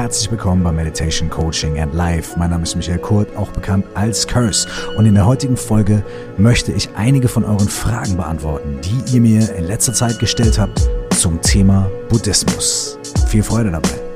Herzlich 0.00 0.30
willkommen 0.30 0.62
bei 0.62 0.72
Meditation 0.72 1.28
Coaching 1.28 1.78
and 1.78 1.92
Life. 1.92 2.38
Mein 2.38 2.48
Name 2.48 2.62
ist 2.62 2.74
Michael 2.74 3.00
Kurt, 3.00 3.36
auch 3.36 3.50
bekannt 3.50 3.84
als 3.92 4.26
Curse. 4.26 4.66
Und 4.96 5.04
in 5.04 5.12
der 5.12 5.26
heutigen 5.26 5.58
Folge 5.58 6.02
möchte 6.38 6.72
ich 6.72 6.88
einige 6.96 7.28
von 7.28 7.44
euren 7.44 7.68
Fragen 7.68 8.16
beantworten, 8.16 8.78
die 8.82 9.14
ihr 9.14 9.20
mir 9.20 9.54
in 9.54 9.66
letzter 9.66 9.92
Zeit 9.92 10.18
gestellt 10.18 10.58
habt 10.58 10.88
zum 11.10 11.38
Thema 11.42 11.90
Buddhismus. 12.08 12.98
Viel 13.28 13.42
Freude 13.42 13.72
dabei. 13.72 14.09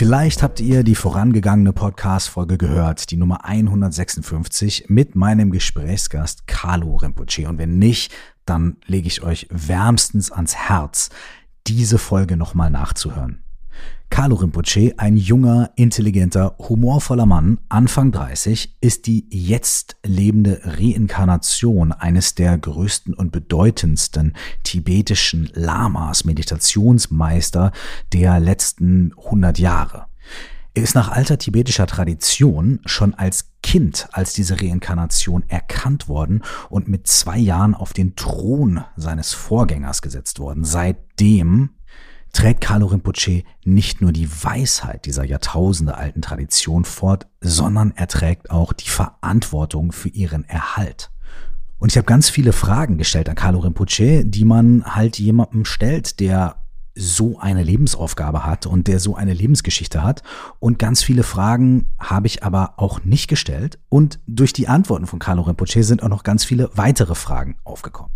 Vielleicht 0.00 0.42
habt 0.42 0.60
ihr 0.60 0.82
die 0.82 0.94
vorangegangene 0.94 1.74
Podcast-Folge 1.74 2.56
gehört, 2.56 3.10
die 3.10 3.18
Nummer 3.18 3.44
156 3.44 4.86
mit 4.88 5.14
meinem 5.14 5.50
Gesprächsgast 5.50 6.46
Carlo 6.46 6.96
Rinpoche. 6.96 7.46
Und 7.46 7.58
wenn 7.58 7.78
nicht, 7.78 8.10
dann 8.46 8.78
lege 8.86 9.08
ich 9.08 9.22
euch 9.22 9.46
wärmstens 9.50 10.32
ans 10.32 10.56
Herz, 10.56 11.10
diese 11.66 11.98
Folge 11.98 12.38
nochmal 12.38 12.70
nachzuhören. 12.70 13.44
Carlo 14.10 14.36
Rinpoche, 14.36 14.92
ein 14.98 15.16
junger, 15.16 15.70
intelligenter, 15.76 16.56
humorvoller 16.58 17.26
Mann, 17.26 17.58
Anfang 17.68 18.10
30, 18.10 18.76
ist 18.80 19.06
die 19.06 19.24
jetzt 19.30 19.96
lebende 20.04 20.60
Reinkarnation 20.64 21.92
eines 21.92 22.34
der 22.34 22.58
größten 22.58 23.14
und 23.14 23.30
bedeutendsten 23.30 24.34
tibetischen 24.64 25.48
Lamas, 25.54 26.24
Meditationsmeister 26.24 27.72
der 28.12 28.40
letzten 28.40 29.14
100 29.16 29.58
Jahre. 29.58 30.06
Er 30.74 30.82
ist 30.82 30.94
nach 30.94 31.10
alter 31.10 31.38
tibetischer 31.38 31.86
Tradition 31.86 32.80
schon 32.84 33.14
als 33.14 33.50
Kind 33.62 34.08
als 34.12 34.32
diese 34.32 34.60
Reinkarnation 34.60 35.44
erkannt 35.48 36.08
worden 36.08 36.42
und 36.68 36.88
mit 36.88 37.06
zwei 37.06 37.38
Jahren 37.38 37.74
auf 37.74 37.92
den 37.92 38.16
Thron 38.16 38.84
seines 38.96 39.32
Vorgängers 39.32 40.00
gesetzt 40.00 40.38
worden. 40.38 40.64
Seitdem 40.64 41.70
trägt 42.32 42.60
Carlo 42.60 42.86
Rinpoche 42.86 43.44
nicht 43.64 44.00
nur 44.00 44.12
die 44.12 44.28
Weisheit 44.30 45.06
dieser 45.06 45.24
Jahrtausende 45.24 45.96
alten 45.96 46.22
Tradition 46.22 46.84
fort, 46.84 47.26
sondern 47.40 47.92
er 47.96 48.08
trägt 48.08 48.50
auch 48.50 48.72
die 48.72 48.88
Verantwortung 48.88 49.92
für 49.92 50.08
ihren 50.08 50.44
Erhalt. 50.44 51.10
Und 51.78 51.90
ich 51.90 51.96
habe 51.96 52.06
ganz 52.06 52.28
viele 52.28 52.52
Fragen 52.52 52.98
gestellt 52.98 53.28
an 53.28 53.34
Carlo 53.34 53.60
Rinpoche, 53.60 54.24
die 54.24 54.44
man 54.44 54.84
halt 54.84 55.18
jemandem 55.18 55.64
stellt, 55.64 56.20
der 56.20 56.59
so 56.94 57.38
eine 57.38 57.62
Lebensaufgabe 57.62 58.44
hat 58.44 58.66
und 58.66 58.86
der 58.86 59.00
so 59.00 59.14
eine 59.14 59.34
Lebensgeschichte 59.34 60.02
hat. 60.02 60.22
Und 60.58 60.78
ganz 60.78 61.02
viele 61.02 61.22
Fragen 61.22 61.86
habe 61.98 62.26
ich 62.26 62.42
aber 62.42 62.74
auch 62.76 63.04
nicht 63.04 63.28
gestellt. 63.28 63.78
Und 63.88 64.20
durch 64.26 64.52
die 64.52 64.68
Antworten 64.68 65.06
von 65.06 65.18
Carlo 65.18 65.42
Rinpoche 65.42 65.82
sind 65.82 66.02
auch 66.02 66.08
noch 66.08 66.22
ganz 66.22 66.44
viele 66.44 66.70
weitere 66.74 67.14
Fragen 67.14 67.56
aufgekommen. 67.64 68.12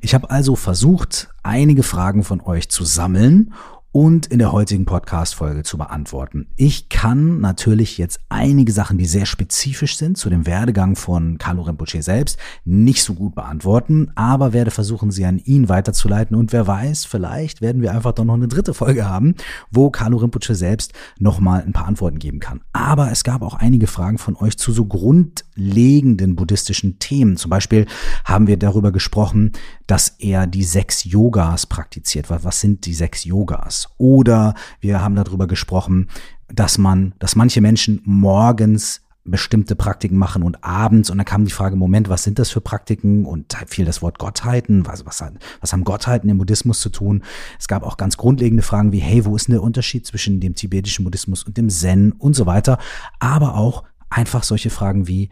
Ich 0.00 0.14
habe 0.14 0.30
also 0.30 0.56
versucht, 0.56 1.32
einige 1.42 1.82
Fragen 1.82 2.24
von 2.24 2.40
euch 2.40 2.68
zu 2.70 2.84
sammeln 2.84 3.52
und 3.92 4.26
in 4.26 4.38
der 4.38 4.52
heutigen 4.52 4.84
Podcast-Folge 4.84 5.64
zu 5.64 5.76
beantworten. 5.76 6.46
Ich 6.56 6.88
kann 6.88 7.40
natürlich 7.40 7.98
jetzt 7.98 8.20
einige 8.28 8.70
Sachen, 8.70 8.98
die 8.98 9.06
sehr 9.06 9.26
spezifisch 9.26 9.96
sind 9.96 10.16
zu 10.16 10.30
dem 10.30 10.46
Werdegang 10.46 10.94
von 10.94 11.38
Carlo 11.38 11.62
Rinpoche 11.62 12.00
selbst, 12.00 12.38
nicht 12.64 13.02
so 13.02 13.14
gut 13.14 13.34
beantworten, 13.34 14.12
aber 14.14 14.52
werde 14.52 14.70
versuchen, 14.70 15.10
sie 15.10 15.24
an 15.24 15.38
ihn 15.38 15.68
weiterzuleiten 15.68 16.36
und 16.36 16.52
wer 16.52 16.68
weiß, 16.68 17.04
vielleicht 17.04 17.62
werden 17.62 17.82
wir 17.82 17.92
einfach 17.92 18.12
doch 18.12 18.24
noch 18.24 18.34
eine 18.34 18.46
dritte 18.46 18.74
Folge 18.74 19.08
haben, 19.08 19.34
wo 19.72 19.90
Carlo 19.90 20.18
Rinpoche 20.18 20.54
selbst 20.54 20.92
nochmal 21.18 21.64
ein 21.66 21.72
paar 21.72 21.88
Antworten 21.88 22.20
geben 22.20 22.38
kann. 22.38 22.60
Aber 22.72 23.10
es 23.10 23.24
gab 23.24 23.42
auch 23.42 23.54
einige 23.54 23.88
Fragen 23.88 24.18
von 24.18 24.36
euch 24.36 24.56
zu 24.56 24.70
so 24.70 24.84
grundlegenden 24.84 26.36
buddhistischen 26.36 27.00
Themen. 27.00 27.36
Zum 27.36 27.50
Beispiel 27.50 27.86
haben 28.24 28.46
wir 28.46 28.56
darüber 28.56 28.92
gesprochen, 28.92 29.50
dass 29.90 30.14
er 30.20 30.46
die 30.46 30.62
sechs 30.62 31.02
Yogas 31.02 31.66
praktiziert. 31.66 32.30
Was 32.30 32.60
sind 32.60 32.86
die 32.86 32.94
sechs 32.94 33.24
Yogas? 33.24 33.88
Oder 33.98 34.54
wir 34.78 35.02
haben 35.02 35.16
darüber 35.16 35.48
gesprochen, 35.48 36.08
dass 36.46 36.78
man, 36.78 37.12
dass 37.18 37.34
manche 37.34 37.60
Menschen 37.60 38.00
morgens 38.04 39.00
bestimmte 39.24 39.74
Praktiken 39.74 40.16
machen 40.16 40.44
und 40.44 40.62
abends 40.62 41.10
und 41.10 41.18
dann 41.18 41.24
kam 41.24 41.44
die 41.44 41.50
Frage, 41.50 41.74
Moment, 41.74 42.08
was 42.08 42.22
sind 42.22 42.38
das 42.38 42.50
für 42.50 42.60
Praktiken 42.60 43.26
und 43.26 43.52
fiel 43.66 43.84
das 43.84 44.00
Wort 44.00 44.18
Gottheiten, 44.18 44.86
was, 44.86 45.04
was, 45.06 45.24
was 45.60 45.72
haben 45.72 45.82
Gottheiten 45.82 46.30
im 46.30 46.38
Buddhismus 46.38 46.80
zu 46.80 46.90
tun? 46.90 47.24
Es 47.58 47.66
gab 47.66 47.82
auch 47.82 47.96
ganz 47.96 48.16
grundlegende 48.16 48.62
Fragen 48.62 48.92
wie, 48.92 48.98
hey, 48.98 49.24
wo 49.24 49.34
ist 49.34 49.48
denn 49.48 49.54
der 49.54 49.62
Unterschied 49.62 50.06
zwischen 50.06 50.38
dem 50.38 50.54
tibetischen 50.54 51.04
Buddhismus 51.04 51.42
und 51.42 51.56
dem 51.56 51.68
Zen 51.68 52.12
und 52.12 52.34
so 52.34 52.46
weiter, 52.46 52.78
aber 53.18 53.56
auch 53.56 53.82
einfach 54.08 54.44
solche 54.44 54.70
Fragen 54.70 55.08
wie, 55.08 55.30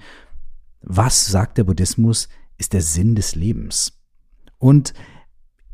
was 0.82 1.26
sagt 1.26 1.58
der 1.58 1.64
Buddhismus 1.64 2.28
ist 2.58 2.72
der 2.72 2.82
Sinn 2.82 3.14
des 3.14 3.36
Lebens? 3.36 3.97
Und 4.58 4.92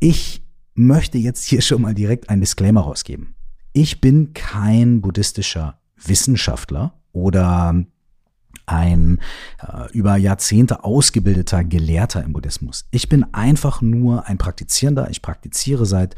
ich 0.01 0.43
möchte 0.75 1.19
jetzt 1.19 1.45
hier 1.45 1.63
schon 1.63 1.83
mal 1.83 1.95
direkt 1.95 2.29
ein 2.29 2.41
Disclaimer 2.41 2.83
rausgeben. 2.83 3.35
Ich 3.73 4.01
bin 4.01 4.35
kein 4.35 5.01
buddhistischer 5.01 5.81
Wissenschaftler 5.97 6.95
oder 7.13 7.85
ein 8.67 9.21
äh, 9.61 9.91
über 9.93 10.17
Jahrzehnte 10.17 10.85
ausgebildeter 10.85 11.65
Gelehrter 11.65 12.23
im 12.23 12.33
Buddhismus. 12.33 12.87
Ich 12.91 13.09
bin 13.09 13.25
einfach 13.35 13.83
nur 13.83 14.27
ein 14.27 14.39
Praktizierender. 14.39 15.11
Ich 15.11 15.23
praktiziere 15.23 15.87
seit 15.87 16.17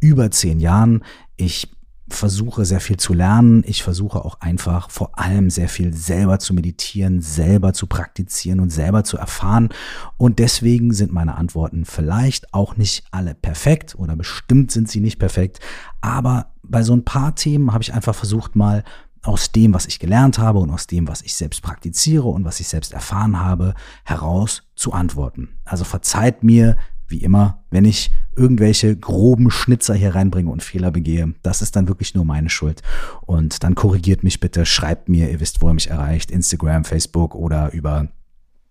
über 0.00 0.30
zehn 0.30 0.60
Jahren. 0.60 1.04
Ich 1.36 1.75
versuche 2.08 2.64
sehr 2.64 2.80
viel 2.80 2.96
zu 2.98 3.12
lernen. 3.12 3.64
Ich 3.66 3.82
versuche 3.82 4.24
auch 4.24 4.40
einfach 4.40 4.90
vor 4.90 5.18
allem 5.18 5.50
sehr 5.50 5.68
viel 5.68 5.92
selber 5.92 6.38
zu 6.38 6.54
meditieren, 6.54 7.20
selber 7.20 7.72
zu 7.72 7.86
praktizieren 7.86 8.60
und 8.60 8.70
selber 8.70 9.04
zu 9.04 9.16
erfahren. 9.16 9.70
Und 10.16 10.38
deswegen 10.38 10.92
sind 10.92 11.12
meine 11.12 11.36
Antworten 11.36 11.84
vielleicht 11.84 12.54
auch 12.54 12.76
nicht 12.76 13.04
alle 13.10 13.34
perfekt 13.34 13.94
oder 13.96 14.14
bestimmt 14.14 14.70
sind 14.70 14.88
sie 14.88 15.00
nicht 15.00 15.18
perfekt. 15.18 15.60
Aber 16.00 16.52
bei 16.62 16.82
so 16.82 16.94
ein 16.94 17.04
paar 17.04 17.34
Themen 17.34 17.72
habe 17.72 17.82
ich 17.82 17.92
einfach 17.92 18.14
versucht 18.14 18.54
mal 18.54 18.84
aus 19.22 19.50
dem, 19.50 19.74
was 19.74 19.86
ich 19.86 19.98
gelernt 19.98 20.38
habe 20.38 20.60
und 20.60 20.70
aus 20.70 20.86
dem, 20.86 21.08
was 21.08 21.22
ich 21.22 21.34
selbst 21.34 21.62
praktiziere 21.62 22.28
und 22.28 22.44
was 22.44 22.60
ich 22.60 22.68
selbst 22.68 22.92
erfahren 22.92 23.40
habe, 23.40 23.74
heraus 24.04 24.62
zu 24.76 24.92
antworten. 24.92 25.58
Also 25.64 25.82
verzeiht 25.82 26.44
mir, 26.44 26.76
wie 27.08 27.18
immer, 27.18 27.64
wenn 27.70 27.84
ich 27.84 28.10
irgendwelche 28.34 28.96
groben 28.96 29.50
Schnitzer 29.50 29.94
hier 29.94 30.14
reinbringe 30.14 30.50
und 30.50 30.62
Fehler 30.62 30.90
begehe, 30.90 31.34
das 31.42 31.62
ist 31.62 31.76
dann 31.76 31.88
wirklich 31.88 32.14
nur 32.14 32.24
meine 32.24 32.50
Schuld. 32.50 32.82
Und 33.22 33.62
dann 33.62 33.74
korrigiert 33.74 34.24
mich 34.24 34.40
bitte, 34.40 34.66
schreibt 34.66 35.08
mir, 35.08 35.30
ihr 35.30 35.40
wisst, 35.40 35.62
wo 35.62 35.68
ihr 35.68 35.74
mich 35.74 35.90
erreicht, 35.90 36.30
Instagram, 36.30 36.84
Facebook 36.84 37.34
oder 37.34 37.72
über 37.72 38.08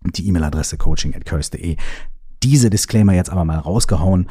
die 0.02 0.26
E-Mail-Adresse 0.28 0.76
coaching 0.76 1.14
at 1.14 1.24
curse.de. 1.24 1.76
Diese 2.42 2.70
Disclaimer 2.70 3.12
jetzt 3.12 3.30
aber 3.30 3.44
mal 3.44 3.58
rausgehauen, 3.58 4.28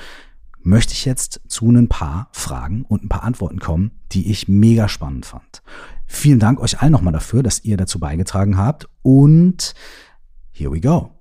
möchte 0.62 0.94
ich 0.94 1.06
jetzt 1.06 1.42
zu 1.48 1.70
ein 1.70 1.90
paar 1.90 2.30
Fragen 2.32 2.86
und 2.86 3.04
ein 3.04 3.10
paar 3.10 3.24
Antworten 3.24 3.60
kommen, 3.60 3.92
die 4.12 4.32
ich 4.32 4.48
mega 4.48 4.88
spannend 4.88 5.26
fand. 5.26 5.62
Vielen 6.08 6.40
Dank 6.40 6.60
euch 6.60 6.82
allen 6.82 6.92
nochmal 6.92 7.14
dafür, 7.14 7.44
dass 7.44 7.64
ihr 7.64 7.78
dazu 7.78 8.00
beigetragen 8.00 8.58
habt 8.58 8.88
und 9.02 9.74
here 10.52 10.72
we 10.72 10.80
go. 10.80 11.12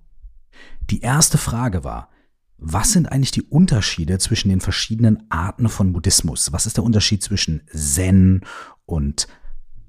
Die 0.90 1.00
erste 1.00 1.38
Frage 1.38 1.84
war, 1.84 2.08
was 2.58 2.92
sind 2.92 3.10
eigentlich 3.10 3.32
die 3.32 3.42
Unterschiede 3.42 4.18
zwischen 4.18 4.48
den 4.48 4.60
verschiedenen 4.60 5.24
Arten 5.28 5.68
von 5.68 5.92
Buddhismus? 5.92 6.52
Was 6.52 6.66
ist 6.66 6.76
der 6.76 6.84
Unterschied 6.84 7.22
zwischen 7.22 7.62
Zen 7.74 8.42
und 8.86 9.26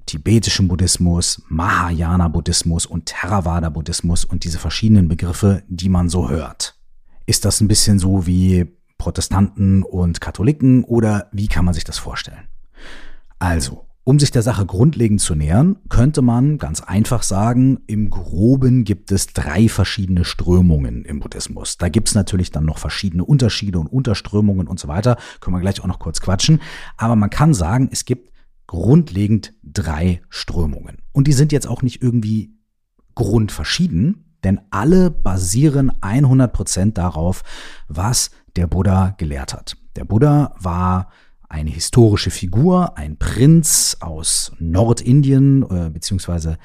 tibetischem 0.06 0.68
Buddhismus, 0.68 1.42
Mahayana-Buddhismus 1.48 2.86
und 2.86 3.06
Theravada-Buddhismus 3.06 4.24
und 4.24 4.44
diese 4.44 4.58
verschiedenen 4.58 5.08
Begriffe, 5.08 5.62
die 5.68 5.88
man 5.88 6.08
so 6.08 6.28
hört? 6.28 6.78
Ist 7.26 7.44
das 7.44 7.60
ein 7.60 7.68
bisschen 7.68 7.98
so 7.98 8.26
wie 8.26 8.76
Protestanten 8.98 9.82
und 9.82 10.20
Katholiken 10.20 10.84
oder 10.84 11.28
wie 11.32 11.48
kann 11.48 11.64
man 11.64 11.74
sich 11.74 11.84
das 11.84 11.98
vorstellen? 11.98 12.48
Also, 13.38 13.85
um 14.08 14.20
sich 14.20 14.30
der 14.30 14.42
Sache 14.42 14.64
grundlegend 14.66 15.20
zu 15.20 15.34
nähern, 15.34 15.78
könnte 15.88 16.22
man 16.22 16.58
ganz 16.58 16.80
einfach 16.80 17.24
sagen, 17.24 17.80
im 17.88 18.08
groben 18.08 18.84
gibt 18.84 19.10
es 19.10 19.26
drei 19.26 19.68
verschiedene 19.68 20.24
Strömungen 20.24 21.04
im 21.04 21.18
Buddhismus. 21.18 21.76
Da 21.76 21.88
gibt 21.88 22.06
es 22.06 22.14
natürlich 22.14 22.52
dann 22.52 22.64
noch 22.64 22.78
verschiedene 22.78 23.24
Unterschiede 23.24 23.80
und 23.80 23.88
Unterströmungen 23.88 24.68
und 24.68 24.78
so 24.78 24.86
weiter. 24.86 25.16
Können 25.40 25.56
wir 25.56 25.60
gleich 25.60 25.80
auch 25.80 25.88
noch 25.88 25.98
kurz 25.98 26.20
quatschen. 26.20 26.60
Aber 26.96 27.16
man 27.16 27.30
kann 27.30 27.52
sagen, 27.52 27.88
es 27.90 28.04
gibt 28.04 28.30
grundlegend 28.68 29.54
drei 29.64 30.22
Strömungen. 30.28 30.98
Und 31.10 31.26
die 31.26 31.32
sind 31.32 31.50
jetzt 31.50 31.66
auch 31.66 31.82
nicht 31.82 32.00
irgendwie 32.00 32.54
grundverschieden, 33.16 34.38
denn 34.44 34.60
alle 34.70 35.10
basieren 35.10 35.90
100% 36.00 36.92
darauf, 36.92 37.42
was 37.88 38.30
der 38.54 38.68
Buddha 38.68 39.16
gelehrt 39.18 39.52
hat. 39.52 39.76
Der 39.96 40.04
Buddha 40.04 40.54
war 40.60 41.10
eine 41.48 41.70
historische 41.70 42.30
Figur, 42.30 42.96
ein 42.98 43.16
Prinz 43.16 43.96
aus 44.00 44.52
Nordindien, 44.58 45.62
äh, 45.62 45.90
beziehungsweise 45.90 46.58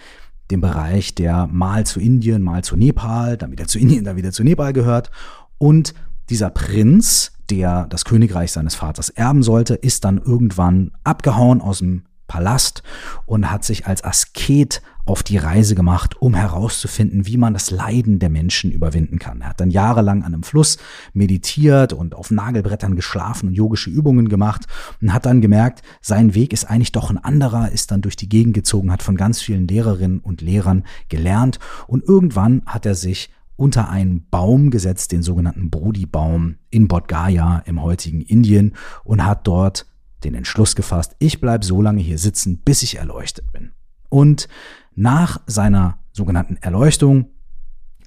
dem 0.49 0.61
Bereich, 0.61 1.15
der 1.15 1.47
mal 1.47 1.85
zu 1.85 1.99
Indien, 1.99 2.41
mal 2.41 2.63
zu 2.63 2.75
Nepal, 2.75 3.37
dann 3.37 3.51
wieder 3.51 3.67
zu 3.67 3.79
Indien, 3.79 4.03
dann 4.03 4.17
wieder 4.17 4.31
zu 4.31 4.43
Nepal 4.43 4.73
gehört. 4.73 5.11
Und 5.57 5.93
dieser 6.29 6.49
Prinz, 6.49 7.31
der 7.49 7.87
das 7.87 8.05
Königreich 8.05 8.51
seines 8.51 8.75
Vaters 8.75 9.09
erben 9.09 9.43
sollte, 9.43 9.75
ist 9.75 10.03
dann 10.05 10.17
irgendwann 10.17 10.91
abgehauen 11.03 11.61
aus 11.61 11.79
dem 11.79 12.03
Palast 12.31 12.81
und 13.25 13.51
hat 13.51 13.65
sich 13.65 13.87
als 13.87 14.05
Asket 14.05 14.81
auf 15.05 15.21
die 15.21 15.35
Reise 15.35 15.75
gemacht, 15.75 16.15
um 16.21 16.33
herauszufinden, 16.33 17.27
wie 17.27 17.35
man 17.35 17.53
das 17.53 17.71
Leiden 17.71 18.19
der 18.19 18.29
Menschen 18.29 18.71
überwinden 18.71 19.19
kann. 19.19 19.41
Er 19.41 19.49
hat 19.49 19.59
dann 19.59 19.69
jahrelang 19.69 20.19
an 20.23 20.33
einem 20.33 20.43
Fluss 20.43 20.77
meditiert 21.11 21.91
und 21.91 22.15
auf 22.15 22.31
Nagelbrettern 22.31 22.95
geschlafen 22.95 23.49
und 23.49 23.55
yogische 23.55 23.89
Übungen 23.89 24.29
gemacht 24.29 24.67
und 25.01 25.13
hat 25.13 25.25
dann 25.25 25.41
gemerkt, 25.41 25.81
sein 25.99 26.33
Weg 26.33 26.53
ist 26.53 26.63
eigentlich 26.63 26.93
doch 26.93 27.09
ein 27.09 27.17
anderer, 27.17 27.69
ist 27.71 27.91
dann 27.91 28.01
durch 28.01 28.15
die 28.15 28.29
Gegend 28.29 28.53
gezogen, 28.53 28.91
hat 28.91 29.03
von 29.03 29.17
ganz 29.17 29.41
vielen 29.41 29.67
Lehrerinnen 29.67 30.19
und 30.19 30.39
Lehrern 30.39 30.85
gelernt 31.09 31.59
und 31.87 32.07
irgendwann 32.07 32.61
hat 32.65 32.85
er 32.85 32.95
sich 32.95 33.29
unter 33.57 33.89
einen 33.89 34.25
Baum 34.29 34.71
gesetzt, 34.71 35.11
den 35.11 35.21
sogenannten 35.23 35.69
Bodhi-Baum 35.69 36.55
in 36.69 36.87
Bodh 36.87 37.07
Gaya 37.07 37.61
im 37.65 37.81
heutigen 37.81 38.21
Indien 38.21 38.73
und 39.03 39.25
hat 39.25 39.45
dort 39.45 39.85
den 40.23 40.35
Entschluss 40.35 40.75
gefasst, 40.75 41.15
ich 41.19 41.41
bleibe 41.41 41.65
so 41.65 41.81
lange 41.81 42.01
hier 42.01 42.17
sitzen, 42.17 42.59
bis 42.59 42.83
ich 42.83 42.97
erleuchtet 42.97 43.51
bin. 43.51 43.71
Und 44.09 44.47
nach 44.95 45.39
seiner 45.47 45.99
sogenannten 46.13 46.57
Erleuchtung 46.57 47.27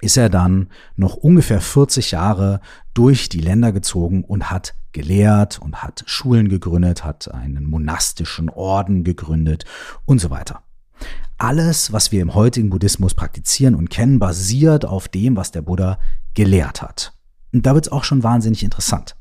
ist 0.01 0.17
er 0.17 0.29
dann 0.29 0.69
noch 0.95 1.15
ungefähr 1.15 1.61
40 1.61 2.11
Jahre 2.11 2.59
durch 2.93 3.29
die 3.29 3.39
Länder 3.39 3.71
gezogen 3.71 4.23
und 4.23 4.51
hat 4.51 4.75
gelehrt 4.91 5.59
und 5.59 5.83
hat 5.83 6.03
Schulen 6.05 6.47
gegründet, 6.47 7.03
hat 7.03 7.33
einen 7.33 7.65
monastischen 7.65 8.49
Orden 8.49 9.03
gegründet 9.03 9.65
und 10.05 10.19
so 10.19 10.29
weiter. 10.29 10.61
Alles, 11.37 11.91
was 11.91 12.11
wir 12.11 12.21
im 12.21 12.33
heutigen 12.33 12.69
Buddhismus 12.69 13.13
praktizieren 13.13 13.75
und 13.75 13.89
kennen, 13.89 14.19
basiert 14.19 14.85
auf 14.85 15.09
dem, 15.09 15.35
was 15.35 15.51
der 15.51 15.61
Buddha 15.61 15.99
gelehrt 16.33 16.81
hat. 16.81 17.14
Und 17.55 17.65
da 17.65 17.73
wird 17.73 17.85
es 17.85 17.91
auch 17.91 18.03
schon 18.03 18.21
wahnsinnig 18.21 18.63
interessant. 18.63 19.15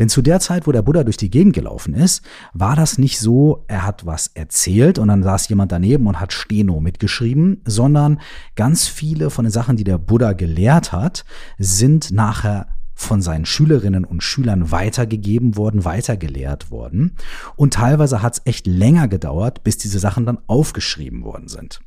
Denn 0.00 0.08
zu 0.08 0.20
der 0.20 0.40
Zeit, 0.40 0.66
wo 0.66 0.72
der 0.72 0.82
Buddha 0.82 1.04
durch 1.04 1.16
die 1.16 1.30
Gegend 1.30 1.54
gelaufen 1.54 1.94
ist, 1.94 2.24
war 2.52 2.74
das 2.74 2.98
nicht 2.98 3.20
so, 3.20 3.64
er 3.68 3.86
hat 3.86 4.04
was 4.04 4.26
erzählt 4.34 4.98
und 4.98 5.06
dann 5.06 5.22
saß 5.22 5.48
jemand 5.48 5.70
daneben 5.70 6.08
und 6.08 6.18
hat 6.18 6.32
Steno 6.32 6.80
mitgeschrieben, 6.80 7.62
sondern 7.64 8.20
ganz 8.56 8.88
viele 8.88 9.30
von 9.30 9.44
den 9.44 9.52
Sachen, 9.52 9.76
die 9.76 9.84
der 9.84 9.98
Buddha 9.98 10.32
gelehrt 10.32 10.90
hat, 10.90 11.24
sind 11.58 12.10
nachher 12.10 12.66
von 12.92 13.22
seinen 13.22 13.46
Schülerinnen 13.46 14.04
und 14.04 14.24
Schülern 14.24 14.72
weitergegeben 14.72 15.56
worden, 15.56 15.84
weitergelehrt 15.84 16.72
worden. 16.72 17.14
Und 17.54 17.74
teilweise 17.74 18.20
hat 18.20 18.34
es 18.34 18.42
echt 18.46 18.66
länger 18.66 19.06
gedauert, 19.06 19.62
bis 19.62 19.78
diese 19.78 20.00
Sachen 20.00 20.26
dann 20.26 20.38
aufgeschrieben 20.48 21.22
worden 21.22 21.46
sind. 21.46 21.80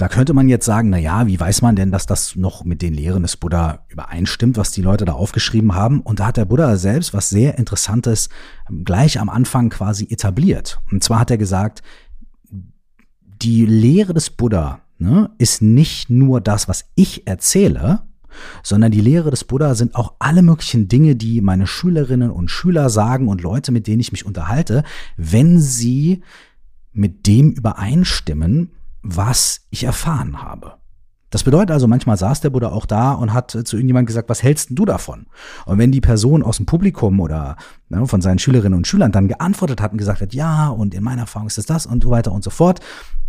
Da 0.00 0.08
könnte 0.08 0.32
man 0.32 0.48
jetzt 0.48 0.64
sagen, 0.64 0.88
na 0.88 0.96
ja, 0.96 1.26
wie 1.26 1.38
weiß 1.38 1.60
man 1.60 1.76
denn, 1.76 1.90
dass 1.90 2.06
das 2.06 2.34
noch 2.34 2.64
mit 2.64 2.80
den 2.80 2.94
Lehren 2.94 3.20
des 3.20 3.36
Buddha 3.36 3.84
übereinstimmt, 3.90 4.56
was 4.56 4.70
die 4.70 4.80
Leute 4.80 5.04
da 5.04 5.12
aufgeschrieben 5.12 5.74
haben? 5.74 6.00
Und 6.00 6.20
da 6.20 6.28
hat 6.28 6.38
der 6.38 6.46
Buddha 6.46 6.78
selbst 6.78 7.12
was 7.12 7.28
sehr 7.28 7.58
Interessantes 7.58 8.30
ähm, 8.70 8.84
gleich 8.84 9.20
am 9.20 9.28
Anfang 9.28 9.68
quasi 9.68 10.06
etabliert. 10.08 10.80
Und 10.90 11.04
zwar 11.04 11.20
hat 11.20 11.30
er 11.30 11.36
gesagt, 11.36 11.82
die 13.42 13.66
Lehre 13.66 14.14
des 14.14 14.30
Buddha 14.30 14.80
ne, 14.96 15.32
ist 15.36 15.60
nicht 15.60 16.08
nur 16.08 16.40
das, 16.40 16.66
was 16.66 16.86
ich 16.94 17.26
erzähle, 17.26 18.00
sondern 18.62 18.92
die 18.92 19.02
Lehre 19.02 19.30
des 19.30 19.44
Buddha 19.44 19.74
sind 19.74 19.96
auch 19.96 20.14
alle 20.18 20.40
möglichen 20.40 20.88
Dinge, 20.88 21.14
die 21.14 21.42
meine 21.42 21.66
Schülerinnen 21.66 22.30
und 22.30 22.50
Schüler 22.50 22.88
sagen 22.88 23.28
und 23.28 23.42
Leute, 23.42 23.70
mit 23.70 23.86
denen 23.86 24.00
ich 24.00 24.12
mich 24.12 24.24
unterhalte, 24.24 24.82
wenn 25.18 25.60
sie 25.60 26.22
mit 26.90 27.26
dem 27.26 27.50
übereinstimmen, 27.50 28.70
was 29.02 29.62
ich 29.70 29.84
erfahren 29.84 30.42
habe. 30.42 30.74
Das 31.30 31.44
bedeutet 31.44 31.70
also, 31.70 31.86
manchmal 31.86 32.16
saß 32.16 32.40
der 32.40 32.50
Buddha 32.50 32.70
auch 32.70 32.86
da 32.86 33.12
und 33.12 33.32
hat 33.32 33.52
zu 33.52 33.76
irgendjemandem 33.76 34.06
gesagt, 34.06 34.28
was 34.28 34.42
hältst 34.42 34.70
du 34.72 34.84
davon? 34.84 35.26
Und 35.64 35.78
wenn 35.78 35.92
die 35.92 36.00
Person 36.00 36.42
aus 36.42 36.56
dem 36.56 36.66
Publikum 36.66 37.20
oder 37.20 37.56
ne, 37.88 38.04
von 38.06 38.20
seinen 38.20 38.40
Schülerinnen 38.40 38.76
und 38.76 38.86
Schülern 38.88 39.12
dann 39.12 39.28
geantwortet 39.28 39.80
hat 39.80 39.92
und 39.92 39.98
gesagt 39.98 40.20
hat, 40.20 40.34
ja, 40.34 40.68
und 40.68 40.92
in 40.92 41.04
meiner 41.04 41.22
Erfahrung 41.22 41.46
ist 41.46 41.58
es 41.58 41.66
das 41.66 41.86
und 41.86 42.02
so 42.02 42.10
weiter 42.10 42.32
und 42.32 42.42
so 42.42 42.50
fort, 42.50 42.80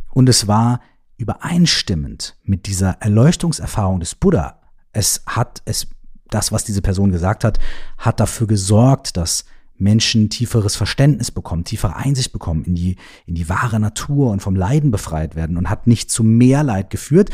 und 0.09 0.27
es 0.27 0.47
war 0.47 0.81
übereinstimmend 1.17 2.37
mit 2.43 2.65
dieser 2.65 2.97
Erleuchtungserfahrung 3.01 3.99
des 3.99 4.15
Buddha, 4.15 4.59
es 4.93 5.21
hat, 5.27 5.61
es, 5.65 5.87
das, 6.29 6.51
was 6.51 6.63
diese 6.63 6.81
Person 6.81 7.11
gesagt 7.11 7.43
hat, 7.43 7.59
hat 7.99 8.19
dafür 8.19 8.47
gesorgt, 8.47 9.15
dass 9.15 9.45
Menschen 9.81 10.29
tieferes 10.29 10.75
Verständnis 10.75 11.31
bekommen, 11.31 11.63
tiefere 11.63 11.95
Einsicht 11.95 12.31
bekommen 12.31 12.63
in 12.63 12.75
die, 12.75 12.95
in 13.25 13.35
die 13.35 13.49
wahre 13.49 13.79
Natur 13.79 14.31
und 14.31 14.41
vom 14.41 14.55
Leiden 14.55 14.91
befreit 14.91 15.35
werden 15.35 15.57
und 15.57 15.69
hat 15.69 15.87
nicht 15.87 16.11
zu 16.11 16.23
mehr 16.23 16.63
Leid 16.63 16.89
geführt, 16.89 17.29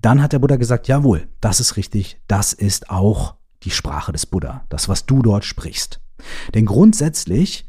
dann 0.00 0.22
hat 0.22 0.32
der 0.32 0.38
Buddha 0.38 0.56
gesagt, 0.56 0.88
jawohl, 0.88 1.28
das 1.40 1.60
ist 1.60 1.76
richtig, 1.76 2.20
das 2.28 2.52
ist 2.52 2.90
auch 2.90 3.36
die 3.62 3.70
Sprache 3.70 4.12
des 4.12 4.26
Buddha, 4.26 4.64
das, 4.68 4.88
was 4.88 5.06
du 5.06 5.22
dort 5.22 5.44
sprichst. 5.44 6.00
Denn 6.54 6.66
grundsätzlich 6.66 7.68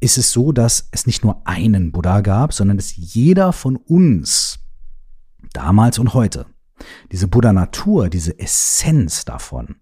ist 0.00 0.18
es 0.18 0.32
so, 0.32 0.52
dass 0.52 0.88
es 0.90 1.06
nicht 1.06 1.22
nur 1.22 1.46
einen 1.46 1.92
Buddha 1.92 2.22
gab, 2.22 2.52
sondern 2.52 2.78
dass 2.78 2.96
jeder 2.96 3.52
von 3.52 3.76
uns, 3.76 4.58
damals 5.52 5.98
und 5.98 6.14
heute, 6.14 6.46
diese 7.12 7.28
Buddha-Natur, 7.28 8.08
diese 8.08 8.38
Essenz 8.38 9.24
davon, 9.26 9.76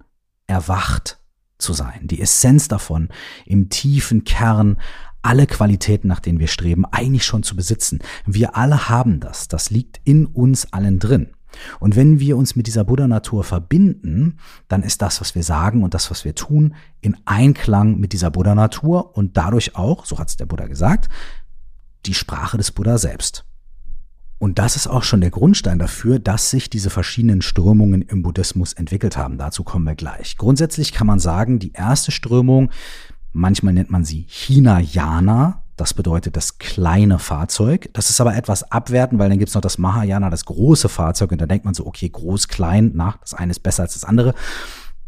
erwacht 0.49 1.18
zu 1.59 1.73
sein, 1.73 2.07
die 2.07 2.21
Essenz 2.21 2.69
davon, 2.69 3.09
im 3.47 3.69
tiefen 3.69 4.25
Kern 4.25 4.79
alle 5.23 5.47
Qualitäten, 5.47 6.09
nach 6.09 6.21
denen 6.21 6.39
wir 6.39 6.47
streben, 6.47 6.85
eigentlich 6.87 7.25
schon 7.25 7.43
zu 7.43 7.57
besitzen. 7.57 7.99
Wir 8.25 8.57
alle 8.57 8.89
haben 8.89 9.21
das, 9.21 9.49
das 9.49 9.71
liegt 9.71 10.01
in 10.05 10.27
uns 10.27 10.73
allen 10.73 10.99
drin. 10.99 11.31
Und 11.81 11.97
wenn 11.97 12.21
wir 12.21 12.37
uns 12.37 12.57
mit 12.57 12.67
dieser 12.67 12.85
Buddha-Natur 12.85 13.43
verbinden, 13.43 14.39
dann 14.69 14.83
ist 14.83 15.03
das, 15.03 15.21
was 15.21 15.35
wir 15.35 15.43
sagen 15.43 15.83
und 15.83 15.95
das, 15.95 16.11
was 16.11 16.25
wir 16.25 16.35
tun, 16.35 16.75
in 17.01 17.17
Einklang 17.25 17.99
mit 17.99 18.13
dieser 18.13 18.31
Buddha-Natur 18.31 19.17
und 19.17 19.37
dadurch 19.37 19.75
auch, 19.75 20.05
so 20.05 20.19
hat 20.19 20.29
es 20.29 20.37
der 20.37 20.47
Buddha 20.47 20.67
gesagt, 20.67 21.09
die 22.07 22.15
Sprache 22.15 22.59
des 22.59 22.71
Buddha 22.71 22.99
selbst. 22.99 23.45
Und 24.39 24.59
das 24.59 24.77
ist 24.77 24.87
auch 24.87 25.03
schon 25.03 25.21
der 25.21 25.31
Grundstein 25.31 25.79
dafür, 25.79 26.19
dass 26.19 26.51
sich 26.51 26.71
diese 26.71 26.91
verschiedenen 26.91 27.43
Strömungen 27.43 28.03
im 28.03 28.23
Buddhismus 28.23 28.73
entwickelt 28.73 29.17
haben. 29.17 29.37
Dazu 29.37 29.65
kommen 29.65 29.85
wir 29.85 29.97
gleich. 29.97 30.37
Grundsätzlich 30.37 30.93
kann 30.93 31.07
man 31.07 31.19
sagen, 31.19 31.59
die 31.59 31.73
erste 31.73 32.13
Strömung, 32.13 32.71
manchmal 33.33 33.75
nennt 33.75 33.91
man 33.91 34.05
sie 34.05 34.27
Hinayana, 34.29 35.65
das 35.79 35.95
bedeutet 35.95 36.37
das 36.37 36.59
kleine 36.59 37.21
Fahrzeug. 37.21 37.89
Das 37.93 38.11
ist 38.11 38.21
aber 38.21 38.35
etwas 38.35 38.65
abwertend, 38.73 39.21
weil 39.21 39.29
dann 39.29 39.39
gibt's 39.39 39.55
noch 39.55 39.61
das 39.61 39.79
Mahayana, 39.79 40.29
das 40.29 40.45
große 40.45 40.89
Fahrzeug. 40.89 41.31
Und 41.31 41.41
da 41.41 41.47
denkt 41.47 41.65
man 41.65 41.73
so, 41.73 41.87
okay, 41.87 42.09
groß, 42.09 42.49
klein, 42.49 42.91
na, 42.95 43.15
das 43.21 43.35
eine 43.35 43.53
ist 43.53 43.61
besser 43.61 43.85
als 43.85 43.95
das 43.95 44.05
andere. 44.05 44.35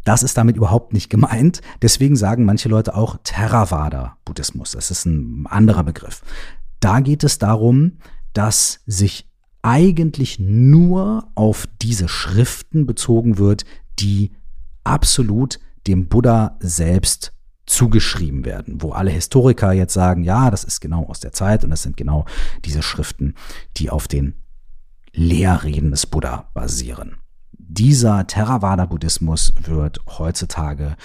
Das 0.05 0.23
ist 0.23 0.37
damit 0.37 0.55
überhaupt 0.55 0.93
nicht 0.93 1.09
gemeint. 1.09 1.61
Deswegen 1.81 2.15
sagen 2.15 2.45
manche 2.45 2.69
Leute 2.69 2.95
auch 2.95 3.17
Theravada-Buddhismus. 3.23 4.71
Das 4.71 4.91
ist 4.91 5.05
ein 5.05 5.45
anderer 5.45 5.83
Begriff. 5.83 6.21
Da 6.79 7.01
geht 7.01 7.25
es 7.25 7.37
darum, 7.37 7.97
dass 8.33 8.79
sich 8.85 9.27
eigentlich 9.61 10.39
nur 10.39 11.29
auf 11.35 11.67
diese 11.81 12.07
Schriften 12.07 12.85
bezogen 12.85 13.37
wird, 13.37 13.63
die 13.99 14.31
absolut 14.83 15.59
dem 15.87 16.07
Buddha 16.07 16.57
selbst 16.59 17.33
zugeschrieben 17.65 18.43
werden, 18.43 18.81
wo 18.81 18.91
alle 18.91 19.11
Historiker 19.11 19.71
jetzt 19.71 19.93
sagen, 19.93 20.23
ja, 20.23 20.49
das 20.51 20.63
ist 20.63 20.81
genau 20.81 21.05
aus 21.05 21.19
der 21.19 21.31
Zeit 21.31 21.63
und 21.63 21.69
das 21.69 21.83
sind 21.83 21.95
genau 21.95 22.25
diese 22.65 22.81
Schriften, 22.81 23.35
die 23.77 23.89
auf 23.89 24.07
den 24.07 24.35
Lehrreden 25.13 25.91
des 25.91 26.05
Buddha 26.05 26.49
basieren. 26.53 27.17
Dieser 27.53 28.27
Theravada-Buddhismus 28.27 29.53
wird 29.63 29.99
heutzutage 30.17 30.95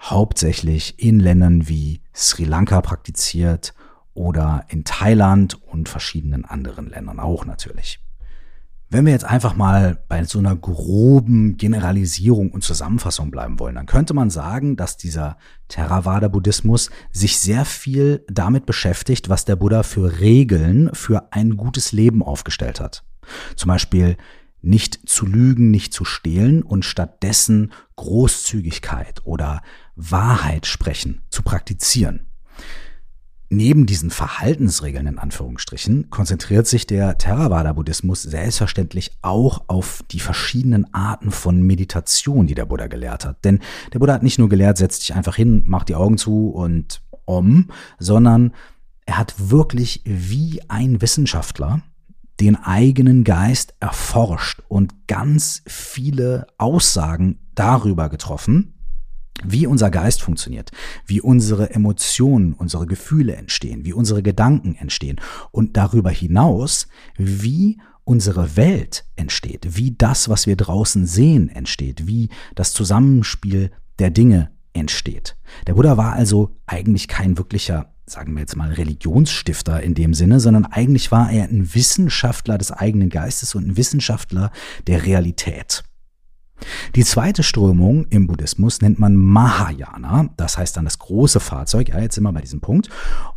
hauptsächlich 0.00 0.98
in 0.98 1.20
Ländern 1.20 1.68
wie 1.68 2.00
Sri 2.14 2.44
Lanka 2.44 2.80
praktiziert 2.80 3.74
oder 4.14 4.64
in 4.68 4.84
Thailand 4.84 5.60
und 5.62 5.88
verschiedenen 5.88 6.44
anderen 6.44 6.88
Ländern 6.88 7.20
auch 7.20 7.44
natürlich. 7.44 8.00
Wenn 8.90 9.06
wir 9.06 9.12
jetzt 9.12 9.24
einfach 9.24 9.56
mal 9.56 9.98
bei 10.06 10.22
so 10.22 10.38
einer 10.38 10.54
groben 10.54 11.56
Generalisierung 11.56 12.52
und 12.52 12.62
Zusammenfassung 12.62 13.32
bleiben 13.32 13.58
wollen, 13.58 13.74
dann 13.74 13.86
könnte 13.86 14.14
man 14.14 14.30
sagen, 14.30 14.76
dass 14.76 14.96
dieser 14.96 15.36
Theravada-Buddhismus 15.66 16.90
sich 17.10 17.38
sehr 17.38 17.64
viel 17.64 18.24
damit 18.28 18.66
beschäftigt, 18.66 19.28
was 19.28 19.44
der 19.44 19.56
Buddha 19.56 19.82
für 19.82 20.20
Regeln 20.20 20.90
für 20.92 21.32
ein 21.32 21.56
gutes 21.56 21.90
Leben 21.90 22.22
aufgestellt 22.22 22.78
hat. 22.78 23.02
Zum 23.56 23.68
Beispiel 23.68 24.16
nicht 24.60 25.08
zu 25.08 25.26
lügen, 25.26 25.70
nicht 25.70 25.92
zu 25.92 26.04
stehlen 26.04 26.62
und 26.62 26.84
stattdessen 26.84 27.72
Großzügigkeit 27.96 29.22
oder 29.24 29.62
Wahrheit 29.96 30.66
sprechen 30.66 31.22
zu 31.30 31.42
praktizieren. 31.42 32.26
Neben 33.50 33.86
diesen 33.86 34.10
Verhaltensregeln 34.10 35.06
in 35.06 35.18
Anführungsstrichen 35.18 36.10
konzentriert 36.10 36.66
sich 36.66 36.86
der 36.86 37.18
Theravada-Buddhismus 37.18 38.22
selbstverständlich 38.22 39.12
auch 39.22 39.64
auf 39.66 40.02
die 40.10 40.20
verschiedenen 40.20 40.92
Arten 40.94 41.30
von 41.30 41.62
Meditation, 41.62 42.46
die 42.46 42.54
der 42.54 42.64
Buddha 42.64 42.86
gelehrt 42.86 43.24
hat. 43.24 43.44
Denn 43.44 43.60
der 43.92 43.98
Buddha 43.98 44.14
hat 44.14 44.22
nicht 44.22 44.38
nur 44.38 44.48
gelehrt, 44.48 44.78
setz 44.78 44.98
dich 44.98 45.14
einfach 45.14 45.36
hin, 45.36 45.62
mach 45.66 45.84
die 45.84 45.94
Augen 45.94 46.18
zu 46.18 46.48
und 46.48 47.02
om, 47.26 47.70
sondern 47.98 48.52
er 49.06 49.18
hat 49.18 49.34
wirklich 49.50 50.02
wie 50.04 50.62
ein 50.68 51.00
Wissenschaftler 51.02 51.82
den 52.40 52.56
eigenen 52.56 53.24
Geist 53.24 53.74
erforscht 53.78 54.62
und 54.68 55.06
ganz 55.06 55.62
viele 55.66 56.46
Aussagen 56.58 57.38
darüber 57.54 58.08
getroffen, 58.08 58.73
wie 59.42 59.66
unser 59.66 59.90
Geist 59.90 60.22
funktioniert, 60.22 60.70
wie 61.06 61.20
unsere 61.20 61.70
Emotionen, 61.70 62.52
unsere 62.52 62.86
Gefühle 62.86 63.36
entstehen, 63.36 63.84
wie 63.84 63.92
unsere 63.92 64.22
Gedanken 64.22 64.76
entstehen 64.76 65.20
und 65.50 65.76
darüber 65.76 66.10
hinaus, 66.10 66.86
wie 67.16 67.78
unsere 68.04 68.56
Welt 68.56 69.04
entsteht, 69.16 69.76
wie 69.76 69.94
das, 69.96 70.28
was 70.28 70.46
wir 70.46 70.56
draußen 70.56 71.06
sehen, 71.06 71.48
entsteht, 71.48 72.06
wie 72.06 72.28
das 72.54 72.72
Zusammenspiel 72.72 73.70
der 73.98 74.10
Dinge 74.10 74.50
entsteht. 74.72 75.36
Der 75.66 75.74
Buddha 75.74 75.96
war 75.96 76.12
also 76.12 76.56
eigentlich 76.66 77.08
kein 77.08 77.38
wirklicher 77.38 77.90
sagen 78.06 78.34
wir 78.34 78.40
jetzt 78.40 78.56
mal, 78.56 78.70
Religionsstifter 78.70 79.82
in 79.82 79.94
dem 79.94 80.12
Sinne, 80.12 80.38
sondern 80.38 80.66
eigentlich 80.66 81.10
war 81.10 81.30
er 81.30 81.44
ein 81.44 81.74
Wissenschaftler 81.74 82.58
des 82.58 82.70
eigenen 82.70 83.08
Geistes 83.08 83.54
und 83.54 83.66
ein 83.66 83.76
Wissenschaftler 83.78 84.50
der 84.86 85.06
Realität. 85.06 85.84
Die 86.94 87.04
zweite 87.04 87.42
Strömung 87.42 88.06
im 88.10 88.26
Buddhismus 88.26 88.80
nennt 88.80 88.98
man 88.98 89.16
Mahayana, 89.16 90.30
das 90.36 90.56
heißt 90.56 90.76
dann 90.76 90.84
das 90.84 90.98
große 90.98 91.40
Fahrzeug, 91.40 91.88
ja, 91.88 92.00
jetzt 92.00 92.14
sind 92.14 92.24
wir 92.24 92.32
bei 92.32 92.40
diesem 92.40 92.60
Punkt. 92.60 92.88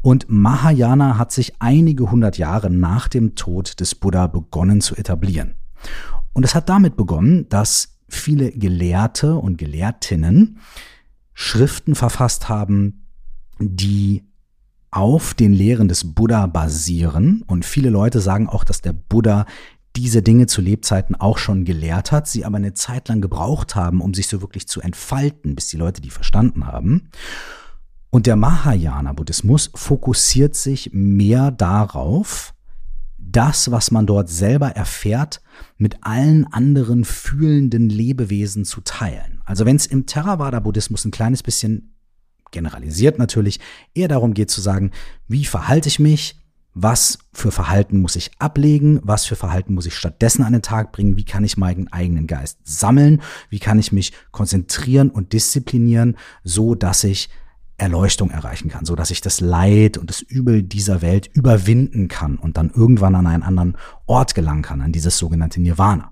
Und 0.01 0.25
Mahayana 0.29 1.17
hat 1.17 1.31
sich 1.31 1.53
einige 1.59 2.11
hundert 2.11 2.37
Jahre 2.37 2.69
nach 2.69 3.07
dem 3.07 3.35
Tod 3.35 3.79
des 3.79 3.95
Buddha 3.95 4.27
begonnen 4.27 4.81
zu 4.81 4.95
etablieren. 4.95 5.55
Und 6.33 6.43
es 6.43 6.55
hat 6.55 6.69
damit 6.69 6.95
begonnen, 6.95 7.49
dass 7.49 7.97
viele 8.07 8.51
Gelehrte 8.51 9.35
und 9.35 9.57
Gelehrtinnen 9.57 10.59
Schriften 11.33 11.95
verfasst 11.95 12.49
haben, 12.49 13.07
die 13.59 14.23
auf 14.91 15.33
den 15.33 15.53
Lehren 15.53 15.87
des 15.87 16.13
Buddha 16.15 16.47
basieren. 16.47 17.43
Und 17.47 17.65
viele 17.65 17.89
Leute 17.89 18.21
sagen 18.21 18.47
auch, 18.47 18.63
dass 18.63 18.81
der 18.81 18.93
Buddha 18.93 19.45
diese 19.95 20.21
Dinge 20.21 20.45
zu 20.45 20.61
Lebzeiten 20.61 21.15
auch 21.15 21.37
schon 21.37 21.65
gelehrt 21.65 22.11
hat, 22.11 22.27
sie 22.27 22.45
aber 22.45 22.57
eine 22.57 22.73
Zeit 22.73 23.07
lang 23.09 23.21
gebraucht 23.21 23.75
haben, 23.75 24.01
um 24.01 24.13
sich 24.13 24.27
so 24.27 24.41
wirklich 24.41 24.67
zu 24.67 24.81
entfalten, 24.81 25.55
bis 25.55 25.67
die 25.67 25.77
Leute 25.77 26.01
die 26.01 26.11
verstanden 26.11 26.67
haben. 26.67 27.09
Und 28.09 28.25
der 28.25 28.35
Mahayana-Buddhismus 28.35 29.71
fokussiert 29.75 30.55
sich 30.55 30.91
mehr 30.93 31.51
darauf, 31.51 32.53
das, 33.17 33.71
was 33.71 33.91
man 33.91 34.05
dort 34.05 34.29
selber 34.29 34.69
erfährt, 34.69 35.41
mit 35.77 35.97
allen 36.01 36.45
anderen 36.47 37.03
fühlenden 37.03 37.89
Lebewesen 37.89 38.63
zu 38.63 38.81
teilen. 38.81 39.41
Also 39.45 39.65
wenn 39.65 39.75
es 39.75 39.85
im 39.85 40.05
Theravada-Buddhismus 40.05 41.05
ein 41.05 41.11
kleines 41.11 41.43
bisschen 41.43 41.93
generalisiert 42.51 43.19
natürlich, 43.19 43.59
eher 43.93 44.07
darum 44.07 44.33
geht 44.33 44.49
zu 44.49 44.61
sagen, 44.61 44.91
wie 45.27 45.45
verhalte 45.45 45.89
ich 45.89 45.99
mich, 45.99 46.39
was 46.79 47.17
für 47.33 47.51
Verhalten 47.51 47.99
muss 47.99 48.15
ich 48.15 48.31
ablegen, 48.37 48.99
was 49.03 49.25
für 49.25 49.35
Verhalten 49.35 49.73
muss 49.73 49.87
ich 49.87 49.95
stattdessen 49.95 50.43
an 50.43 50.53
den 50.53 50.61
Tag 50.61 50.91
bringen, 50.91 51.17
wie 51.17 51.25
kann 51.25 51.43
ich 51.43 51.57
meinen 51.57 51.91
eigenen 51.91 52.27
Geist 52.27 52.59
sammeln, 52.63 53.21
wie 53.49 53.59
kann 53.59 53.79
ich 53.79 53.91
mich 53.91 54.13
konzentrieren 54.31 55.09
und 55.09 55.33
disziplinieren, 55.33 56.17
so 56.43 56.75
dass 56.75 57.03
ich 57.03 57.29
Erleuchtung 57.77 58.29
erreichen 58.29 58.69
kann, 58.69 58.85
so 58.85 58.95
dass 58.95 59.11
ich 59.11 59.21
das 59.21 59.39
Leid 59.39 59.97
und 59.97 60.09
das 60.09 60.21
Übel 60.21 60.61
dieser 60.61 61.01
Welt 61.01 61.29
überwinden 61.33 62.07
kann 62.07 62.37
und 62.37 62.57
dann 62.57 62.69
irgendwann 62.69 63.15
an 63.15 63.27
einen 63.27 63.43
anderen 63.43 63.77
Ort 64.05 64.35
gelangen 64.35 64.61
kann, 64.61 64.81
an 64.81 64.91
dieses 64.91 65.17
sogenannte 65.17 65.59
Nirvana. 65.59 66.11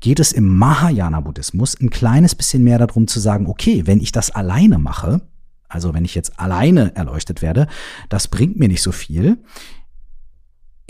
Geht 0.00 0.20
es 0.20 0.32
im 0.32 0.56
Mahayana-Buddhismus 0.56 1.80
ein 1.80 1.90
kleines 1.90 2.34
bisschen 2.34 2.62
mehr 2.62 2.78
darum 2.78 3.06
zu 3.06 3.20
sagen, 3.20 3.46
okay, 3.46 3.86
wenn 3.86 4.00
ich 4.00 4.12
das 4.12 4.30
alleine 4.30 4.78
mache, 4.78 5.22
also 5.68 5.92
wenn 5.92 6.04
ich 6.04 6.14
jetzt 6.14 6.38
alleine 6.40 6.94
erleuchtet 6.96 7.42
werde, 7.42 7.66
das 8.08 8.28
bringt 8.28 8.58
mir 8.58 8.68
nicht 8.68 8.82
so 8.82 8.92
viel. 8.92 9.38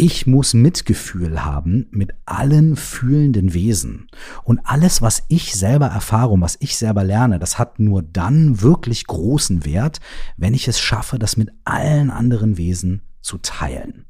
Ich 0.00 0.28
muss 0.28 0.54
Mitgefühl 0.54 1.44
haben 1.44 1.88
mit 1.90 2.12
allen 2.24 2.76
fühlenden 2.76 3.52
Wesen. 3.52 4.06
Und 4.44 4.60
alles, 4.62 5.02
was 5.02 5.24
ich 5.26 5.56
selber 5.56 5.86
erfahre 5.86 6.28
und 6.28 6.40
was 6.40 6.56
ich 6.60 6.78
selber 6.78 7.02
lerne, 7.02 7.40
das 7.40 7.58
hat 7.58 7.80
nur 7.80 8.04
dann 8.04 8.62
wirklich 8.62 9.08
großen 9.08 9.64
Wert, 9.64 9.98
wenn 10.36 10.54
ich 10.54 10.68
es 10.68 10.78
schaffe, 10.78 11.18
das 11.18 11.36
mit 11.36 11.50
allen 11.64 12.10
anderen 12.10 12.56
Wesen 12.58 13.02
zu 13.22 13.38
teilen. 13.38 14.04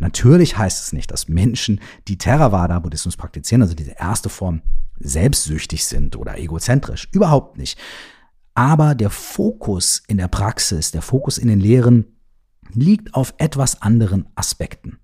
Natürlich 0.00 0.58
heißt 0.58 0.82
es 0.82 0.92
nicht, 0.92 1.12
dass 1.12 1.28
Menschen, 1.28 1.80
die 2.08 2.18
Theravada-Buddhismus 2.18 3.16
praktizieren, 3.16 3.62
also 3.62 3.74
diese 3.74 3.92
erste 3.92 4.30
Form, 4.30 4.62
selbstsüchtig 4.98 5.84
sind 5.84 6.16
oder 6.16 6.36
egozentrisch. 6.36 7.08
Überhaupt 7.12 7.58
nicht. 7.58 7.78
Aber 8.54 8.96
der 8.96 9.10
Fokus 9.10 10.02
in 10.08 10.16
der 10.16 10.26
Praxis, 10.26 10.90
der 10.90 11.02
Fokus 11.02 11.38
in 11.38 11.46
den 11.46 11.60
Lehren 11.60 12.16
liegt 12.72 13.14
auf 13.14 13.34
etwas 13.38 13.82
anderen 13.82 14.26
Aspekten. 14.34 14.98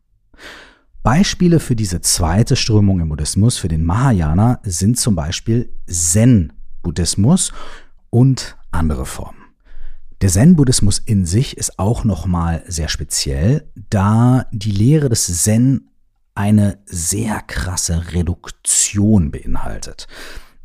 Beispiele 1.05 1.61
für 1.61 1.77
diese 1.77 2.01
zweite 2.01 2.57
Strömung 2.57 2.99
im 2.99 3.11
Buddhismus, 3.11 3.59
für 3.59 3.69
den 3.69 3.85
Mahayana, 3.85 4.61
sind 4.63 4.99
zum 4.99 5.15
Beispiel 5.15 5.69
Zen-Buddhismus 5.87 7.53
und 8.09 8.57
andere 8.71 9.05
Formen. 9.05 9.45
Der 10.23 10.31
Zen-Buddhismus 10.31 10.99
in 10.99 11.27
sich 11.27 11.59
ist 11.59 11.79
auch 11.79 12.05
nochmal 12.05 12.65
sehr 12.69 12.89
speziell, 12.89 13.71
da 13.75 14.47
die 14.51 14.71
Lehre 14.71 15.11
des 15.11 15.27
Zen 15.27 15.91
eine 16.35 16.79
sehr 16.87 17.43
krasse 17.43 18.15
Reduktion 18.15 19.31
beinhaltet. 19.31 20.07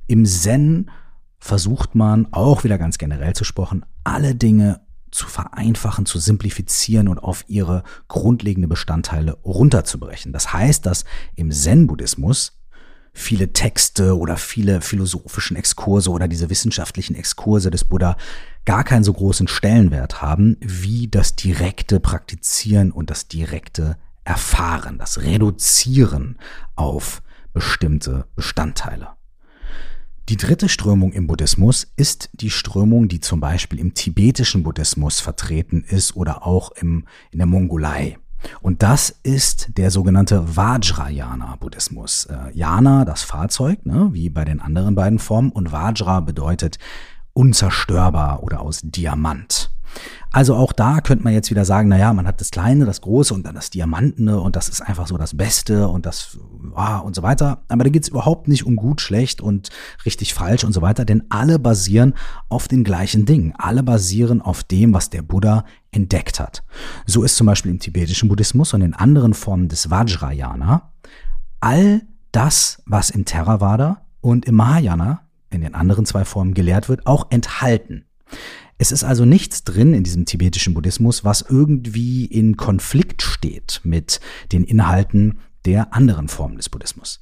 Im 0.08 0.26
Zen 0.26 0.90
versucht 1.38 1.96
man 1.96 2.32
auch 2.32 2.64
wieder 2.64 2.78
ganz 2.78 2.98
generell 2.98 3.34
zu 3.34 3.44
sprechen, 3.44 3.86
alle 4.06 4.36
Dinge 4.36 4.80
zu 5.12 5.28
vereinfachen, 5.28 6.06
zu 6.06 6.20
simplifizieren 6.20 7.08
und 7.08 7.20
auf 7.20 7.46
ihre 7.48 7.84
grundlegende 8.08 8.68
Bestandteile 8.68 9.34
runterzubrechen. 9.44 10.34
Das 10.34 10.54
heißt, 10.54 10.86
dass 10.86 11.06
im 11.36 11.52
Zen-Buddhismus 11.52 12.60
viele 13.14 13.52
Texte 13.54 14.18
oder 14.18 14.38
viele 14.38 14.82
philosophischen 14.82 15.58
Exkurse 15.58 16.10
oder 16.10 16.28
diese 16.28 16.50
wissenschaftlichen 16.50 17.16
Exkurse 17.16 17.70
des 17.72 17.84
Buddha 17.84 18.18
gar 18.66 18.84
keinen 18.84 19.04
so 19.04 19.14
großen 19.14 19.48
Stellenwert 19.48 20.22
haben 20.22 20.58
wie 20.62 21.08
das 21.08 21.36
direkte 21.36 22.00
Praktizieren 22.00 22.92
und 22.92 23.10
das 23.10 23.28
direkte 23.28 23.98
Erfahren, 24.24 24.98
das 24.98 25.22
Reduzieren 25.22 26.38
auf 26.76 27.22
bestimmte 27.54 28.28
Bestandteile. 28.36 29.19
Die 30.30 30.38
dritte 30.38 30.70
Strömung 30.70 31.12
im 31.12 31.26
Buddhismus 31.26 31.88
ist 31.96 32.30
die 32.34 32.52
Strömung, 32.52 33.08
die 33.08 33.20
zum 33.20 33.40
Beispiel 33.40 33.80
im 33.80 33.96
tibetischen 33.96 34.62
Buddhismus 34.62 35.20
vertreten 35.22 35.84
ist 35.88 36.16
oder 36.16 36.46
auch 36.46 36.70
im, 36.74 37.06
in 37.32 37.40
der 37.40 37.48
Mongolei. 37.48 38.20
Und 38.62 38.84
das 38.84 39.10
ist 39.24 39.76
der 39.78 39.90
sogenannte 39.90 40.56
Vajrayana-Buddhismus. 40.56 42.26
Äh, 42.26 42.56
Yana, 42.56 43.06
das 43.06 43.24
Fahrzeug, 43.24 43.88
ne, 43.88 44.10
wie 44.12 44.30
bei 44.30 44.46
den 44.46 44.60
anderen 44.62 44.94
beiden 44.94 45.18
Formen, 45.18 45.52
und 45.52 45.72
Vajra 45.72 46.20
bedeutet 46.20 46.78
unzerstörbar 47.34 48.44
oder 48.44 48.62
aus 48.62 48.82
Diamant. 48.84 49.72
Also 50.32 50.56
auch 50.56 50.74
da 50.74 51.02
könnte 51.02 51.24
man 51.24 51.34
jetzt 51.34 51.50
wieder 51.50 51.66
sagen, 51.66 51.90
naja, 51.90 52.14
man 52.14 52.28
hat 52.28 52.40
das 52.40 52.52
Kleine, 52.52 52.86
das 52.86 53.02
Große 53.02 53.34
und 53.34 53.46
dann 53.46 53.56
das 53.56 53.72
Diamantene 53.72 54.40
und 54.40 54.56
das 54.56 54.70
ist 54.70 54.82
einfach 54.82 55.08
so 55.08 55.18
das 55.18 55.36
Beste 55.36 55.88
und 55.88 56.06
das 56.06 56.38
ah, 56.76 57.00
und 57.00 57.16
so 57.16 57.24
weiter. 57.24 57.64
Aber 57.68 57.84
da 57.84 57.90
geht 57.90 58.04
es 58.04 58.10
überhaupt 58.10 58.48
nicht 58.48 58.66
um 58.66 58.76
gut, 58.76 59.02
schlecht 59.02 59.42
und 59.42 59.70
richtig, 60.06 60.34
falsch 60.34 60.64
und 60.64 60.74
so 60.74 60.82
weiter, 60.82 61.04
denn 61.06 61.24
alle 61.30 61.58
basieren 61.58 62.14
auf 62.48 62.68
den 62.68 62.84
gleichen 62.84 63.26
Dingen. 63.26 63.54
Alle 63.58 63.82
basieren 63.82 64.42
auf 64.42 64.64
dem, 64.64 64.94
was 64.94 65.10
der 65.10 65.24
Buddha 65.24 65.66
entdeckt 65.92 66.40
hat. 66.40 66.64
So 67.08 67.24
ist 67.24 67.36
zum 67.36 67.48
Beispiel 67.48 67.72
im 67.72 67.80
tibetischen 67.80 68.30
Buddhismus 68.30 68.74
und 68.74 68.82
in 68.82 68.94
anderen 68.94 69.34
Formen 69.34 69.68
des 69.68 69.90
Vajrayana 69.90 70.92
all 71.60 72.02
das, 72.32 72.82
was 72.86 73.10
im 73.10 73.26
Theravada 73.26 74.06
und 74.22 74.46
im 74.46 74.56
Mahayana 74.56 75.22
in 75.50 75.62
den 75.62 75.74
anderen 75.74 76.06
zwei 76.06 76.26
Formen 76.26 76.54
gelehrt 76.54 76.90
wird, 76.90 77.08
auch 77.08 77.32
enthalten. 77.32 78.06
Es 78.82 78.94
ist 78.94 79.04
also 79.04 79.26
nichts 79.26 79.66
drin 79.66 79.94
in 79.94 80.06
diesem 80.06 80.26
tibetischen 80.26 80.74
Buddhismus, 80.74 81.26
was 81.26 81.46
irgendwie 81.48 82.24
in 82.24 82.56
Konflikt 82.56 83.22
steht 83.22 83.82
mit 83.84 84.22
den 84.54 84.64
Inhalten 84.64 85.40
der 85.66 85.94
anderen 85.94 86.30
Formen 86.30 86.56
des 86.56 86.70
Buddhismus. 86.70 87.22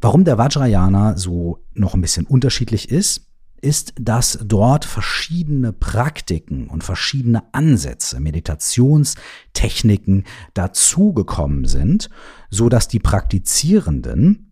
Warum 0.00 0.24
der 0.24 0.36
Vajrayana 0.36 1.16
so 1.16 1.64
noch 1.74 1.94
ein 1.94 2.00
bisschen 2.00 2.26
unterschiedlich 2.26 2.90
ist, 2.90 3.28
ist, 3.60 3.92
dass 4.00 4.40
dort 4.42 4.84
verschiedene 4.84 5.72
Praktiken 5.72 6.66
und 6.66 6.82
verschiedene 6.82 7.54
Ansätze, 7.54 8.18
Meditationstechniken 8.18 10.24
dazugekommen 10.54 11.66
sind, 11.66 12.10
so 12.48 12.68
dass 12.68 12.88
die 12.88 12.98
Praktizierenden 12.98 14.49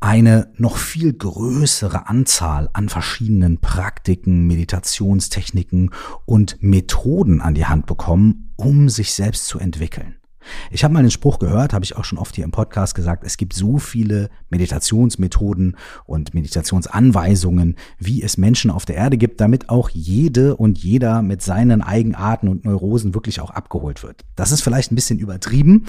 eine 0.00 0.52
noch 0.56 0.78
viel 0.78 1.12
größere 1.12 2.08
Anzahl 2.08 2.70
an 2.72 2.88
verschiedenen 2.88 3.58
Praktiken, 3.58 4.46
Meditationstechniken 4.46 5.90
und 6.24 6.62
Methoden 6.62 7.40
an 7.40 7.54
die 7.54 7.66
Hand 7.66 7.86
bekommen, 7.86 8.52
um 8.56 8.88
sich 8.88 9.12
selbst 9.12 9.46
zu 9.46 9.58
entwickeln. 9.58 10.16
Ich 10.70 10.84
habe 10.84 10.94
mal 10.94 11.02
den 11.02 11.10
Spruch 11.10 11.38
gehört, 11.38 11.74
habe 11.74 11.84
ich 11.84 11.96
auch 11.96 12.04
schon 12.04 12.18
oft 12.18 12.34
hier 12.34 12.44
im 12.44 12.50
Podcast 12.50 12.94
gesagt, 12.94 13.24
es 13.24 13.36
gibt 13.36 13.52
so 13.52 13.78
viele 13.78 14.30
Meditationsmethoden 14.48 15.76
und 16.06 16.32
Meditationsanweisungen, 16.32 17.76
wie 17.98 18.22
es 18.22 18.38
Menschen 18.38 18.70
auf 18.70 18.86
der 18.86 18.96
Erde 18.96 19.18
gibt, 19.18 19.40
damit 19.40 19.68
auch 19.68 19.90
jede 19.90 20.56
und 20.56 20.78
jeder 20.78 21.20
mit 21.20 21.42
seinen 21.42 21.82
Eigenarten 21.82 22.48
und 22.48 22.64
Neurosen 22.64 23.14
wirklich 23.14 23.40
auch 23.40 23.50
abgeholt 23.50 24.02
wird. 24.02 24.24
Das 24.34 24.50
ist 24.50 24.62
vielleicht 24.62 24.92
ein 24.92 24.96
bisschen 24.96 25.18
übertrieben, 25.18 25.84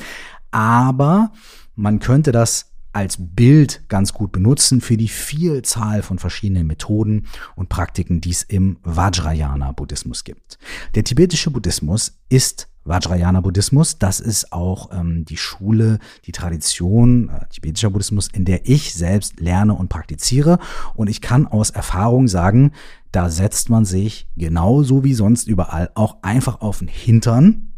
aber 0.52 1.32
man 1.76 2.00
könnte 2.00 2.34
das 2.34 2.71
als 2.94 3.18
Bild 3.20 3.84
ganz 3.88 4.14
gut 4.14 4.32
benutzen 4.32 4.82
für 4.82 4.98
die 4.98 5.08
Vielzahl 5.08 6.02
von 6.02 6.20
verschiedenen 6.20 6.68
Methoden 6.68 7.28
und 7.56 7.70
Praktiken, 7.70 8.22
die 8.22 8.32
es 8.32 8.44
im 8.44 8.78
Vajrayana-Buddhismus 8.84 10.24
gibt. 10.24 10.58
Der 10.96 11.04
tibetische 11.04 11.52
Buddhismus 11.52 12.20
ist 12.30 12.68
Vajrayana-Buddhismus. 12.84 14.00
Das 14.00 14.20
ist 14.20 14.52
auch 14.52 14.92
ähm, 14.92 15.26
die 15.26 15.38
Schule, 15.38 16.00
die 16.26 16.32
Tradition 16.32 17.30
äh, 17.30 17.48
tibetischer 17.50 17.92
Buddhismus, 17.92 18.28
in 18.28 18.46
der 18.46 18.68
ich 18.68 18.94
selbst 18.94 19.40
lerne 19.40 19.74
und 19.74 19.90
praktiziere. 19.90 20.60
Und 20.96 21.08
ich 21.08 21.22
kann 21.22 21.48
aus 21.48 21.70
Erfahrung 21.70 22.28
sagen, 22.28 22.72
da 23.12 23.30
setzt 23.30 23.70
man 23.70 23.86
sich 23.86 24.28
genauso 24.36 25.04
wie 25.04 25.14
sonst 25.14 25.48
überall 25.48 25.92
auch 25.96 26.24
einfach 26.24 26.62
auf 26.62 26.80
den 26.80 26.88
Hintern 26.88 27.74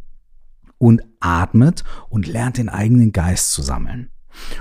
und 0.78 1.02
atmet 1.20 1.84
und 2.10 2.28
lernt 2.28 2.58
den 2.58 2.70
eigenen 2.70 3.12
Geist 3.12 3.52
zu 3.52 3.62
sammeln. 3.62 4.10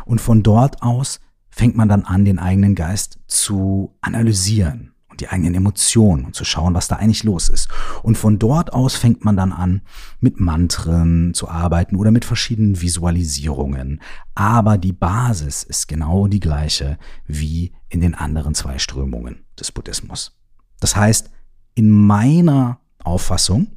Und 0.05 0.21
von 0.21 0.43
dort 0.43 0.83
aus 0.83 1.21
fängt 1.51 1.77
man 1.77 1.89
dann 1.89 2.05
an, 2.05 2.25
den 2.25 2.39
eigenen 2.39 2.75
Geist 2.75 3.19
zu 3.27 3.95
analysieren 4.01 4.93
und 5.13 5.21
die 5.21 5.29
eigenen 5.29 5.55
Emotionen 5.55 6.25
und 6.25 6.35
zu 6.35 6.45
schauen, 6.45 6.75
was 6.75 6.89
da 6.89 6.97
eigentlich 6.97 7.23
los 7.23 7.51
ist. 7.51 7.69
Und 8.03 8.17
von 8.17 8.39
dort 8.39 8.73
aus 8.73 8.95
fängt 8.95 9.25
man 9.25 9.37
dann 9.37 9.53
an, 9.53 9.83
mit 10.21 10.41
Mantren 10.41 11.35
zu 11.35 11.49
arbeiten 11.49 11.97
oder 11.97 12.11
mit 12.11 12.25
verschiedenen 12.25 12.81
Visualisierungen. 12.81 14.01
Aber 14.35 14.79
die 14.79 14.95
Basis 14.95 15.63
ist 15.63 15.87
genau 15.87 16.27
die 16.27 16.41
gleiche 16.41 16.99
wie 17.27 17.73
in 17.91 18.01
den 18.01 18.15
anderen 18.15 18.55
zwei 18.55 18.79
Strömungen 18.79 19.45
des 19.61 19.71
Buddhismus. 19.71 20.33
Das 20.81 20.97
heißt, 20.97 21.31
in 21.75 21.91
meiner 21.91 22.81
Auffassung, 23.05 23.69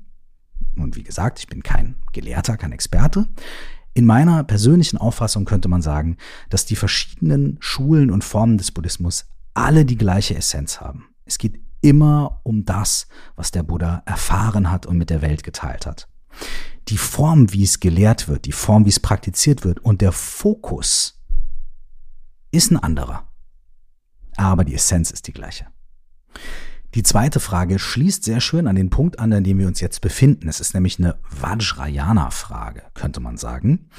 und 0.78 0.96
wie 0.96 1.04
gesagt, 1.04 1.40
ich 1.40 1.48
bin 1.48 1.64
kein 1.64 1.96
Gelehrter, 2.14 2.56
kein 2.56 2.72
Experte, 2.72 3.28
in 3.96 4.06
meiner 4.06 4.44
persönlichen 4.44 4.98
Auffassung 4.98 5.46
könnte 5.46 5.70
man 5.70 5.82
sagen, 5.82 6.18
dass 6.50 6.66
die 6.66 6.76
verschiedenen 6.76 7.58
Schulen 7.62 8.12
und 8.12 8.26
Formen 8.26 8.58
des 8.58 8.72
Buddhismus 8.72 9.26
alle 9.54 9.86
die 9.86 9.98
gleiche 9.98 10.36
Essenz 10.36 10.82
haben. 10.82 11.08
Es 11.24 11.38
geht 11.38 11.60
immer 11.82 12.42
um 12.44 12.66
das, 12.66 13.08
was 13.38 13.52
der 13.52 13.64
Buddha 13.64 14.04
erfahren 14.06 14.70
hat 14.70 14.86
und 14.86 14.98
mit 14.98 15.10
der 15.10 15.22
Welt 15.22 15.44
geteilt 15.44 15.86
hat. 15.86 16.10
Die 16.90 16.98
Form, 16.98 17.54
wie 17.54 17.64
es 17.64 17.80
gelehrt 17.80 18.28
wird, 18.28 18.46
die 18.46 18.52
Form, 18.52 18.84
wie 18.84 18.90
es 18.90 19.00
praktiziert 19.00 19.64
wird 19.64 19.80
und 19.80 20.02
der 20.02 20.12
Fokus 20.12 21.24
ist 22.52 22.72
ein 22.72 22.78
anderer. 22.78 23.32
Aber 24.36 24.66
die 24.66 24.76
Essenz 24.76 25.10
ist 25.10 25.28
die 25.28 25.34
gleiche. 25.34 25.68
Die 26.96 27.04
zweite 27.04 27.42
Frage 27.42 27.78
schließt 27.78 28.24
sehr 28.24 28.40
schön 28.40 28.68
an 28.68 28.78
den 28.78 28.90
Punkt 28.90 29.20
an, 29.20 29.34
an 29.34 29.44
dem 29.44 29.60
wir 29.60 29.68
uns 29.68 29.82
jetzt 29.82 30.00
befinden. 30.00 30.48
Es 30.48 30.62
ist 30.62 30.74
nämlich 30.74 30.98
eine 30.98 31.18
Vajrayana-Frage, 31.30 32.84
könnte 32.94 33.20
man 33.20 33.36
sagen. 33.36 33.90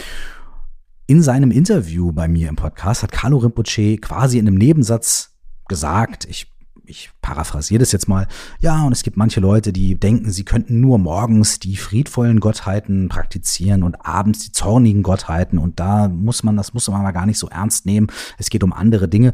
In 1.07 1.23
seinem 1.23 1.51
Interview 1.51 2.11
bei 2.13 2.27
mir 2.27 2.49
im 2.49 2.57
Podcast 2.57 3.03
hat 3.03 3.13
Carlo 3.13 3.37
Rinpoche 3.37 3.99
quasi 3.99 4.39
in 4.39 4.49
einem 4.49 4.57
Nebensatz 4.57 5.37
gesagt, 5.69 6.25
ich 6.25 6.56
ich 6.87 7.11
paraphrasiere 7.21 7.81
das 7.81 7.93
jetzt 7.93 8.09
mal, 8.09 8.27
ja, 8.61 8.83
und 8.85 8.93
es 8.93 9.03
gibt 9.03 9.17
manche 9.17 9.41
Leute, 9.41 9.73
die 9.73 9.95
denken, 9.95 10.31
sie 10.31 10.45
könnten 10.45 10.81
nur 10.81 10.99
morgens 10.99 11.59
die 11.59 11.77
friedvollen 11.77 12.41
Gottheiten 12.41 13.09
praktizieren 13.09 13.83
und 13.83 14.07
abends 14.07 14.41
die 14.41 14.53
zornigen 14.53 15.03
Gottheiten 15.03 15.59
und 15.59 15.81
da 15.81 16.09
muss 16.09 16.43
man, 16.43 16.57
das 16.57 16.75
muss 16.75 16.89
man 16.89 17.01
aber 17.01 17.13
gar 17.13 17.27
nicht 17.27 17.39
so 17.39 17.49
ernst 17.49 17.87
nehmen. 17.87 18.09
Es 18.39 18.51
geht 18.51 18.65
um 18.65 18.73
andere 18.73 19.09
Dinge. 19.09 19.33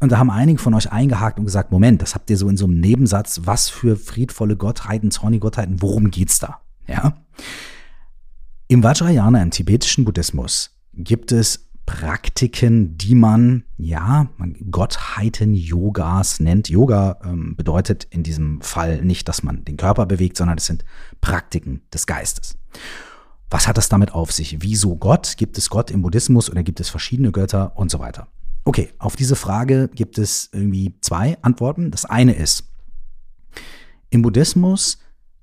Und 0.00 0.12
da 0.12 0.18
haben 0.18 0.30
einige 0.30 0.58
von 0.58 0.74
euch 0.74 0.92
eingehakt 0.92 1.38
und 1.38 1.46
gesagt, 1.46 1.70
Moment, 1.70 2.02
das 2.02 2.14
habt 2.14 2.28
ihr 2.28 2.36
so 2.36 2.48
in 2.48 2.56
so 2.56 2.66
einem 2.66 2.80
Nebensatz, 2.80 3.42
was 3.44 3.70
für 3.70 3.96
friedvolle 3.96 4.56
Gottheiten, 4.56 5.10
zornige 5.10 5.40
Gottheiten, 5.40 5.80
worum 5.80 6.10
geht's 6.10 6.38
da? 6.38 6.60
Ja. 6.86 7.16
Im 8.68 8.82
Vajrayana, 8.82 9.42
im 9.42 9.50
tibetischen 9.50 10.04
Buddhismus, 10.04 10.70
gibt 10.92 11.32
es 11.32 11.63
Praktiken, 11.86 12.96
die 12.96 13.14
man, 13.14 13.64
ja, 13.76 14.28
Gottheiten-Yogas 14.70 16.40
nennt. 16.40 16.68
Yoga 16.68 17.18
ähm, 17.24 17.56
bedeutet 17.56 18.04
in 18.10 18.22
diesem 18.22 18.60
Fall 18.62 19.04
nicht, 19.04 19.28
dass 19.28 19.42
man 19.42 19.64
den 19.64 19.76
Körper 19.76 20.06
bewegt, 20.06 20.36
sondern 20.36 20.58
es 20.58 20.66
sind 20.66 20.84
Praktiken 21.20 21.82
des 21.92 22.06
Geistes. 22.06 22.56
Was 23.50 23.68
hat 23.68 23.76
das 23.76 23.88
damit 23.88 24.12
auf 24.12 24.32
sich? 24.32 24.62
Wieso 24.62 24.96
Gott? 24.96 25.36
Gibt 25.36 25.58
es 25.58 25.68
Gott 25.68 25.90
im 25.90 26.02
Buddhismus 26.02 26.50
oder 26.50 26.62
gibt 26.62 26.80
es 26.80 26.88
verschiedene 26.88 27.32
Götter 27.32 27.76
und 27.76 27.90
so 27.90 27.98
weiter? 27.98 28.28
Okay, 28.64 28.90
auf 28.98 29.14
diese 29.14 29.36
Frage 29.36 29.88
gibt 29.94 30.16
es 30.16 30.48
irgendwie 30.52 30.94
zwei 31.02 31.36
Antworten. 31.42 31.90
Das 31.90 32.06
eine 32.06 32.34
ist, 32.34 32.64
im 34.08 34.22
Buddhismus 34.22 34.98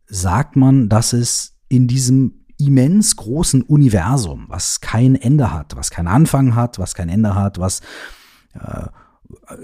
sagt 0.07 0.55
man, 0.55 0.89
dass 0.89 1.13
es 1.13 1.53
in 1.69 1.87
diesem 1.87 2.40
immens 2.65 3.15
großen 3.15 3.61
Universum, 3.61 4.45
was 4.47 4.81
kein 4.81 5.15
Ende 5.15 5.53
hat, 5.53 5.75
was 5.75 5.91
keinen 5.91 6.07
Anfang 6.07 6.55
hat, 6.55 6.79
was 6.79 6.95
kein 6.95 7.09
Ende 7.09 7.35
hat, 7.35 7.59
was 7.59 7.81
äh, 8.53 8.87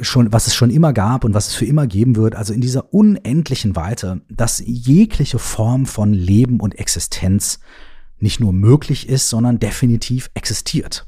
schon, 0.02 0.32
was 0.32 0.48
es 0.48 0.56
schon 0.56 0.70
immer 0.70 0.94
gab 0.94 1.24
und 1.24 1.34
was 1.34 1.48
es 1.48 1.56
für 1.56 1.66
immer 1.66 1.88
geben 1.88 2.16
wird, 2.16 2.36
also 2.36 2.54
in 2.54 2.62
dieser 2.62 2.94
unendlichen 2.94 3.76
Weite, 3.76 4.22
dass 4.30 4.62
jegliche 4.66 5.40
Form 5.40 5.86
von 5.86 6.14
Leben 6.14 6.60
und 6.60 6.78
Existenz 6.80 7.60
nicht 8.20 8.40
nur 8.40 8.54
möglich 8.54 9.10
ist, 9.10 9.30
sondern 9.30 9.60
definitiv 9.60 10.30
existiert. 10.34 11.08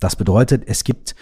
Das 0.00 0.16
bedeutet, 0.16 0.64
es 0.66 0.84
gibt 0.84 1.14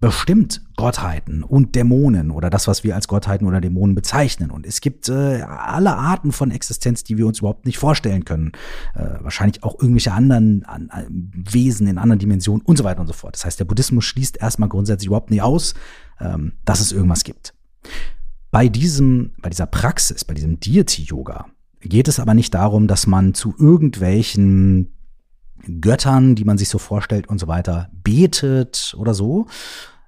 bestimmt 0.00 0.62
Gottheiten 0.76 1.42
und 1.42 1.74
Dämonen 1.74 2.30
oder 2.30 2.48
das, 2.48 2.66
was 2.66 2.84
wir 2.84 2.94
als 2.94 3.06
Gottheiten 3.06 3.46
oder 3.46 3.60
Dämonen 3.60 3.94
bezeichnen. 3.94 4.50
Und 4.50 4.66
es 4.66 4.80
gibt 4.80 5.10
äh, 5.10 5.42
alle 5.42 5.94
Arten 5.94 6.32
von 6.32 6.50
Existenz, 6.50 7.04
die 7.04 7.18
wir 7.18 7.26
uns 7.26 7.40
überhaupt 7.40 7.66
nicht 7.66 7.78
vorstellen 7.78 8.24
können. 8.24 8.52
Äh, 8.94 9.20
wahrscheinlich 9.20 9.62
auch 9.62 9.78
irgendwelche 9.78 10.12
anderen 10.12 10.64
an, 10.64 10.88
an 10.88 11.30
Wesen 11.34 11.86
in 11.86 11.98
anderen 11.98 12.18
Dimensionen 12.18 12.64
und 12.64 12.78
so 12.78 12.84
weiter 12.84 13.02
und 13.02 13.08
so 13.08 13.12
fort. 13.12 13.34
Das 13.34 13.44
heißt, 13.44 13.60
der 13.60 13.66
Buddhismus 13.66 14.06
schließt 14.06 14.38
erstmal 14.40 14.70
grundsätzlich 14.70 15.08
überhaupt 15.08 15.30
nicht 15.30 15.42
aus, 15.42 15.74
ähm, 16.18 16.54
dass 16.64 16.80
es 16.80 16.92
irgendwas 16.92 17.22
gibt. 17.22 17.52
Bei 18.50 18.68
diesem, 18.68 19.32
bei 19.42 19.50
dieser 19.50 19.66
Praxis, 19.66 20.24
bei 20.24 20.32
diesem 20.32 20.58
Deity-Yoga 20.60 21.46
geht 21.82 22.08
es 22.08 22.18
aber 22.18 22.32
nicht 22.32 22.54
darum, 22.54 22.88
dass 22.88 23.06
man 23.06 23.34
zu 23.34 23.54
irgendwelchen 23.58 24.92
Göttern, 25.80 26.34
die 26.34 26.44
man 26.44 26.58
sich 26.58 26.68
so 26.68 26.78
vorstellt 26.78 27.28
und 27.28 27.38
so 27.38 27.46
weiter, 27.46 27.90
betet 27.92 28.94
oder 28.98 29.14
so, 29.14 29.46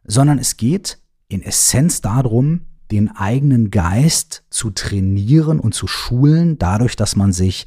sondern 0.04 0.38
es 0.38 0.56
geht 0.56 0.98
in 1.28 1.42
Essenz 1.42 2.00
darum, 2.00 2.66
den 2.90 3.08
eigenen 3.08 3.70
Geist 3.70 4.44
zu 4.50 4.70
trainieren 4.70 5.60
und 5.60 5.74
zu 5.74 5.86
schulen, 5.86 6.58
dadurch, 6.58 6.94
dass 6.94 7.16
man 7.16 7.32
sich 7.32 7.66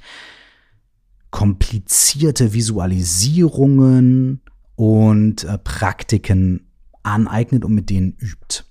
komplizierte 1.31 2.53
Visualisierungen 2.53 4.41
und 4.75 5.43
äh, 5.43 5.57
Praktiken 5.57 6.71
aneignet 7.03 7.65
und 7.65 7.73
mit 7.73 7.89
denen 7.89 8.15
übt. 8.19 8.63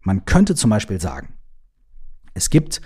Man 0.00 0.24
könnte 0.24 0.54
zum 0.54 0.70
Beispiel 0.70 1.00
sagen, 1.00 1.34
es 2.34 2.50
gibt 2.50 2.80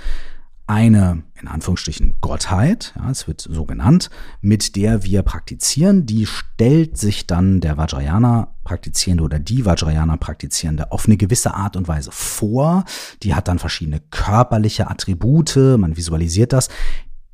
eine, 0.71 1.25
in 1.41 1.49
Anführungsstrichen, 1.49 2.15
Gottheit, 2.21 2.95
ja, 2.97 3.11
es 3.11 3.27
wird 3.27 3.41
so 3.41 3.65
genannt, 3.65 4.09
mit 4.41 4.77
der 4.77 5.03
wir 5.03 5.23
praktizieren, 5.23 6.07
die 6.07 6.27
stellt 6.27 6.97
sich 6.97 7.27
dann 7.27 7.61
der 7.61 7.77
Vajrayana-Praktizierende 7.77 9.25
oder 9.25 9.41
die 9.41 9.65
Vajrayana-Praktizierende 9.65 10.93
auf 10.93 11.07
eine 11.07 11.17
gewisse 11.17 11.55
Art 11.55 11.77
und 11.77 11.89
Weise 11.89 12.13
vor. 12.13 12.85
Die 13.25 13.35
hat 13.35 13.49
dann 13.49 13.59
verschiedene 13.59 13.99
körperliche 13.99 14.89
Attribute, 14.89 15.57
man 15.57 15.97
visualisiert 15.97 16.53
das. 16.53 16.69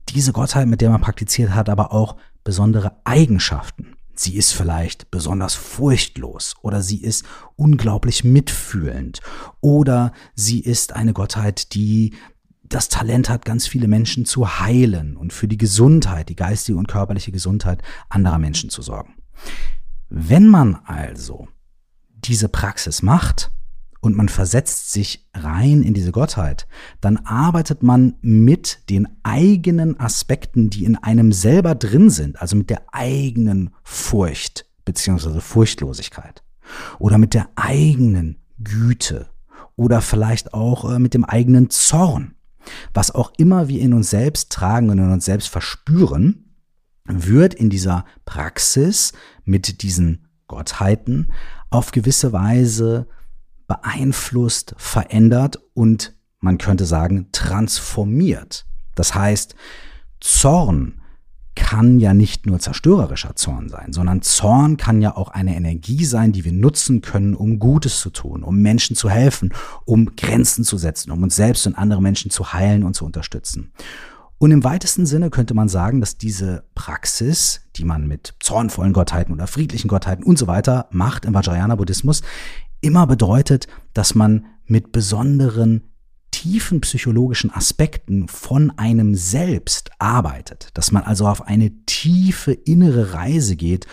Diese 0.08 0.32
Gottheit, 0.32 0.66
mit 0.66 0.80
der 0.80 0.88
man 0.88 1.02
praktiziert, 1.02 1.50
hat 1.50 1.68
aber 1.68 1.92
auch 1.92 2.16
besondere 2.42 2.96
Eigenschaften. 3.04 3.96
Sie 4.14 4.36
ist 4.36 4.52
vielleicht 4.52 5.10
besonders 5.10 5.54
furchtlos 5.54 6.54
oder 6.62 6.80
sie 6.80 7.02
ist 7.02 7.26
unglaublich 7.56 8.24
mitfühlend 8.24 9.20
oder 9.60 10.12
sie 10.34 10.60
ist 10.60 10.94
eine 10.94 11.12
Gottheit, 11.12 11.74
die 11.74 12.14
das 12.68 12.88
Talent 12.88 13.28
hat, 13.28 13.44
ganz 13.44 13.66
viele 13.66 13.88
Menschen 13.88 14.24
zu 14.24 14.60
heilen 14.60 15.16
und 15.16 15.32
für 15.32 15.48
die 15.48 15.58
Gesundheit, 15.58 16.28
die 16.28 16.36
geistige 16.36 16.78
und 16.78 16.88
körperliche 16.88 17.32
Gesundheit 17.32 17.82
anderer 18.08 18.38
Menschen 18.38 18.70
zu 18.70 18.82
sorgen. 18.82 19.14
Wenn 20.08 20.48
man 20.48 20.76
also 20.84 21.48
diese 22.08 22.48
Praxis 22.48 23.02
macht 23.02 23.50
und 24.00 24.16
man 24.16 24.28
versetzt 24.28 24.92
sich 24.92 25.28
rein 25.34 25.82
in 25.82 25.94
diese 25.94 26.12
Gottheit, 26.12 26.66
dann 27.00 27.18
arbeitet 27.18 27.82
man 27.82 28.14
mit 28.20 28.88
den 28.88 29.08
eigenen 29.22 29.98
Aspekten, 29.98 30.70
die 30.70 30.84
in 30.84 30.96
einem 30.96 31.32
selber 31.32 31.74
drin 31.74 32.10
sind, 32.10 32.40
also 32.40 32.56
mit 32.56 32.70
der 32.70 32.82
eigenen 32.92 33.70
Furcht 33.82 34.66
beziehungsweise 34.84 35.40
Furchtlosigkeit 35.40 36.42
oder 36.98 37.18
mit 37.18 37.34
der 37.34 37.48
eigenen 37.56 38.38
Güte 38.58 39.28
oder 39.74 40.00
vielleicht 40.00 40.54
auch 40.54 40.90
äh, 40.90 40.98
mit 40.98 41.12
dem 41.12 41.24
eigenen 41.24 41.68
Zorn 41.70 42.35
was 42.94 43.10
auch 43.10 43.32
immer 43.36 43.68
wir 43.68 43.80
in 43.80 43.92
uns 43.92 44.10
selbst 44.10 44.50
tragen 44.50 44.90
und 44.90 44.98
in 44.98 45.10
uns 45.10 45.24
selbst 45.24 45.48
verspüren, 45.48 46.54
wird 47.04 47.54
in 47.54 47.70
dieser 47.70 48.04
Praxis 48.24 49.12
mit 49.44 49.82
diesen 49.82 50.28
Gottheiten 50.46 51.32
auf 51.70 51.92
gewisse 51.92 52.32
Weise 52.32 53.08
beeinflusst, 53.66 54.74
verändert 54.76 55.58
und 55.74 56.16
man 56.40 56.58
könnte 56.58 56.84
sagen 56.84 57.28
transformiert. 57.32 58.66
Das 58.94 59.14
heißt, 59.14 59.54
Zorn 60.20 61.00
kann 61.56 61.98
ja 61.98 62.14
nicht 62.14 62.46
nur 62.46 62.60
zerstörerischer 62.60 63.34
Zorn 63.34 63.68
sein, 63.68 63.92
sondern 63.92 64.22
Zorn 64.22 64.76
kann 64.76 65.02
ja 65.02 65.16
auch 65.16 65.30
eine 65.30 65.56
Energie 65.56 66.04
sein, 66.04 66.30
die 66.30 66.44
wir 66.44 66.52
nutzen 66.52 67.00
können, 67.00 67.34
um 67.34 67.58
Gutes 67.58 68.00
zu 68.00 68.10
tun, 68.10 68.44
um 68.44 68.58
Menschen 68.62 68.94
zu 68.94 69.10
helfen, 69.10 69.52
um 69.84 70.14
Grenzen 70.14 70.62
zu 70.62 70.78
setzen, 70.78 71.10
um 71.10 71.22
uns 71.22 71.34
selbst 71.34 71.66
und 71.66 71.74
andere 71.74 72.00
Menschen 72.00 72.30
zu 72.30 72.52
heilen 72.52 72.84
und 72.84 72.94
zu 72.94 73.04
unterstützen. 73.04 73.72
Und 74.38 74.50
im 74.50 74.64
weitesten 74.64 75.06
Sinne 75.06 75.30
könnte 75.30 75.54
man 75.54 75.68
sagen, 75.68 76.00
dass 76.00 76.18
diese 76.18 76.64
Praxis, 76.74 77.62
die 77.76 77.84
man 77.84 78.06
mit 78.06 78.34
zornvollen 78.40 78.92
Gottheiten 78.92 79.32
oder 79.32 79.46
friedlichen 79.46 79.88
Gottheiten 79.88 80.24
und 80.24 80.38
so 80.38 80.46
weiter 80.46 80.88
macht 80.90 81.24
im 81.24 81.32
Vajrayana 81.32 81.74
Buddhismus, 81.74 82.20
immer 82.82 83.06
bedeutet, 83.06 83.66
dass 83.94 84.14
man 84.14 84.44
mit 84.66 84.92
besonderen 84.92 85.84
tiefen 86.36 86.82
psychologischen 86.82 87.50
Aspekten 87.50 88.28
von 88.28 88.70
einem 88.76 89.14
selbst 89.14 89.90
arbeitet, 89.98 90.68
dass 90.74 90.92
man 90.92 91.02
also 91.02 91.26
auf 91.26 91.46
eine 91.46 91.70
tiefe 91.86 92.52
innere 92.52 93.14
Reise 93.14 93.56
geht, 93.56 93.86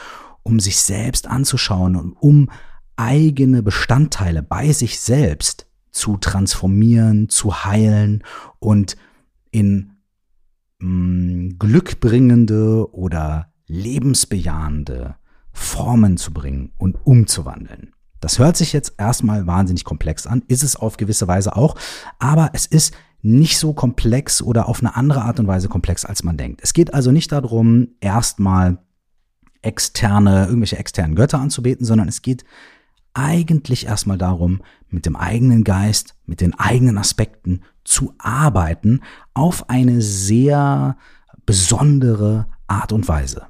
um 0.43 0.59
sich 0.59 0.77
selbst 0.77 1.25
anzuschauen 1.27 1.95
und 1.95 2.11
um 2.19 2.51
eigene 2.97 3.63
Bestandteile 3.63 4.43
bei 4.43 4.73
sich 4.73 4.99
selbst 4.99 5.67
zu 5.91 6.17
transformieren, 6.17 7.29
zu 7.29 7.63
heilen 7.63 8.25
und 8.59 8.97
in 9.51 9.93
mh, 10.79 10.89
mm, 10.89 11.59
glückbringende 11.59 12.93
oder 12.93 13.53
lebensbejahende 13.67 15.15
Formen 15.53 16.17
zu 16.17 16.33
bringen 16.33 16.73
und 16.77 16.97
umzuwandeln. 17.05 17.93
Das 18.23 18.39
hört 18.39 18.55
sich 18.55 18.71
jetzt 18.71 18.93
erstmal 18.97 19.47
wahnsinnig 19.47 19.83
komplex 19.83 20.25
an, 20.27 20.43
ist 20.47 20.63
es 20.63 20.77
auf 20.77 20.95
gewisse 20.95 21.27
Weise 21.27 21.57
auch, 21.57 21.75
aber 22.19 22.51
es 22.53 22.65
ist 22.65 22.93
nicht 23.21 23.57
so 23.57 23.73
komplex 23.73 24.41
oder 24.41 24.69
auf 24.69 24.79
eine 24.79 24.95
andere 24.95 25.23
Art 25.23 25.41
und 25.41 25.47
Weise 25.47 25.67
komplex, 25.67 26.05
als 26.05 26.23
man 26.23 26.37
denkt. 26.37 26.61
Es 26.63 26.71
geht 26.71 26.93
also 26.93 27.11
nicht 27.11 27.33
darum, 27.33 27.89
erstmal 27.99 28.77
externe, 29.61 30.45
irgendwelche 30.45 30.77
externen 30.77 31.17
Götter 31.17 31.39
anzubeten, 31.39 31.85
sondern 31.85 32.07
es 32.07 32.21
geht 32.21 32.45
eigentlich 33.13 33.87
erstmal 33.87 34.17
darum, 34.17 34.61
mit 34.89 35.05
dem 35.05 35.17
eigenen 35.17 35.65
Geist, 35.65 36.15
mit 36.25 36.39
den 36.39 36.53
eigenen 36.57 36.97
Aspekten 36.97 37.63
zu 37.83 38.13
arbeiten 38.19 39.01
auf 39.33 39.69
eine 39.69 40.01
sehr 40.01 40.95
besondere 41.45 42.47
Art 42.67 42.93
und 42.93 43.05
Weise. 43.09 43.47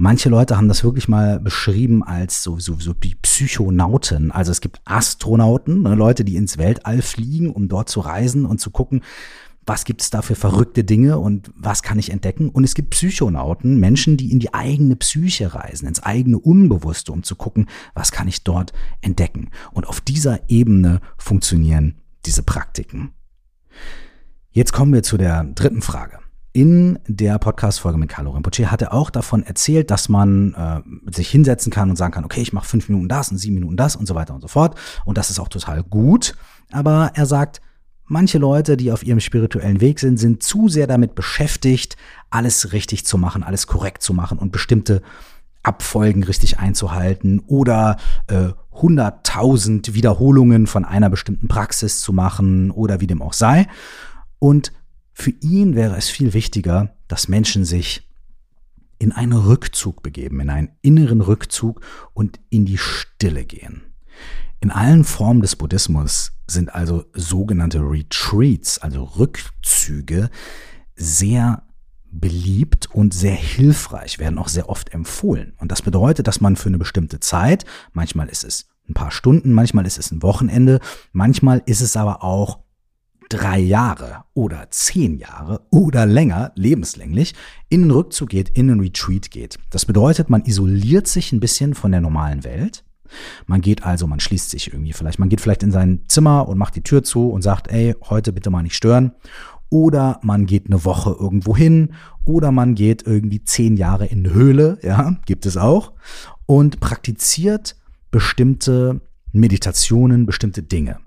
Manche 0.00 0.28
Leute 0.28 0.56
haben 0.56 0.68
das 0.68 0.84
wirklich 0.84 1.08
mal 1.08 1.40
beschrieben 1.40 2.04
als 2.04 2.44
so, 2.44 2.60
so, 2.60 2.76
so 2.78 2.94
wie 3.00 3.16
Psychonauten. 3.16 4.30
Also 4.30 4.52
es 4.52 4.60
gibt 4.60 4.80
Astronauten, 4.84 5.82
ne, 5.82 5.96
Leute, 5.96 6.24
die 6.24 6.36
ins 6.36 6.56
Weltall 6.56 7.02
fliegen, 7.02 7.50
um 7.50 7.66
dort 7.66 7.88
zu 7.88 7.98
reisen 7.98 8.46
und 8.46 8.60
zu 8.60 8.70
gucken, 8.70 9.02
was 9.66 9.84
gibt 9.84 10.00
es 10.00 10.10
da 10.10 10.22
für 10.22 10.36
verrückte 10.36 10.84
Dinge 10.84 11.18
und 11.18 11.50
was 11.56 11.82
kann 11.82 11.98
ich 11.98 12.12
entdecken? 12.12 12.48
Und 12.48 12.62
es 12.62 12.76
gibt 12.76 12.90
Psychonauten, 12.90 13.80
Menschen, 13.80 14.16
die 14.16 14.30
in 14.30 14.38
die 14.38 14.54
eigene 14.54 14.94
Psyche 14.94 15.52
reisen, 15.52 15.88
ins 15.88 16.00
eigene 16.00 16.38
Unbewusste, 16.38 17.10
um 17.10 17.24
zu 17.24 17.34
gucken, 17.34 17.66
was 17.92 18.12
kann 18.12 18.28
ich 18.28 18.44
dort 18.44 18.72
entdecken? 19.00 19.50
Und 19.72 19.88
auf 19.88 20.00
dieser 20.00 20.48
Ebene 20.48 21.00
funktionieren 21.16 21.96
diese 22.24 22.44
Praktiken. 22.44 23.14
Jetzt 24.52 24.72
kommen 24.72 24.92
wir 24.92 25.02
zu 25.02 25.16
der 25.18 25.42
dritten 25.42 25.82
Frage 25.82 26.20
in 26.58 26.98
der 27.06 27.38
Podcast-Folge 27.38 27.98
mit 27.98 28.08
Carlo 28.08 28.32
Rinpoche 28.32 28.68
hat 28.68 28.82
er 28.82 28.92
auch 28.92 29.10
davon 29.10 29.44
erzählt, 29.44 29.92
dass 29.92 30.08
man 30.08 30.54
äh, 30.54 31.12
sich 31.14 31.30
hinsetzen 31.30 31.70
kann 31.70 31.88
und 31.88 31.94
sagen 31.94 32.12
kann, 32.12 32.24
okay, 32.24 32.40
ich 32.40 32.52
mache 32.52 32.66
fünf 32.66 32.88
Minuten 32.88 33.08
das 33.08 33.30
und 33.30 33.38
sieben 33.38 33.54
Minuten 33.54 33.76
das 33.76 33.94
und 33.94 34.06
so 34.06 34.16
weiter 34.16 34.34
und 34.34 34.40
so 34.40 34.48
fort. 34.48 34.76
Und 35.04 35.16
das 35.18 35.30
ist 35.30 35.38
auch 35.38 35.46
total 35.46 35.84
gut. 35.84 36.34
Aber 36.72 37.12
er 37.14 37.26
sagt, 37.26 37.60
manche 38.06 38.38
Leute, 38.38 38.76
die 38.76 38.90
auf 38.90 39.04
ihrem 39.04 39.20
spirituellen 39.20 39.80
Weg 39.80 40.00
sind, 40.00 40.16
sind 40.16 40.42
zu 40.42 40.68
sehr 40.68 40.88
damit 40.88 41.14
beschäftigt, 41.14 41.96
alles 42.28 42.72
richtig 42.72 43.06
zu 43.06 43.18
machen, 43.18 43.44
alles 43.44 43.68
korrekt 43.68 44.02
zu 44.02 44.12
machen 44.12 44.36
und 44.36 44.50
bestimmte 44.50 45.00
Abfolgen 45.62 46.24
richtig 46.24 46.58
einzuhalten 46.58 47.40
oder 47.46 47.98
äh, 48.26 48.48
100.000 48.74 49.94
Wiederholungen 49.94 50.66
von 50.66 50.84
einer 50.84 51.08
bestimmten 51.08 51.46
Praxis 51.46 52.00
zu 52.00 52.12
machen 52.12 52.72
oder 52.72 53.00
wie 53.00 53.06
dem 53.06 53.22
auch 53.22 53.32
sei. 53.32 53.68
Und 54.40 54.72
für 55.20 55.32
ihn 55.40 55.74
wäre 55.74 55.96
es 55.96 56.08
viel 56.08 56.32
wichtiger, 56.32 56.94
dass 57.08 57.26
Menschen 57.26 57.64
sich 57.64 58.08
in 59.00 59.10
einen 59.10 59.32
Rückzug 59.32 60.00
begeben, 60.00 60.38
in 60.38 60.48
einen 60.48 60.70
inneren 60.80 61.22
Rückzug 61.22 61.80
und 62.14 62.38
in 62.50 62.64
die 62.64 62.78
Stille 62.78 63.44
gehen. 63.44 63.82
In 64.60 64.70
allen 64.70 65.02
Formen 65.02 65.40
des 65.40 65.56
Buddhismus 65.56 66.32
sind 66.46 66.72
also 66.72 67.04
sogenannte 67.14 67.80
Retreats, 67.80 68.78
also 68.78 69.02
Rückzüge, 69.02 70.30
sehr 70.94 71.64
beliebt 72.12 72.86
und 72.92 73.12
sehr 73.12 73.34
hilfreich, 73.34 74.20
werden 74.20 74.38
auch 74.38 74.48
sehr 74.48 74.68
oft 74.68 74.94
empfohlen. 74.94 75.52
Und 75.58 75.72
das 75.72 75.82
bedeutet, 75.82 76.28
dass 76.28 76.40
man 76.40 76.54
für 76.54 76.68
eine 76.68 76.78
bestimmte 76.78 77.18
Zeit, 77.18 77.64
manchmal 77.92 78.28
ist 78.28 78.44
es 78.44 78.68
ein 78.88 78.94
paar 78.94 79.10
Stunden, 79.10 79.52
manchmal 79.52 79.84
ist 79.84 79.98
es 79.98 80.12
ein 80.12 80.22
Wochenende, 80.22 80.78
manchmal 81.12 81.60
ist 81.66 81.80
es 81.80 81.96
aber 81.96 82.22
auch 82.22 82.60
drei 83.28 83.58
Jahre 83.58 84.24
oder 84.34 84.66
zehn 84.70 85.18
Jahre 85.18 85.62
oder 85.70 86.06
länger, 86.06 86.52
lebenslänglich, 86.54 87.34
in 87.68 87.82
den 87.82 87.90
Rückzug 87.90 88.30
geht, 88.30 88.50
in 88.50 88.68
den 88.68 88.80
Retreat 88.80 89.30
geht. 89.30 89.58
Das 89.70 89.84
bedeutet, 89.84 90.30
man 90.30 90.44
isoliert 90.44 91.06
sich 91.06 91.32
ein 91.32 91.40
bisschen 91.40 91.74
von 91.74 91.92
der 91.92 92.00
normalen 92.00 92.44
Welt. 92.44 92.84
Man 93.46 93.60
geht 93.60 93.84
also, 93.84 94.06
man 94.06 94.20
schließt 94.20 94.50
sich 94.50 94.72
irgendwie 94.72 94.92
vielleicht, 94.92 95.18
man 95.18 95.28
geht 95.28 95.40
vielleicht 95.40 95.62
in 95.62 95.72
sein 95.72 96.02
Zimmer 96.08 96.48
und 96.48 96.58
macht 96.58 96.76
die 96.76 96.82
Tür 96.82 97.02
zu 97.02 97.30
und 97.30 97.42
sagt, 97.42 97.68
ey, 97.68 97.94
heute 98.08 98.32
bitte 98.32 98.50
mal 98.50 98.62
nicht 98.62 98.76
stören. 98.76 99.12
Oder 99.70 100.18
man 100.22 100.46
geht 100.46 100.66
eine 100.66 100.84
Woche 100.84 101.14
irgendwo 101.18 101.56
hin. 101.56 101.94
Oder 102.24 102.52
man 102.52 102.74
geht 102.74 103.06
irgendwie 103.06 103.44
zehn 103.44 103.76
Jahre 103.76 104.06
in 104.06 104.24
eine 104.24 104.34
Höhle, 104.34 104.78
ja, 104.82 105.16
gibt 105.26 105.46
es 105.46 105.56
auch. 105.56 105.92
Und 106.46 106.80
praktiziert 106.80 107.76
bestimmte 108.10 109.00
Meditationen, 109.32 110.26
bestimmte 110.26 110.62
Dinge. 110.62 110.98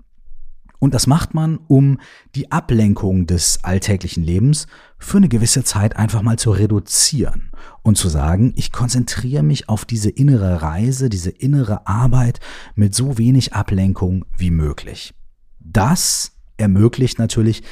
Und 0.82 0.94
das 0.94 1.06
macht 1.06 1.32
man, 1.32 1.60
um 1.68 2.00
die 2.34 2.50
Ablenkung 2.50 3.28
des 3.28 3.62
alltäglichen 3.62 4.24
Lebens 4.24 4.66
für 4.98 5.18
eine 5.18 5.28
gewisse 5.28 5.62
Zeit 5.62 5.94
einfach 5.94 6.22
mal 6.22 6.40
zu 6.40 6.50
reduzieren 6.50 7.52
und 7.82 7.96
zu 7.96 8.08
sagen, 8.08 8.52
ich 8.56 8.72
konzentriere 8.72 9.44
mich 9.44 9.68
auf 9.68 9.84
diese 9.84 10.10
innere 10.10 10.60
Reise, 10.60 11.08
diese 11.08 11.30
innere 11.30 11.86
Arbeit 11.86 12.40
mit 12.74 12.96
so 12.96 13.16
wenig 13.16 13.52
Ablenkung 13.52 14.24
wie 14.36 14.50
möglich. 14.50 15.14
Das 15.60 16.32
ermöglicht 16.56 17.20
natürlich 17.20 17.62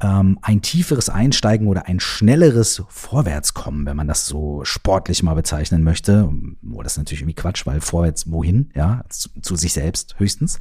ähm, 0.00 0.36
ein 0.42 0.60
tieferes 0.60 1.08
Einsteigen 1.08 1.68
oder 1.68 1.86
ein 1.86 2.00
schnelleres 2.00 2.82
Vorwärtskommen, 2.88 3.86
wenn 3.86 3.96
man 3.96 4.08
das 4.08 4.26
so 4.26 4.64
sportlich 4.64 5.22
mal 5.22 5.34
bezeichnen 5.34 5.84
möchte. 5.84 6.28
Oh, 6.72 6.82
das 6.82 6.94
ist 6.94 6.98
natürlich 6.98 7.20
irgendwie 7.20 7.36
Quatsch, 7.36 7.64
weil 7.64 7.80
vorwärts 7.80 8.28
wohin, 8.28 8.72
ja, 8.74 9.04
zu, 9.08 9.28
zu 9.40 9.54
sich 9.54 9.72
selbst 9.72 10.18
höchstens. 10.18 10.58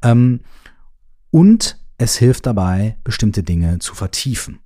Ähm, 0.00 0.42
und 1.30 1.78
es 1.98 2.16
hilft 2.16 2.46
dabei, 2.46 2.96
bestimmte 3.04 3.42
Dinge 3.42 3.78
zu 3.78 3.94
vertiefen. 3.94 4.60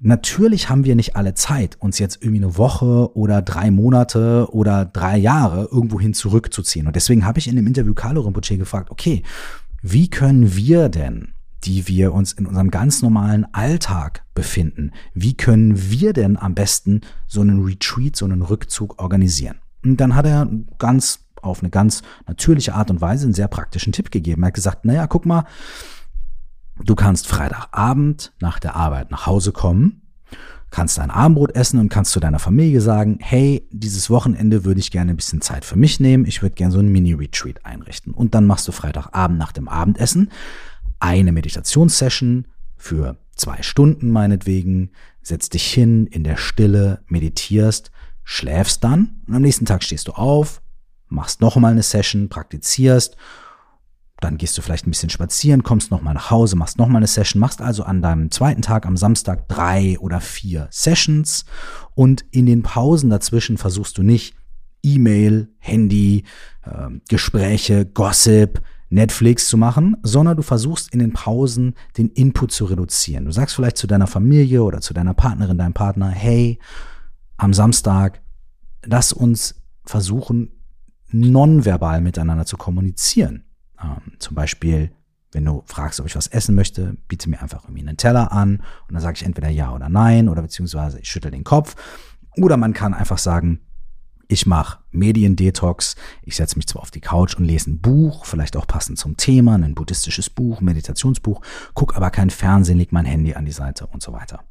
Natürlich 0.00 0.68
haben 0.68 0.84
wir 0.84 0.94
nicht 0.94 1.16
alle 1.16 1.34
Zeit, 1.34 1.76
uns 1.80 1.98
jetzt 1.98 2.22
irgendwie 2.22 2.44
eine 2.44 2.56
Woche 2.56 3.16
oder 3.16 3.42
drei 3.42 3.72
Monate 3.72 4.48
oder 4.52 4.84
drei 4.84 5.16
Jahre 5.18 5.68
irgendwohin 5.72 6.14
zurückzuziehen. 6.14 6.86
Und 6.86 6.94
deswegen 6.94 7.24
habe 7.24 7.40
ich 7.40 7.48
in 7.48 7.56
dem 7.56 7.66
Interview 7.66 7.94
Carlo 7.94 8.20
Rinpoche 8.20 8.56
gefragt, 8.56 8.90
okay, 8.90 9.24
wie 9.82 10.08
können 10.08 10.54
wir 10.54 10.88
denn, 10.88 11.32
die 11.64 11.88
wir 11.88 12.12
uns 12.14 12.32
in 12.32 12.46
unserem 12.46 12.70
ganz 12.70 13.02
normalen 13.02 13.52
Alltag 13.52 14.24
befinden, 14.34 14.92
wie 15.14 15.34
können 15.34 15.90
wir 15.90 16.12
denn 16.12 16.36
am 16.36 16.54
besten 16.54 17.00
so 17.26 17.40
einen 17.40 17.64
Retreat, 17.64 18.14
so 18.14 18.24
einen 18.24 18.42
Rückzug 18.42 19.02
organisieren? 19.02 19.56
Und 19.84 19.96
dann 19.96 20.14
hat 20.14 20.26
er 20.26 20.48
ganz 20.78 21.27
auf 21.48 21.60
eine 21.60 21.70
ganz 21.70 22.02
natürliche 22.26 22.74
Art 22.74 22.90
und 22.90 23.00
Weise 23.00 23.24
einen 23.24 23.34
sehr 23.34 23.48
praktischen 23.48 23.92
Tipp 23.92 24.10
gegeben. 24.10 24.42
Er 24.42 24.48
hat 24.48 24.54
gesagt, 24.54 24.84
naja, 24.84 25.06
guck 25.06 25.26
mal, 25.26 25.44
du 26.84 26.94
kannst 26.94 27.26
Freitagabend 27.26 28.32
nach 28.40 28.58
der 28.58 28.76
Arbeit 28.76 29.10
nach 29.10 29.26
Hause 29.26 29.52
kommen, 29.52 30.02
kannst 30.70 30.98
dein 30.98 31.10
Abendbrot 31.10 31.54
essen 31.54 31.80
und 31.80 31.88
kannst 31.88 32.12
zu 32.12 32.20
deiner 32.20 32.38
Familie 32.38 32.80
sagen, 32.80 33.18
hey, 33.20 33.66
dieses 33.70 34.10
Wochenende 34.10 34.64
würde 34.64 34.80
ich 34.80 34.90
gerne 34.90 35.12
ein 35.12 35.16
bisschen 35.16 35.40
Zeit 35.40 35.64
für 35.64 35.76
mich 35.76 35.98
nehmen, 35.98 36.26
ich 36.26 36.42
würde 36.42 36.54
gerne 36.54 36.72
so 36.72 36.78
einen 36.78 36.92
Mini-Retreat 36.92 37.64
einrichten. 37.64 38.12
Und 38.12 38.34
dann 38.34 38.46
machst 38.46 38.68
du 38.68 38.72
Freitagabend 38.72 39.38
nach 39.38 39.52
dem 39.52 39.68
Abendessen 39.68 40.30
eine 41.00 41.32
Meditationssession 41.32 42.46
für 42.76 43.18
zwei 43.34 43.62
Stunden 43.62 44.10
meinetwegen, 44.10 44.90
setzt 45.22 45.54
dich 45.54 45.64
hin 45.64 46.06
in 46.06 46.24
der 46.24 46.36
Stille, 46.36 47.02
meditierst, 47.06 47.90
schläfst 48.24 48.84
dann 48.84 49.22
und 49.26 49.34
am 49.34 49.42
nächsten 49.42 49.64
Tag 49.64 49.82
stehst 49.82 50.08
du 50.08 50.12
auf, 50.12 50.60
machst 51.08 51.40
noch 51.40 51.56
mal 51.56 51.72
eine 51.72 51.82
Session, 51.82 52.28
praktizierst, 52.28 53.16
dann 54.20 54.36
gehst 54.36 54.58
du 54.58 54.62
vielleicht 54.62 54.86
ein 54.86 54.90
bisschen 54.90 55.10
spazieren, 55.10 55.62
kommst 55.62 55.90
noch 55.90 56.02
mal 56.02 56.14
nach 56.14 56.30
Hause, 56.30 56.56
machst 56.56 56.78
noch 56.78 56.88
mal 56.88 56.98
eine 56.98 57.06
Session, 57.06 57.40
machst 57.40 57.60
also 57.60 57.84
an 57.84 58.02
deinem 58.02 58.30
zweiten 58.30 58.62
Tag 58.62 58.84
am 58.84 58.96
Samstag 58.96 59.48
drei 59.48 59.96
oder 60.00 60.20
vier 60.20 60.66
Sessions 60.70 61.44
und 61.94 62.24
in 62.32 62.46
den 62.46 62.62
Pausen 62.62 63.10
dazwischen 63.10 63.58
versuchst 63.58 63.96
du 63.96 64.02
nicht 64.02 64.34
E-Mail, 64.82 65.48
Handy, 65.58 66.24
äh, 66.64 66.88
Gespräche, 67.08 67.86
Gossip, 67.86 68.60
Netflix 68.90 69.48
zu 69.48 69.56
machen, 69.56 69.96
sondern 70.02 70.36
du 70.36 70.42
versuchst 70.42 70.92
in 70.92 70.98
den 70.98 71.12
Pausen 71.12 71.74
den 71.96 72.08
Input 72.08 72.52
zu 72.52 72.64
reduzieren. 72.64 73.26
Du 73.26 73.32
sagst 73.32 73.54
vielleicht 73.54 73.76
zu 73.76 73.86
deiner 73.86 74.06
Familie 74.06 74.62
oder 74.62 74.80
zu 74.80 74.94
deiner 74.94 75.14
Partnerin, 75.14 75.58
deinem 75.58 75.74
Partner, 75.74 76.08
hey, 76.08 76.58
am 77.36 77.52
Samstag, 77.52 78.22
lass 78.84 79.12
uns 79.12 79.62
versuchen, 79.84 80.57
nonverbal 81.10 82.00
miteinander 82.00 82.46
zu 82.46 82.56
kommunizieren. 82.56 83.44
Ähm, 83.82 84.12
zum 84.18 84.34
Beispiel, 84.34 84.90
wenn 85.32 85.44
du 85.44 85.62
fragst, 85.66 86.00
ob 86.00 86.06
ich 86.06 86.16
was 86.16 86.26
essen 86.28 86.54
möchte, 86.54 86.96
biete 87.06 87.28
mir 87.28 87.42
einfach 87.42 87.64
irgendwie 87.64 87.86
einen 87.86 87.96
Teller 87.96 88.32
an 88.32 88.56
und 88.88 88.94
dann 88.94 89.02
sage 89.02 89.16
ich 89.16 89.24
entweder 89.24 89.48
ja 89.48 89.74
oder 89.74 89.88
nein 89.88 90.28
oder 90.28 90.42
beziehungsweise 90.42 90.98
ich 91.00 91.08
schüttel 91.08 91.30
den 91.30 91.44
Kopf. 91.44 91.76
Oder 92.36 92.56
man 92.56 92.72
kann 92.72 92.94
einfach 92.94 93.18
sagen, 93.18 93.60
ich 94.28 94.46
mache 94.46 94.78
Mediendetox, 94.90 95.96
ich 96.22 96.36
setze 96.36 96.56
mich 96.56 96.66
zwar 96.66 96.82
auf 96.82 96.90
die 96.90 97.00
Couch 97.00 97.34
und 97.34 97.44
lese 97.44 97.70
ein 97.70 97.80
Buch, 97.80 98.26
vielleicht 98.26 98.56
auch 98.56 98.66
passend 98.66 98.98
zum 98.98 99.16
Thema, 99.16 99.54
ein 99.54 99.74
buddhistisches 99.74 100.28
Buch, 100.28 100.60
Meditationsbuch, 100.60 101.40
guck 101.74 101.96
aber 101.96 102.10
kein 102.10 102.30
Fernsehen, 102.30 102.78
leg 102.78 102.92
mein 102.92 103.06
Handy 103.06 103.34
an 103.34 103.46
die 103.46 103.52
Seite 103.52 103.86
und 103.86 104.02
so 104.02 104.12
weiter. 104.12 104.44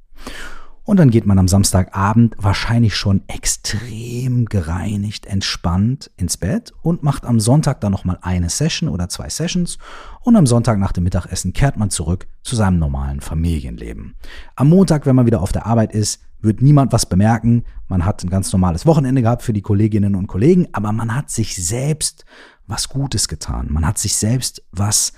Und 0.87 0.95
dann 0.95 1.09
geht 1.09 1.25
man 1.25 1.37
am 1.37 1.49
Samstagabend 1.49 2.35
wahrscheinlich 2.37 2.95
schon 2.95 3.21
extrem 3.27 4.45
gereinigt, 4.45 5.25
entspannt 5.25 6.11
ins 6.15 6.37
Bett 6.37 6.73
und 6.81 7.03
macht 7.03 7.25
am 7.25 7.41
Sonntag 7.41 7.81
dann 7.81 7.91
nochmal 7.91 8.19
eine 8.21 8.49
Session 8.49 8.87
oder 8.87 9.09
zwei 9.09 9.27
Sessions 9.27 9.79
und 10.21 10.37
am 10.37 10.45
Sonntag 10.47 10.79
nach 10.79 10.93
dem 10.93 11.03
Mittagessen 11.03 11.51
kehrt 11.51 11.75
man 11.75 11.89
zurück 11.89 12.27
zu 12.41 12.55
seinem 12.55 12.79
normalen 12.79 13.19
Familienleben. 13.19 14.15
Am 14.55 14.69
Montag, 14.69 15.05
wenn 15.05 15.17
man 15.17 15.25
wieder 15.25 15.41
auf 15.41 15.51
der 15.51 15.65
Arbeit 15.65 15.91
ist, 15.91 16.21
wird 16.39 16.61
niemand 16.61 16.93
was 16.93 17.05
bemerken. 17.05 17.65
Man 17.89 18.05
hat 18.05 18.23
ein 18.23 18.29
ganz 18.29 18.53
normales 18.53 18.85
Wochenende 18.85 19.21
gehabt 19.21 19.41
für 19.41 19.51
die 19.51 19.61
Kolleginnen 19.61 20.15
und 20.15 20.27
Kollegen, 20.27 20.69
aber 20.71 20.93
man 20.93 21.13
hat 21.13 21.29
sich 21.29 21.57
selbst 21.57 22.23
was 22.65 22.87
Gutes 22.87 23.27
getan. 23.27 23.67
Man 23.69 23.85
hat 23.85 23.97
sich 23.97 24.15
selbst 24.15 24.63
was 24.71 25.11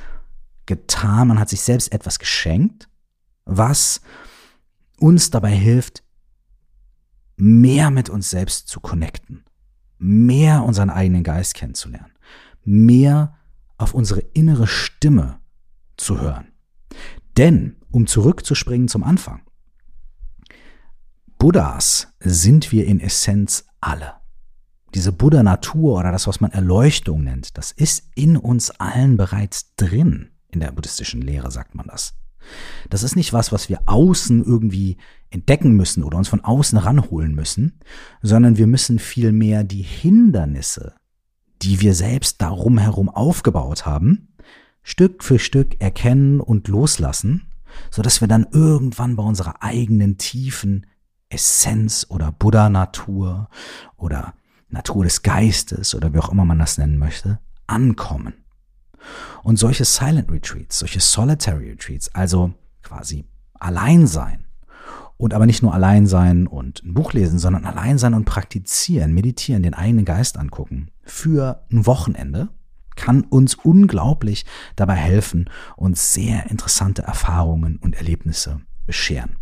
getan, 0.65 1.27
man 1.27 1.39
hat 1.39 1.49
sich 1.49 1.61
selbst 1.61 1.93
etwas 1.93 2.17
geschenkt, 2.17 2.89
was 3.45 4.01
uns 4.99 5.29
dabei 5.29 5.51
hilft, 5.51 6.03
mehr 7.35 7.89
mit 7.89 8.09
uns 8.09 8.29
selbst 8.29 8.67
zu 8.67 8.79
connecten, 8.79 9.43
mehr 9.97 10.63
unseren 10.63 10.89
eigenen 10.89 11.23
Geist 11.23 11.53
kennenzulernen, 11.53 12.13
mehr 12.63 13.37
auf 13.77 13.93
unsere 13.93 14.19
innere 14.19 14.67
Stimme 14.67 15.39
zu 15.97 16.19
hören. 16.19 16.51
Denn, 17.37 17.77
um 17.91 18.07
zurückzuspringen 18.07 18.87
zum 18.87 19.03
Anfang, 19.03 19.41
Buddhas 21.37 22.13
sind 22.19 22.71
wir 22.73 22.85
in 22.85 22.99
Essenz 22.99 23.65
alle. 23.79 24.15
Diese 24.93 25.13
Buddha-Natur 25.13 25.99
oder 25.99 26.11
das, 26.11 26.27
was 26.27 26.41
man 26.41 26.51
Erleuchtung 26.51 27.23
nennt, 27.23 27.57
das 27.57 27.71
ist 27.71 28.09
in 28.15 28.35
uns 28.35 28.71
allen 28.71 29.15
bereits 29.15 29.75
drin. 29.75 30.31
In 30.49 30.59
der 30.59 30.71
buddhistischen 30.71 31.21
Lehre 31.21 31.51
sagt 31.51 31.75
man 31.75 31.87
das. 31.87 32.15
Das 32.89 33.03
ist 33.03 33.15
nicht 33.15 33.33
was, 33.33 33.51
was 33.51 33.69
wir 33.69 33.81
außen 33.85 34.43
irgendwie 34.43 34.97
entdecken 35.29 35.73
müssen 35.73 36.03
oder 36.03 36.17
uns 36.17 36.27
von 36.27 36.43
außen 36.43 36.77
ranholen 36.77 37.35
müssen, 37.35 37.79
sondern 38.21 38.57
wir 38.57 38.67
müssen 38.67 38.99
vielmehr 38.99 39.63
die 39.63 39.83
Hindernisse, 39.83 40.95
die 41.61 41.81
wir 41.81 41.93
selbst 41.93 42.41
darum 42.41 42.77
herum 42.77 43.09
aufgebaut 43.09 43.85
haben, 43.85 44.29
Stück 44.81 45.23
für 45.23 45.39
Stück 45.39 45.79
erkennen 45.79 46.39
und 46.39 46.67
loslassen, 46.67 47.47
so 47.91 48.01
dass 48.01 48.21
wir 48.21 48.27
dann 48.27 48.47
irgendwann 48.51 49.15
bei 49.15 49.23
unserer 49.23 49.61
eigenen 49.61 50.17
tiefen 50.17 50.85
Essenz 51.29 52.07
oder 52.09 52.31
Buddha-Natur 52.31 53.49
oder 53.97 54.33
Natur 54.69 55.03
des 55.03 55.21
Geistes 55.21 55.93
oder 55.93 56.13
wie 56.13 56.19
auch 56.19 56.31
immer 56.31 56.45
man 56.45 56.59
das 56.59 56.77
nennen 56.77 56.97
möchte, 56.97 57.39
ankommen. 57.67 58.33
Und 59.43 59.57
solche 59.57 59.85
Silent 59.85 60.31
Retreats, 60.31 60.79
solche 60.79 60.99
Solitary 60.99 61.71
Retreats, 61.71 62.13
also 62.13 62.53
quasi 62.83 63.25
allein 63.53 64.07
sein 64.07 64.45
und 65.17 65.33
aber 65.33 65.45
nicht 65.45 65.61
nur 65.61 65.73
allein 65.73 66.07
sein 66.07 66.47
und 66.47 66.83
ein 66.83 66.93
Buch 66.93 67.13
lesen, 67.13 67.39
sondern 67.39 67.65
allein 67.65 67.97
sein 67.97 68.13
und 68.13 68.25
praktizieren, 68.25 69.13
meditieren, 69.13 69.63
den 69.63 69.73
eigenen 69.73 70.05
Geist 70.05 70.37
angucken 70.37 70.91
für 71.09 71.65
ein 71.71 71.85
Wochenende 71.85 72.49
kann 72.95 73.21
uns 73.23 73.55
unglaublich 73.55 74.45
dabei 74.75 74.95
helfen, 74.95 75.49
uns 75.77 76.13
sehr 76.13 76.49
interessante 76.49 77.01
Erfahrungen 77.03 77.77
und 77.77 77.95
Erlebnisse 77.95 78.61
bescheren. 78.85 79.37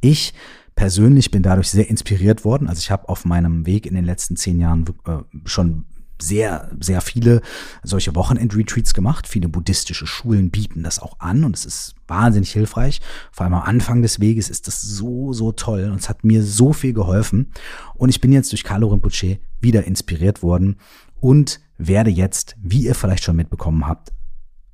Ich 0.00 0.32
persönlich 0.74 1.30
bin 1.30 1.42
dadurch 1.42 1.68
sehr 1.68 1.90
inspiriert 1.90 2.44
worden. 2.44 2.68
Also 2.68 2.80
ich 2.80 2.90
habe 2.90 3.08
auf 3.10 3.26
meinem 3.26 3.66
Weg 3.66 3.84
in 3.84 3.94
den 3.94 4.04
letzten 4.04 4.36
zehn 4.36 4.58
Jahren 4.58 4.86
äh, 5.04 5.18
schon 5.44 5.84
sehr, 6.22 6.70
sehr 6.80 7.00
viele 7.00 7.40
solche 7.82 8.14
Wochenend-Retreats 8.14 8.94
gemacht. 8.94 9.26
Viele 9.26 9.48
buddhistische 9.48 10.06
Schulen 10.06 10.50
bieten 10.50 10.82
das 10.82 10.98
auch 10.98 11.18
an 11.18 11.44
und 11.44 11.56
es 11.56 11.64
ist 11.64 11.94
wahnsinnig 12.06 12.52
hilfreich. 12.52 13.00
Vor 13.32 13.44
allem 13.44 13.54
am 13.54 13.62
Anfang 13.62 14.02
des 14.02 14.20
Weges 14.20 14.50
ist 14.50 14.66
das 14.66 14.80
so, 14.80 15.32
so 15.32 15.52
toll 15.52 15.88
und 15.90 16.00
es 16.00 16.08
hat 16.08 16.24
mir 16.24 16.42
so 16.42 16.72
viel 16.72 16.92
geholfen. 16.92 17.52
Und 17.94 18.08
ich 18.08 18.20
bin 18.20 18.32
jetzt 18.32 18.52
durch 18.52 18.64
Carlo 18.64 18.88
Rinpoche 18.88 19.38
wieder 19.60 19.84
inspiriert 19.84 20.42
worden 20.42 20.76
und 21.20 21.60
werde 21.78 22.10
jetzt, 22.10 22.56
wie 22.60 22.84
ihr 22.84 22.94
vielleicht 22.94 23.24
schon 23.24 23.36
mitbekommen 23.36 23.86
habt, 23.86 24.12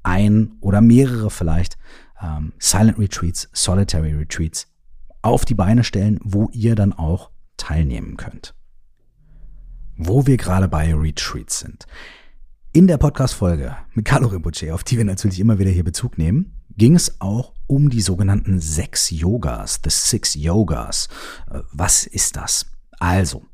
ein 0.03 0.53
oder 0.61 0.81
mehrere 0.81 1.31
vielleicht 1.31 1.77
ähm, 2.23 2.53
Silent 2.59 2.99
Retreats, 2.99 3.49
Solitary 3.53 4.15
Retreats 4.15 4.69
auf 5.23 5.45
die 5.45 5.55
Beine 5.55 5.83
stellen, 5.83 6.21
wo 6.23 6.49
ihr 6.53 6.77
dann 6.77 6.93
auch 6.93 7.31
teilnehmen 7.57 8.17
könnt 8.17 8.55
wo 9.97 10.27
wir 10.27 10.37
gerade 10.37 10.69
bei 10.69 10.95
Retreats 10.95 11.61
sind. 11.61 11.87
In 12.73 12.87
der 12.87 12.99
Podcast-Folge 12.99 13.77
mit 13.95 14.05
Carlo 14.05 14.29
Rinpoche, 14.29 14.75
auf 14.75 14.85
die 14.85 14.99
wir 14.99 15.05
natürlich 15.05 15.41
immer 15.41 15.59
wieder 15.59 15.71
hier 15.71 15.85
Bezug 15.85 16.19
nehmen, 16.19 16.53
ging 16.77 16.95
es 16.95 17.21
auch 17.21 17.55
um 17.67 17.89
die 17.89 18.03
sogenannten 18.03 18.61
sechs 18.61 19.11
Yogas, 19.11 19.81
the 19.83 19.91
Six 19.91 20.35
Yogas. 20.35 21.09
Äh, 21.51 21.61
was 21.73 22.07
ist 22.07 22.37
das? 22.37 22.67
Also, 22.99 23.45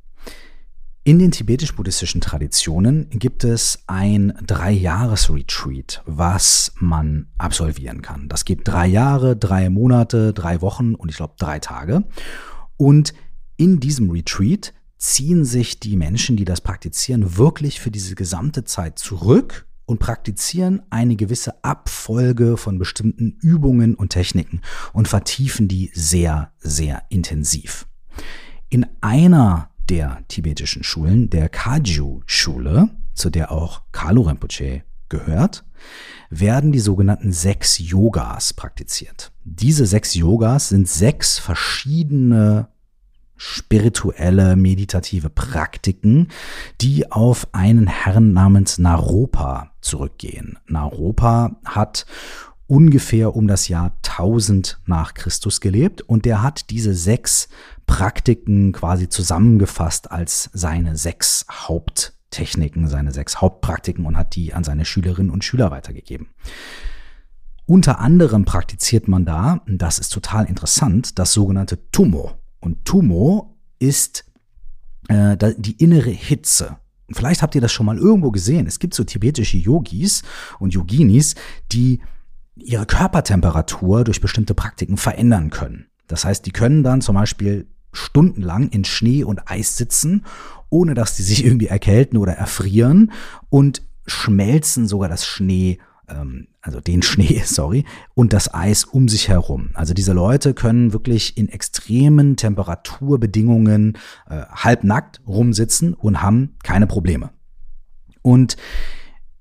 in 1.05 1.19
den 1.19 1.33
tibetisch-buddhistischen 1.33 2.21
Traditionen 2.21 3.09
gibt 3.11 3.43
es 3.43 3.83
ein 3.89 4.35
Drei-Jahres-Retreat, 4.47 6.03
was 6.07 6.73
man 6.79 7.27
absolvieren 7.39 8.03
kann. 8.03 8.29
Das 8.29 8.45
geht 8.45 8.69
drei 8.69 8.87
Jahre, 8.87 9.37
drei 9.37 9.69
Monate, 9.69 10.33
drei 10.33 10.61
Wochen 10.61 10.95
und 10.95 11.09
ich 11.09 11.17
glaube 11.17 11.35
drei 11.39 11.59
Tage. 11.59 12.05
Und 12.77 13.15
in 13.57 13.81
diesem 13.81 14.11
Retreat 14.11 14.73
ziehen 15.03 15.45
sich 15.45 15.81
die 15.81 15.97
Menschen, 15.97 16.37
die 16.37 16.45
das 16.45 16.61
praktizieren, 16.61 17.37
wirklich 17.37 17.81
für 17.81 17.91
diese 17.91 18.15
gesamte 18.15 18.63
Zeit 18.63 19.01
zurück 19.01 19.67
und 19.85 19.99
praktizieren 19.99 20.83
eine 20.91 21.17
gewisse 21.17 21.65
Abfolge 21.65 22.57
von 22.57 22.79
bestimmten 22.79 23.37
Übungen 23.41 23.97
und 23.97 24.11
Techniken 24.11 24.61
und 24.93 25.09
vertiefen 25.09 25.67
die 25.67 25.91
sehr, 25.93 26.53
sehr 26.61 27.03
intensiv. 27.09 27.89
In 28.69 28.87
einer 29.01 29.71
der 29.89 30.23
tibetischen 30.29 30.85
Schulen, 30.85 31.29
der 31.31 31.49
Kaju-Schule, 31.49 32.91
zu 33.13 33.29
der 33.29 33.51
auch 33.51 33.83
Kalu 33.91 34.23
Rinpoche 34.23 34.85
gehört, 35.09 35.65
werden 36.31 36.71
die 36.71 36.79
sogenannten 36.79 37.33
sechs 37.33 37.79
Yogas 37.79 38.53
praktiziert. 38.53 39.33
Diese 39.45 39.85
sechs 39.85 40.15
Yogas 40.15 40.69
sind 40.69 40.89
sechs 40.89 41.39
verschiedene 41.39 42.69
spirituelle, 43.45 44.55
meditative 44.55 45.29
Praktiken, 45.29 46.29
die 46.81 47.11
auf 47.11 47.49
einen 47.51 47.89
Herrn 47.89 48.33
namens 48.33 48.79
Naropa 48.79 49.73
zurückgehen. 49.81 50.59
Naropa 50.69 51.57
hat 51.65 52.07
ungefähr 52.69 53.35
um 53.35 53.49
das 53.49 53.67
Jahr 53.67 53.97
1000 54.07 54.81
nach 54.87 55.15
Christus 55.15 55.61
gelebt 55.61 56.03
und 56.03 56.25
der 56.25 56.41
hat 56.41 56.71
diese 56.71 56.95
sechs 56.95 57.49
Praktiken 57.87 58.71
quasi 58.71 59.09
zusammengefasst 59.09 60.13
als 60.13 60.49
seine 60.53 60.97
sechs 60.97 61.45
Haupttechniken, 61.51 62.87
seine 62.87 63.11
sechs 63.11 63.41
Hauptpraktiken 63.41 64.07
und 64.07 64.17
hat 64.17 64.37
die 64.37 64.55
an 64.55 64.63
seine 64.63 64.85
Schülerinnen 64.85 65.33
und 65.33 65.43
Schüler 65.43 65.73
weitergegeben. 65.73 66.29
Unter 67.67 67.99
anderem 67.99 68.45
praktiziert 68.45 69.09
man 69.09 69.25
da, 69.25 69.63
das 69.67 69.99
ist 69.99 70.11
total 70.11 70.45
interessant, 70.45 71.19
das 71.19 71.33
sogenannte 71.33 71.91
Tumo. 71.91 72.37
Und 72.63 72.85
Tumo 72.85 73.57
ist 73.81 74.25
äh, 75.09 75.37
die 75.59 75.83
innere 75.83 76.11
Hitze. 76.11 76.79
Vielleicht 77.11 77.43
habt 77.43 77.55
ihr 77.55 77.61
das 77.61 77.73
schon 77.73 77.85
mal 77.85 77.99
irgendwo 77.99 78.31
gesehen. 78.31 78.67
Es 78.67 78.79
gibt 78.79 78.95
so 78.95 79.05
tibetische 79.05 79.59
Yogis 79.59 80.23
und 80.61 80.73
Yoginis, 80.73 81.35
die 81.73 82.01
ihre 82.55 82.87
Körpertemperatur 82.87 84.05
durch 84.05 84.21
bestimmte 84.21 84.55
Praktiken 84.55 84.97
verändern 84.97 85.51
können. 85.51 85.87
Das 86.07 86.25
heißt, 86.25 86.47
die 86.47 86.53
können 86.53 86.85
dann 86.85 87.01
zum 87.01 87.17
Beispiel 87.17 87.67
stundenlang 87.93 88.69
in 88.69 88.85
Schnee 88.85 89.25
und 89.25 89.51
Eis 89.51 89.77
sitzen, 89.77 90.25
ohne 90.71 90.95
dass 90.95 91.17
sie 91.17 91.25
sich 91.25 91.45
irgendwie 91.45 91.67
erkälten 91.67 92.17
oder 92.17 92.35
erfrieren 92.35 93.11
und 93.51 93.83
schmelzen 94.07 94.87
sogar 94.87 95.09
das 95.09 95.27
Schnee 95.27 95.79
ähm, 96.13 96.49
also 96.61 96.81
den 96.81 97.03
Schnee, 97.03 97.43
sorry, 97.47 97.85
und 98.15 98.33
das 98.33 98.53
Eis 98.53 98.85
um 98.85 99.09
sich 99.09 99.29
herum. 99.29 99.71
Also 99.75 99.95
diese 99.95 100.13
Leute 100.13 100.55
können 100.55 100.93
wirklich 100.93 101.37
in 101.37 101.49
extremen 101.49 102.37
Temperaturbedingungen 102.37 103.99
äh, 104.29 104.43
halbnackt 104.51 105.21
rumsitzen 105.27 105.95
und 105.95 106.23
haben 106.23 106.57
keine 106.63 106.87
Probleme. 106.87 107.31
Und 108.23 108.57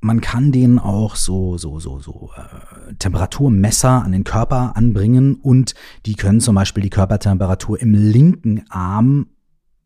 man 0.02 0.20
kann 0.20 0.52
denen 0.52 0.80
auch 0.80 1.16
so, 1.16 1.58
so, 1.58 1.80
so, 1.80 2.00
so 2.00 2.32
äh, 2.36 2.96
Temperaturmesser 2.96 4.04
an 4.04 4.12
den 4.12 4.24
Körper 4.24 4.76
anbringen 4.76 5.36
und 5.36 5.76
die 6.08 6.16
können 6.16 6.42
zum 6.42 6.56
Beispiel 6.56 6.82
die 6.82 6.90
Körpertemperatur 6.90 7.80
im 7.80 7.94
linken 7.94 8.66
Arm 8.70 9.28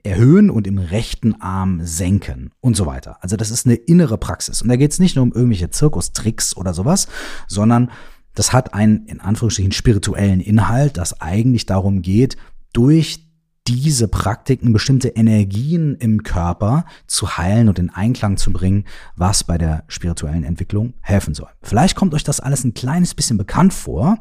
erhöhen 0.06 0.50
und 0.50 0.68
im 0.68 0.78
rechten 0.78 1.42
Arm 1.42 1.82
senken 1.84 2.52
und 2.62 2.76
so 2.76 2.86
weiter. 2.86 3.18
Also 3.22 3.36
das 3.36 3.52
ist 3.52 3.66
eine 3.66 3.76
innere 3.76 4.18
Praxis. 4.18 4.62
Und 4.62 4.70
da 4.70 4.76
geht 4.76 4.92
es 4.92 5.00
nicht 5.00 5.16
nur 5.16 5.24
um 5.24 5.34
irgendwelche 5.34 5.70
Zirkustricks 5.70 6.56
oder 6.56 6.74
sowas, 6.74 7.08
sondern 7.48 7.92
das 8.34 8.54
hat 8.54 8.74
einen 8.74 9.06
in 9.06 9.22
Anführungsstrichen 9.22 9.72
spirituellen 9.72 10.42
Inhalt, 10.42 10.98
das 10.98 11.22
eigentlich 11.22 11.66
darum 11.66 12.02
geht, 12.02 12.38
durch 12.74 13.26
diese 13.68 14.08
Praktiken 14.08 14.74
bestimmte 14.74 15.08
Energien 15.10 15.96
im 15.96 16.22
Körper 16.22 16.86
zu 17.08 17.38
heilen 17.38 17.68
und 17.68 17.80
in 17.80 17.90
Einklang 17.90 18.38
zu 18.38 18.54
bringen, 18.54 18.86
was 19.16 19.44
bei 19.44 19.58
der 19.58 19.86
spirituellen 19.88 20.44
Entwicklung 20.44 20.94
helfen 21.02 21.34
soll. 21.34 21.50
Vielleicht 21.64 21.96
kommt 21.96 22.14
euch 22.14 22.24
das 22.24 22.40
alles 22.40 22.64
ein 22.64 22.76
kleines 22.76 23.16
bisschen 23.16 23.38
bekannt 23.38 23.74
vor. 23.74 24.20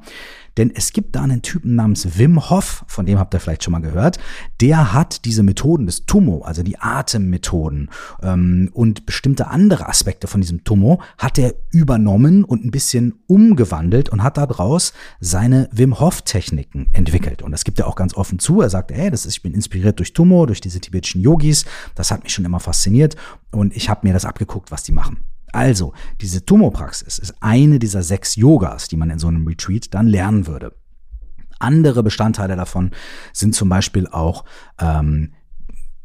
Denn 0.56 0.70
es 0.74 0.92
gibt 0.92 1.16
da 1.16 1.22
einen 1.22 1.42
Typen 1.42 1.74
namens 1.74 2.18
Wim 2.18 2.50
Hof, 2.50 2.84
von 2.86 3.06
dem 3.06 3.18
habt 3.18 3.34
ihr 3.34 3.40
vielleicht 3.40 3.64
schon 3.64 3.72
mal 3.72 3.80
gehört. 3.80 4.18
Der 4.60 4.92
hat 4.92 5.24
diese 5.24 5.42
Methoden 5.42 5.86
des 5.86 6.06
Tumo, 6.06 6.42
also 6.42 6.62
die 6.62 6.78
Atemmethoden 6.78 7.90
ähm, 8.22 8.70
und 8.72 9.06
bestimmte 9.06 9.48
andere 9.48 9.88
Aspekte 9.88 10.26
von 10.26 10.40
diesem 10.40 10.64
Tumo, 10.64 11.00
hat 11.18 11.38
er 11.38 11.54
übernommen 11.70 12.44
und 12.44 12.64
ein 12.64 12.70
bisschen 12.70 13.14
umgewandelt 13.26 14.08
und 14.08 14.22
hat 14.22 14.36
daraus 14.36 14.92
seine 15.20 15.68
Wim 15.72 15.98
Hof 16.00 16.22
Techniken 16.22 16.88
entwickelt. 16.92 17.42
Und 17.42 17.52
das 17.52 17.64
gibt 17.64 17.78
er 17.80 17.86
auch 17.86 17.96
ganz 17.96 18.14
offen 18.14 18.38
zu. 18.38 18.60
Er 18.60 18.70
sagt, 18.70 18.90
ey, 18.90 19.10
das 19.10 19.26
ist, 19.26 19.36
ich 19.36 19.42
bin 19.42 19.54
inspiriert 19.54 19.98
durch 19.98 20.12
Tumo, 20.12 20.46
durch 20.46 20.60
diese 20.60 20.80
tibetischen 20.80 21.20
Yogis. 21.20 21.64
Das 21.94 22.10
hat 22.10 22.22
mich 22.22 22.32
schon 22.32 22.44
immer 22.44 22.60
fasziniert 22.60 23.16
und 23.50 23.74
ich 23.74 23.88
habe 23.88 24.06
mir 24.06 24.12
das 24.12 24.24
abgeguckt, 24.24 24.70
was 24.70 24.82
die 24.82 24.92
machen. 24.92 25.18
Also, 25.54 25.92
diese 26.20 26.44
Tumo-Praxis 26.44 27.18
ist 27.18 27.34
eine 27.40 27.78
dieser 27.78 28.02
sechs 28.02 28.34
Yogas, 28.34 28.88
die 28.88 28.96
man 28.96 29.10
in 29.10 29.20
so 29.20 29.28
einem 29.28 29.46
Retreat 29.46 29.94
dann 29.94 30.08
lernen 30.08 30.48
würde. 30.48 30.74
Andere 31.60 32.02
Bestandteile 32.02 32.56
davon 32.56 32.90
sind 33.32 33.54
zum 33.54 33.68
Beispiel 33.68 34.08
auch 34.08 34.44
ähm, 34.80 35.32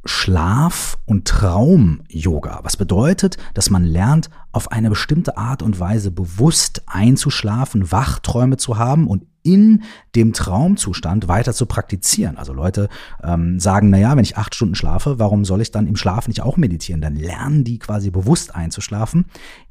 Schlaf- 0.06 1.00
und 1.06 1.28
Traum-Yoga, 1.28 2.60
was 2.62 2.78
bedeutet, 2.78 3.38
dass 3.56 3.72
man 3.72 3.86
lernt, 3.86 4.30
auf 4.52 4.72
eine 4.72 4.90
bestimmte 4.90 5.36
Art 5.36 5.64
und 5.64 5.80
Weise 5.80 6.12
bewusst 6.12 6.84
einzuschlafen, 6.86 7.92
Wachträume 7.92 8.58
zu 8.58 8.78
haben 8.78 9.08
und 9.08 9.26
in 9.44 9.84
dem 10.16 10.34
Traumzustand 10.34 11.28
weiter 11.28 11.54
zu 11.54 11.66
praktizieren. 11.66 12.38
Also 12.38 12.54
Leute 12.54 12.90
ähm, 13.24 13.60
sagen, 13.60 13.90
naja, 13.90 14.16
wenn 14.16 14.24
ich 14.24 14.38
acht 14.38 14.56
Stunden 14.56 14.76
schlafe, 14.76 15.20
warum 15.20 15.46
soll 15.46 15.62
ich 15.62 15.72
dann 15.72 15.88
im 15.88 15.96
Schlaf 15.96 16.28
nicht 16.28 16.42
auch 16.42 16.58
meditieren? 16.58 17.02
Dann 17.02 17.16
lernen 17.16 17.64
die 17.64 17.80
quasi 17.80 18.12
bewusst 18.12 18.56
einzuschlafen, 18.56 19.26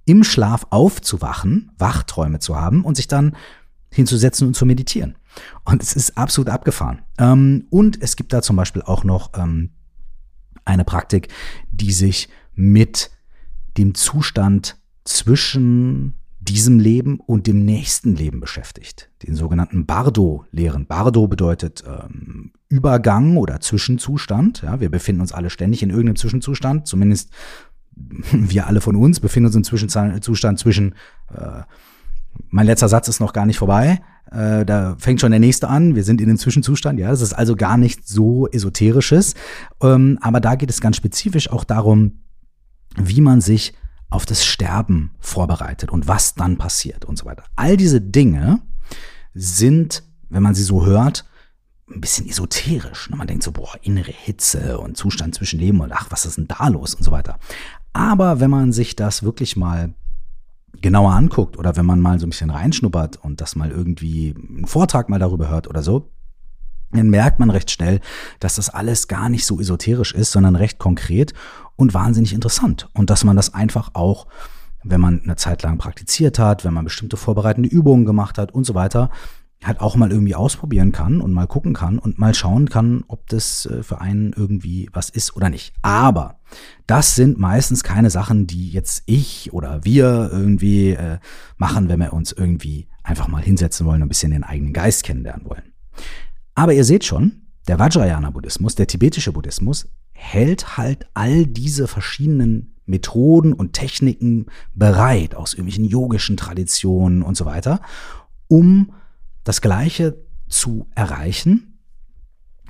im 0.04 0.24
Schlaf 0.24 0.66
aufzuwachen, 0.70 1.70
Wachträume 1.78 2.38
zu 2.38 2.56
haben 2.56 2.84
und 2.84 2.96
sich 2.96 3.08
dann 3.08 3.36
hinzusetzen 3.90 4.48
und 4.48 4.54
zu 4.54 4.66
meditieren. 4.66 5.16
Und 5.64 5.82
es 5.82 5.94
ist 5.94 6.18
absolut 6.18 6.50
abgefahren. 6.50 7.00
Ähm, 7.18 7.66
und 7.70 8.00
es 8.02 8.16
gibt 8.16 8.32
da 8.32 8.42
zum 8.42 8.56
Beispiel 8.56 8.82
auch 8.82 9.04
noch 9.04 9.30
ähm, 9.36 9.70
eine 10.64 10.84
Praktik, 10.84 11.28
die 11.70 11.92
sich 11.92 12.28
mit 12.54 13.10
dem 13.76 13.94
Zustand 13.94 14.76
zwischen 15.04 16.14
diesem 16.48 16.78
Leben 16.78 17.20
und 17.20 17.46
dem 17.46 17.64
nächsten 17.64 18.14
Leben 18.14 18.40
beschäftigt. 18.40 19.10
Den 19.22 19.34
sogenannten 19.34 19.86
Bardo-Lehren. 19.86 20.86
Bardo 20.86 21.26
bedeutet 21.28 21.84
ähm, 21.86 22.52
Übergang 22.68 23.36
oder 23.36 23.60
Zwischenzustand. 23.60 24.62
Ja, 24.62 24.80
wir 24.80 24.90
befinden 24.90 25.20
uns 25.20 25.32
alle 25.32 25.50
ständig 25.50 25.82
in 25.82 25.90
irgendeinem 25.90 26.16
Zwischenzustand. 26.16 26.86
Zumindest 26.86 27.30
wir 28.32 28.66
alle 28.66 28.80
von 28.80 28.96
uns 28.96 29.20
befinden 29.20 29.46
uns 29.46 29.56
im 29.56 29.64
Zwischenzustand 29.64 30.58
zwischen 30.58 30.94
äh, 31.32 31.62
mein 32.50 32.66
letzter 32.66 32.88
Satz 32.88 33.08
ist 33.08 33.20
noch 33.20 33.32
gar 33.32 33.46
nicht 33.46 33.58
vorbei. 33.58 34.00
Äh, 34.30 34.64
da 34.64 34.96
fängt 34.98 35.20
schon 35.20 35.30
der 35.30 35.40
nächste 35.40 35.68
an. 35.68 35.94
Wir 35.94 36.04
sind 36.04 36.20
in 36.20 36.28
einem 36.28 36.38
Zwischenzustand. 36.38 36.98
Ja, 36.98 37.10
das 37.10 37.20
ist 37.20 37.32
also 37.32 37.56
gar 37.56 37.76
nicht 37.76 38.06
so 38.06 38.46
esoterisches. 38.48 39.34
Ähm, 39.82 40.18
aber 40.20 40.40
da 40.40 40.54
geht 40.54 40.70
es 40.70 40.80
ganz 40.80 40.96
spezifisch 40.96 41.50
auch 41.50 41.64
darum, 41.64 42.20
wie 42.96 43.20
man 43.20 43.40
sich 43.40 43.74
auf 44.10 44.26
das 44.26 44.44
Sterben 44.44 45.12
vorbereitet 45.20 45.90
und 45.90 46.08
was 46.08 46.34
dann 46.34 46.56
passiert 46.56 47.04
und 47.04 47.18
so 47.18 47.26
weiter. 47.26 47.44
All 47.56 47.76
diese 47.76 48.00
Dinge 48.00 48.62
sind, 49.34 50.02
wenn 50.30 50.42
man 50.42 50.54
sie 50.54 50.62
so 50.62 50.86
hört, 50.86 51.24
ein 51.90 52.00
bisschen 52.00 52.28
esoterisch. 52.28 53.10
Man 53.10 53.26
denkt 53.26 53.42
so, 53.42 53.52
boah, 53.52 53.74
innere 53.82 54.12
Hitze 54.12 54.78
und 54.78 54.96
Zustand 54.96 55.34
zwischen 55.34 55.58
Leben 55.58 55.80
und 55.80 55.92
ach, 55.92 56.06
was 56.10 56.26
ist 56.26 56.36
denn 56.36 56.48
da 56.48 56.68
los 56.68 56.94
und 56.94 57.02
so 57.02 57.10
weiter. 57.10 57.38
Aber 57.92 58.40
wenn 58.40 58.50
man 58.50 58.72
sich 58.72 58.96
das 58.96 59.22
wirklich 59.22 59.56
mal 59.56 59.94
genauer 60.80 61.12
anguckt 61.12 61.58
oder 61.58 61.76
wenn 61.76 61.86
man 61.86 62.00
mal 62.00 62.18
so 62.20 62.26
ein 62.26 62.30
bisschen 62.30 62.50
reinschnuppert 62.50 63.16
und 63.16 63.40
das 63.40 63.56
mal 63.56 63.70
irgendwie 63.70 64.34
einen 64.36 64.66
Vortrag 64.66 65.08
mal 65.08 65.18
darüber 65.18 65.48
hört 65.48 65.66
oder 65.66 65.82
so, 65.82 66.10
dann 66.90 67.10
merkt 67.10 67.38
man 67.38 67.50
recht 67.50 67.70
schnell, 67.70 68.00
dass 68.40 68.56
das 68.56 68.70
alles 68.70 69.08
gar 69.08 69.28
nicht 69.28 69.44
so 69.44 69.60
esoterisch 69.60 70.14
ist, 70.14 70.32
sondern 70.32 70.56
recht 70.56 70.78
konkret 70.78 71.34
und 71.78 71.94
wahnsinnig 71.94 72.34
interessant. 72.34 72.88
Und 72.92 73.08
dass 73.08 73.24
man 73.24 73.36
das 73.36 73.54
einfach 73.54 73.90
auch, 73.94 74.26
wenn 74.82 75.00
man 75.00 75.22
eine 75.22 75.36
Zeit 75.36 75.62
lang 75.62 75.78
praktiziert 75.78 76.38
hat, 76.38 76.64
wenn 76.64 76.74
man 76.74 76.84
bestimmte 76.84 77.16
vorbereitende 77.16 77.68
Übungen 77.68 78.04
gemacht 78.04 78.36
hat 78.36 78.52
und 78.52 78.64
so 78.64 78.74
weiter, 78.74 79.10
halt 79.62 79.80
auch 79.80 79.96
mal 79.96 80.10
irgendwie 80.10 80.34
ausprobieren 80.34 80.92
kann 80.92 81.20
und 81.20 81.32
mal 81.32 81.46
gucken 81.46 81.74
kann 81.74 81.98
und 81.98 82.18
mal 82.18 82.34
schauen 82.34 82.68
kann, 82.68 83.04
ob 83.08 83.28
das 83.28 83.66
äh, 83.66 83.82
für 83.82 84.00
einen 84.00 84.32
irgendwie 84.32 84.88
was 84.92 85.08
ist 85.08 85.36
oder 85.36 85.50
nicht. 85.50 85.72
Aber 85.82 86.40
das 86.86 87.14
sind 87.14 87.38
meistens 87.38 87.84
keine 87.84 88.10
Sachen, 88.10 88.46
die 88.46 88.70
jetzt 88.70 89.04
ich 89.06 89.52
oder 89.52 89.84
wir 89.84 90.30
irgendwie 90.32 90.90
äh, 90.90 91.18
machen, 91.56 91.88
wenn 91.88 92.00
wir 92.00 92.12
uns 92.12 92.32
irgendwie 92.32 92.88
einfach 93.02 93.28
mal 93.28 93.42
hinsetzen 93.42 93.86
wollen 93.86 94.02
und 94.02 94.06
ein 94.06 94.10
bisschen 94.10 94.32
den 94.32 94.44
eigenen 94.44 94.72
Geist 94.72 95.04
kennenlernen 95.04 95.48
wollen. 95.48 95.72
Aber 96.54 96.72
ihr 96.72 96.84
seht 96.84 97.04
schon, 97.04 97.47
der 97.68 97.78
Vajrayana-Buddhismus, 97.78 98.74
der 98.74 98.86
tibetische 98.86 99.32
Buddhismus, 99.32 99.88
hält 100.12 100.76
halt 100.76 101.06
all 101.14 101.46
diese 101.46 101.86
verschiedenen 101.86 102.74
Methoden 102.86 103.52
und 103.52 103.74
Techniken 103.74 104.46
bereit 104.74 105.34
aus 105.34 105.52
irgendwelchen 105.52 105.84
yogischen 105.84 106.36
Traditionen 106.36 107.22
und 107.22 107.36
so 107.36 107.44
weiter, 107.44 107.80
um 108.48 108.92
das 109.44 109.60
Gleiche 109.60 110.24
zu 110.48 110.88
erreichen 110.94 111.78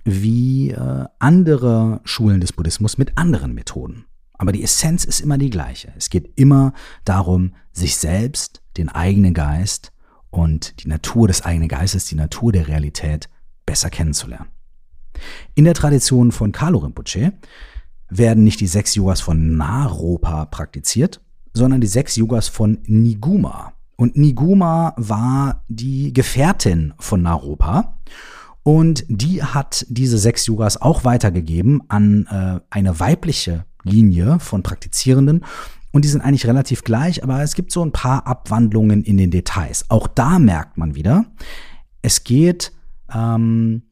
wie 0.05 0.71
äh, 0.71 1.05
andere 1.19 2.01
Schulen 2.05 2.41
des 2.41 2.53
Buddhismus 2.53 2.99
mit 2.99 3.17
anderen 3.17 3.55
Methoden. 3.55 4.07
Aber 4.33 4.53
die 4.53 4.63
Essenz 4.63 5.05
ist 5.05 5.21
immer 5.21 5.39
die 5.39 5.51
gleiche. 5.51 5.93
Es 5.97 6.11
geht 6.11 6.33
immer 6.37 6.73
darum, 7.05 7.55
sich 7.73 7.97
selbst, 7.97 8.63
den 8.77 8.89
eigenen 8.89 9.35
Geist 9.35 9.93
und 10.31 10.83
die 10.83 10.89
Natur 10.89 11.29
des 11.29 11.43
eigenen 11.43 11.69
Geistes, 11.69 12.07
die 12.07 12.15
Natur 12.15 12.53
der 12.53 12.69
Realität 12.69 13.29
besser 13.67 13.91
kennenzulernen. 13.91 14.49
In 15.55 15.64
der 15.64 15.75
Tradition 15.75 16.33
von 16.33 16.53
Kalo 16.53 16.79
Rinpoche 16.79 17.33
werden 18.09 18.44
nicht 18.44 18.61
die 18.61 18.66
sechs 18.66 18.94
Yogas 18.94 19.21
von 19.21 19.57
Naropa 19.57 20.47
praktiziert, 20.47 21.21
sondern 21.53 21.81
die 21.81 21.87
sechs 21.87 22.16
Yogas 22.16 22.49
von 22.49 22.79
Niguma. 22.87 23.73
Und 23.97 24.16
Niguma 24.16 24.94
war 24.97 25.64
die 25.68 26.12
Gefährtin 26.12 26.94
von 26.99 27.23
Naropa. 27.23 27.99
Und 28.62 29.05
die 29.09 29.42
hat 29.42 29.87
diese 29.88 30.18
sechs 30.18 30.47
Yogas 30.47 30.81
auch 30.81 31.05
weitergegeben 31.05 31.83
an 31.88 32.27
äh, 32.31 32.61
eine 32.71 33.01
weibliche 33.01 33.64
Linie 33.83 34.38
von 34.40 34.62
Praktizierenden. 34.62 35.44
Und 35.90 36.05
die 36.05 36.09
sind 36.09 36.21
eigentlich 36.21 36.47
relativ 36.47 36.85
gleich, 36.85 37.25
aber 37.25 37.42
es 37.42 37.55
gibt 37.55 37.73
so 37.73 37.83
ein 37.83 37.92
paar 37.92 38.27
Abwandlungen 38.27 39.03
in 39.03 39.16
den 39.16 39.31
Details. 39.31 39.87
Auch 39.88 40.07
da 40.07 40.38
merkt 40.38 40.77
man 40.77 40.94
wieder, 40.94 41.25
es 42.03 42.25
geht 42.25 42.73
ähm, 43.12 43.83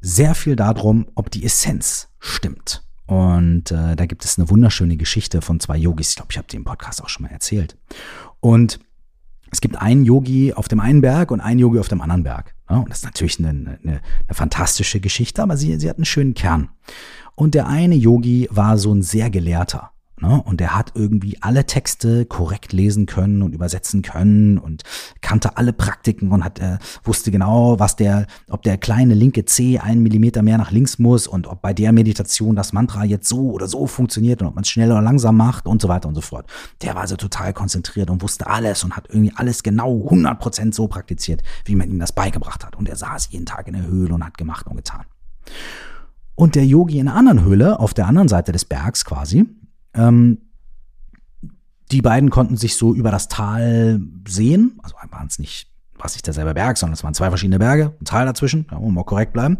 sehr 0.00 0.34
viel 0.34 0.56
darum, 0.56 1.06
ob 1.14 1.30
die 1.30 1.44
Essenz 1.44 2.08
stimmt. 2.18 2.84
Und 3.06 3.72
äh, 3.72 3.96
da 3.96 4.06
gibt 4.06 4.24
es 4.24 4.38
eine 4.38 4.48
wunderschöne 4.50 4.96
Geschichte 4.96 5.42
von 5.42 5.58
zwei 5.58 5.76
Yogis. 5.76 6.10
Ich 6.10 6.16
glaube, 6.16 6.28
ich 6.30 6.38
habe 6.38 6.46
die 6.48 6.56
im 6.56 6.64
Podcast 6.64 7.02
auch 7.02 7.08
schon 7.08 7.24
mal 7.24 7.32
erzählt. 7.32 7.76
Und 8.38 8.78
es 9.50 9.60
gibt 9.60 9.76
einen 9.76 10.04
Yogi 10.04 10.52
auf 10.52 10.68
dem 10.68 10.78
einen 10.78 11.00
Berg 11.00 11.32
und 11.32 11.40
einen 11.40 11.58
Yogi 11.58 11.80
auf 11.80 11.88
dem 11.88 12.00
anderen 12.00 12.22
Berg. 12.22 12.54
Ja, 12.68 12.76
und 12.76 12.88
das 12.88 12.98
ist 12.98 13.04
natürlich 13.04 13.38
eine, 13.40 13.48
eine, 13.48 13.78
eine 13.82 14.00
fantastische 14.30 15.00
Geschichte, 15.00 15.42
aber 15.42 15.56
sie, 15.56 15.78
sie 15.80 15.90
hat 15.90 15.96
einen 15.96 16.04
schönen 16.04 16.34
Kern. 16.34 16.68
Und 17.34 17.54
der 17.54 17.66
eine 17.66 17.96
Yogi 17.96 18.48
war 18.50 18.78
so 18.78 18.94
ein 18.94 19.02
sehr 19.02 19.28
Gelehrter. 19.28 19.90
Ne? 20.20 20.42
Und 20.42 20.60
er 20.60 20.76
hat 20.76 20.92
irgendwie 20.94 21.38
alle 21.40 21.64
Texte 21.64 22.26
korrekt 22.26 22.72
lesen 22.72 23.06
können 23.06 23.42
und 23.42 23.54
übersetzen 23.54 24.02
können 24.02 24.58
und 24.58 24.82
kannte 25.20 25.56
alle 25.56 25.72
Praktiken 25.72 26.30
und 26.30 26.44
hat, 26.44 26.58
äh, 26.58 26.78
wusste 27.04 27.30
genau, 27.30 27.78
was 27.78 27.96
der, 27.96 28.26
ob 28.48 28.62
der 28.62 28.76
kleine 28.76 29.14
linke 29.14 29.44
C 29.46 29.78
einen 29.78 30.02
Millimeter 30.02 30.42
mehr 30.42 30.58
nach 30.58 30.70
links 30.70 30.98
muss 30.98 31.26
und 31.26 31.46
ob 31.46 31.62
bei 31.62 31.72
der 31.72 31.92
Meditation 31.92 32.54
das 32.54 32.72
Mantra 32.72 33.04
jetzt 33.04 33.28
so 33.28 33.50
oder 33.50 33.66
so 33.66 33.86
funktioniert 33.86 34.42
und 34.42 34.48
ob 34.48 34.54
man 34.54 34.62
es 34.62 34.70
schnell 34.70 34.90
oder 34.90 35.02
langsam 35.02 35.36
macht 35.36 35.66
und 35.66 35.80
so 35.80 35.88
weiter 35.88 36.08
und 36.08 36.14
so 36.14 36.20
fort. 36.20 36.46
Der 36.82 36.94
war 36.94 37.02
also 37.02 37.16
total 37.16 37.52
konzentriert 37.52 38.10
und 38.10 38.22
wusste 38.22 38.46
alles 38.46 38.84
und 38.84 38.96
hat 38.96 39.08
irgendwie 39.08 39.32
alles 39.36 39.62
genau 39.62 40.06
100% 40.08 40.74
so 40.74 40.86
praktiziert, 40.86 41.42
wie 41.64 41.76
man 41.76 41.90
ihm 41.90 41.98
das 41.98 42.12
beigebracht 42.12 42.64
hat. 42.64 42.76
Und 42.76 42.88
er 42.88 42.96
saß 42.96 43.28
jeden 43.30 43.46
Tag 43.46 43.68
in 43.68 43.74
der 43.74 43.86
Höhle 43.86 44.14
und 44.14 44.24
hat 44.24 44.36
gemacht 44.36 44.66
und 44.66 44.76
getan. 44.76 45.04
Und 46.34 46.54
der 46.54 46.64
Yogi 46.64 46.98
in 46.98 47.08
einer 47.08 47.16
anderen 47.18 47.44
Höhle, 47.44 47.80
auf 47.80 47.92
der 47.92 48.06
anderen 48.06 48.28
Seite 48.28 48.52
des 48.52 48.64
Bergs 48.64 49.04
quasi, 49.04 49.46
ähm, 49.94 50.38
die 51.90 52.02
beiden 52.02 52.30
konnten 52.30 52.56
sich 52.56 52.76
so 52.76 52.94
über 52.94 53.10
das 53.10 53.28
Tal 53.28 54.00
sehen. 54.26 54.78
Also 54.82 54.96
waren 55.10 55.26
es 55.26 55.38
nicht, 55.38 55.68
war 55.96 56.06
es 56.06 56.14
nicht 56.14 56.26
derselbe 56.26 56.54
Berg, 56.54 56.78
sondern 56.78 56.94
es 56.94 57.04
waren 57.04 57.14
zwei 57.14 57.28
verschiedene 57.28 57.58
Berge, 57.58 57.94
ein 58.00 58.04
Tal 58.04 58.26
dazwischen, 58.26 58.66
da 58.68 58.78
muss 58.78 58.92
man 58.92 59.04
korrekt 59.04 59.32
bleiben. 59.32 59.58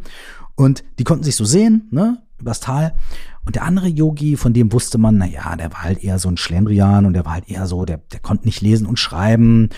Und 0.54 0.84
die 0.98 1.04
konnten 1.04 1.24
sich 1.24 1.36
so 1.36 1.44
sehen, 1.44 1.88
ne, 1.90 2.22
übers 2.38 2.60
Tal. 2.60 2.94
Und 3.46 3.56
der 3.56 3.64
andere 3.64 3.88
Yogi, 3.88 4.36
von 4.36 4.52
dem 4.52 4.72
wusste 4.72 4.98
man, 4.98 5.18
na 5.18 5.26
ja, 5.26 5.56
der 5.56 5.72
war 5.72 5.82
halt 5.82 6.04
eher 6.04 6.18
so 6.18 6.28
ein 6.28 6.36
Schlendrian 6.36 7.06
und 7.06 7.14
der 7.14 7.24
war 7.24 7.32
halt 7.32 7.48
eher 7.48 7.66
so, 7.66 7.84
der, 7.84 7.98
der 8.12 8.20
konnte 8.20 8.44
nicht 8.44 8.60
lesen 8.60 8.86
und 8.86 8.98
schreiben. 8.98 9.70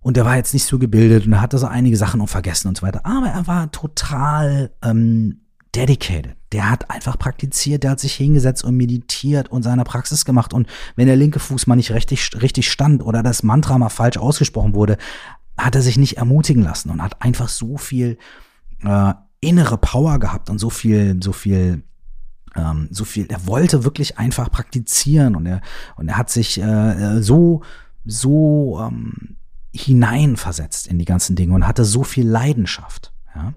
Und 0.00 0.16
der 0.16 0.24
war 0.24 0.36
jetzt 0.36 0.54
nicht 0.54 0.64
so 0.64 0.78
gebildet 0.78 1.26
und 1.26 1.32
er 1.32 1.40
hatte 1.40 1.58
so 1.58 1.66
einige 1.66 1.96
Sachen 1.96 2.20
auch 2.20 2.28
vergessen 2.28 2.68
und 2.68 2.76
so 2.76 2.86
weiter. 2.86 3.04
Aber 3.04 3.28
er 3.28 3.46
war 3.46 3.70
total 3.70 4.72
ähm, 4.82 5.42
dedicated. 5.74 6.36
Der 6.52 6.68
hat 6.68 6.90
einfach 6.90 7.18
praktiziert, 7.18 7.84
der 7.84 7.92
hat 7.92 8.00
sich 8.00 8.14
hingesetzt 8.14 8.64
und 8.64 8.76
meditiert 8.76 9.50
und 9.50 9.62
seine 9.62 9.84
Praxis 9.84 10.24
gemacht. 10.24 10.52
Und 10.52 10.66
wenn 10.96 11.06
der 11.06 11.16
linke 11.16 11.38
Fuß 11.38 11.66
mal 11.66 11.76
nicht 11.76 11.92
richtig, 11.92 12.30
richtig 12.42 12.70
stand 12.70 13.02
oder 13.04 13.22
das 13.22 13.42
Mantra 13.42 13.78
mal 13.78 13.88
falsch 13.88 14.16
ausgesprochen 14.16 14.74
wurde, 14.74 14.96
hat 15.56 15.74
er 15.74 15.82
sich 15.82 15.96
nicht 15.96 16.16
ermutigen 16.16 16.62
lassen 16.62 16.90
und 16.90 17.02
hat 17.02 17.22
einfach 17.22 17.48
so 17.48 17.76
viel 17.76 18.18
äh, 18.82 19.14
innere 19.40 19.78
Power 19.78 20.18
gehabt 20.18 20.50
und 20.50 20.58
so 20.58 20.70
viel, 20.70 21.20
so 21.22 21.32
viel 21.32 21.82
ähm, 22.56 22.88
so 22.90 23.04
viel, 23.04 23.26
er 23.28 23.46
wollte 23.46 23.84
wirklich 23.84 24.18
einfach 24.18 24.50
praktizieren 24.50 25.36
und 25.36 25.46
er, 25.46 25.60
und 25.96 26.08
er 26.08 26.16
hat 26.16 26.30
sich 26.30 26.60
äh, 26.60 27.18
äh 27.18 27.22
so, 27.22 27.62
so 28.04 28.80
ähm, 28.80 29.36
hineinversetzt 29.72 30.88
in 30.88 30.98
die 30.98 31.04
ganzen 31.04 31.36
Dinge 31.36 31.54
und 31.54 31.66
hatte 31.66 31.84
so 31.84 32.02
viel 32.02 32.26
Leidenschaft. 32.26 33.12
Ja? 33.34 33.54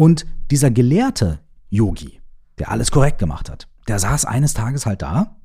Und 0.00 0.24
dieser 0.50 0.70
gelehrte 0.70 1.40
Yogi, 1.68 2.22
der 2.58 2.70
alles 2.70 2.90
korrekt 2.90 3.18
gemacht 3.18 3.50
hat, 3.50 3.68
der 3.86 3.98
saß 3.98 4.24
eines 4.24 4.54
Tages 4.54 4.86
halt 4.86 5.02
da 5.02 5.36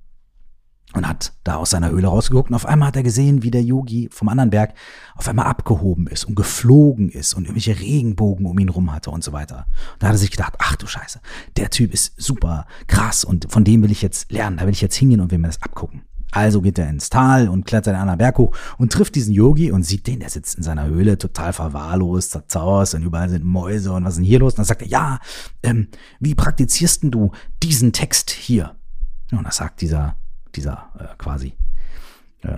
und 0.94 1.06
hat 1.06 1.34
da 1.44 1.58
aus 1.58 1.72
seiner 1.72 1.90
Höhle 1.90 2.08
rausgeguckt 2.08 2.50
und 2.50 2.56
auf 2.56 2.66
einmal 2.66 2.88
hat 2.88 2.96
er 2.96 3.04
gesehen, 3.04 3.44
wie 3.44 3.52
der 3.52 3.64
Yogi 3.64 4.08
vom 4.14 4.30
anderen 4.30 4.52
Berg 4.52 4.74
auf 5.14 5.28
einmal 5.28 5.48
abgehoben 5.48 6.08
ist 6.08 6.24
und 6.24 6.36
geflogen 6.36 7.10
ist 7.10 7.34
und 7.34 7.44
irgendwelche 7.44 7.78
Regenbogen 7.78 8.46
um 8.46 8.58
ihn 8.58 8.70
rum 8.70 8.94
hatte 8.94 9.12
und 9.12 9.26
so 9.26 9.34
weiter. 9.34 9.68
Und 9.96 10.04
da 10.04 10.08
hat 10.08 10.16
er 10.16 10.20
sich 10.20 10.32
gedacht, 10.32 10.54
ach 10.60 10.78
du 10.78 10.88
Scheiße, 10.88 11.20
der 11.58 11.70
Typ 11.70 11.94
ist 11.94 12.14
super 12.16 12.66
krass 12.88 13.26
und 13.26 13.52
von 13.52 13.66
dem 13.66 13.84
will 13.84 13.92
ich 13.92 14.02
jetzt 14.02 14.32
lernen, 14.32 14.56
da 14.56 14.64
will 14.64 14.72
ich 14.72 14.80
jetzt 14.80 14.96
hingehen 14.96 15.20
und 15.20 15.32
will 15.32 15.38
mir 15.38 15.48
das 15.48 15.62
abgucken. 15.62 16.04
Also 16.36 16.60
geht 16.60 16.78
er 16.78 16.90
ins 16.90 17.10
Tal 17.10 17.48
und 17.48 17.66
klettert 17.66 17.94
einen 17.94 18.02
anderen 18.02 18.18
Berg 18.18 18.38
hoch 18.38 18.54
und 18.78 18.92
trifft 18.92 19.16
diesen 19.16 19.34
Yogi 19.34 19.72
und 19.72 19.84
sieht 19.84 20.06
den, 20.06 20.20
der 20.20 20.30
sitzt 20.30 20.56
in 20.56 20.64
seiner 20.64 20.84
Höhle, 20.86 21.18
total 21.18 21.54
verwahrlost, 21.54 22.32
zerzaust 22.32 22.94
und 22.94 23.04
überall 23.04 23.30
sind 23.30 23.46
Mäuse 23.46 23.94
und 23.94 24.04
was 24.04 24.16
ist 24.16 24.18
denn 24.18 24.26
hier 24.26 24.40
los? 24.40 24.52
Und 24.52 24.58
dann 24.58 24.66
sagt 24.66 24.82
er, 24.82 24.90
ja, 24.90 25.20
ähm, 25.64 25.88
wie 26.20 26.36
praktizierst 26.36 27.04
denn 27.04 27.12
du 27.12 27.32
diesen 27.64 27.94
Text 27.94 28.32
hier? 28.32 28.76
Und 29.32 29.46
das 29.48 29.56
sagt 29.56 29.80
dieser, 29.80 30.18
dieser 30.54 30.90
äh, 31.00 31.16
quasi 31.18 31.54
äh, 32.42 32.58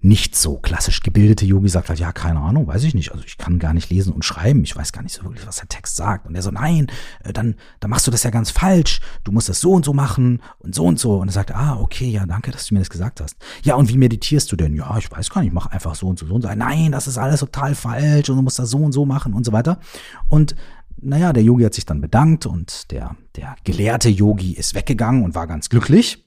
nicht 0.00 0.36
so 0.36 0.58
klassisch 0.58 1.02
gebildete 1.02 1.44
Yogi 1.44 1.68
sagt 1.68 1.88
halt, 1.88 1.98
ja, 1.98 2.12
keine 2.12 2.38
Ahnung, 2.38 2.68
weiß 2.68 2.84
ich 2.84 2.94
nicht. 2.94 3.10
Also 3.10 3.24
ich 3.24 3.36
kann 3.36 3.58
gar 3.58 3.74
nicht 3.74 3.90
lesen 3.90 4.12
und 4.12 4.24
schreiben. 4.24 4.62
Ich 4.62 4.76
weiß 4.76 4.92
gar 4.92 5.02
nicht 5.02 5.12
so 5.12 5.24
wirklich, 5.24 5.44
was 5.44 5.56
der 5.56 5.66
Text 5.66 5.96
sagt. 5.96 6.26
Und 6.26 6.36
er 6.36 6.42
so, 6.42 6.52
nein, 6.52 6.86
äh, 7.24 7.32
dann, 7.32 7.56
dann 7.80 7.90
machst 7.90 8.06
du 8.06 8.12
das 8.12 8.22
ja 8.22 8.30
ganz 8.30 8.52
falsch. 8.52 9.00
Du 9.24 9.32
musst 9.32 9.48
das 9.48 9.60
so 9.60 9.72
und 9.72 9.84
so 9.84 9.92
machen 9.92 10.40
und 10.60 10.72
so 10.72 10.84
und 10.84 11.00
so. 11.00 11.16
Und 11.16 11.28
er 11.28 11.32
sagt, 11.32 11.52
ah, 11.52 11.78
okay, 11.80 12.08
ja, 12.08 12.26
danke, 12.26 12.52
dass 12.52 12.66
du 12.66 12.74
mir 12.74 12.80
das 12.80 12.90
gesagt 12.90 13.20
hast. 13.20 13.36
Ja, 13.64 13.74
und 13.74 13.88
wie 13.88 13.96
meditierst 13.96 14.52
du 14.52 14.56
denn? 14.56 14.76
Ja, 14.76 14.96
ich 14.98 15.10
weiß 15.10 15.30
gar 15.30 15.42
nicht, 15.42 15.52
mach 15.52 15.66
einfach 15.66 15.96
so 15.96 16.06
und 16.06 16.18
so, 16.18 16.26
so 16.26 16.34
und 16.34 16.42
so. 16.42 16.48
Nein, 16.54 16.92
das 16.92 17.08
ist 17.08 17.18
alles 17.18 17.40
total 17.40 17.74
falsch 17.74 18.30
und 18.30 18.36
du 18.36 18.42
musst 18.42 18.60
das 18.60 18.70
so 18.70 18.78
und 18.78 18.92
so 18.92 19.04
machen 19.04 19.34
und 19.34 19.44
so 19.44 19.50
weiter. 19.50 19.80
Und 20.28 20.54
naja, 21.00 21.32
der 21.32 21.42
Yogi 21.42 21.64
hat 21.64 21.74
sich 21.74 21.86
dann 21.86 22.00
bedankt 22.00 22.46
und 22.46 22.92
der, 22.92 23.16
der 23.34 23.56
gelehrte 23.64 24.08
Yogi 24.08 24.52
ist 24.52 24.74
weggegangen 24.74 25.24
und 25.24 25.34
war 25.34 25.48
ganz 25.48 25.68
glücklich, 25.68 26.24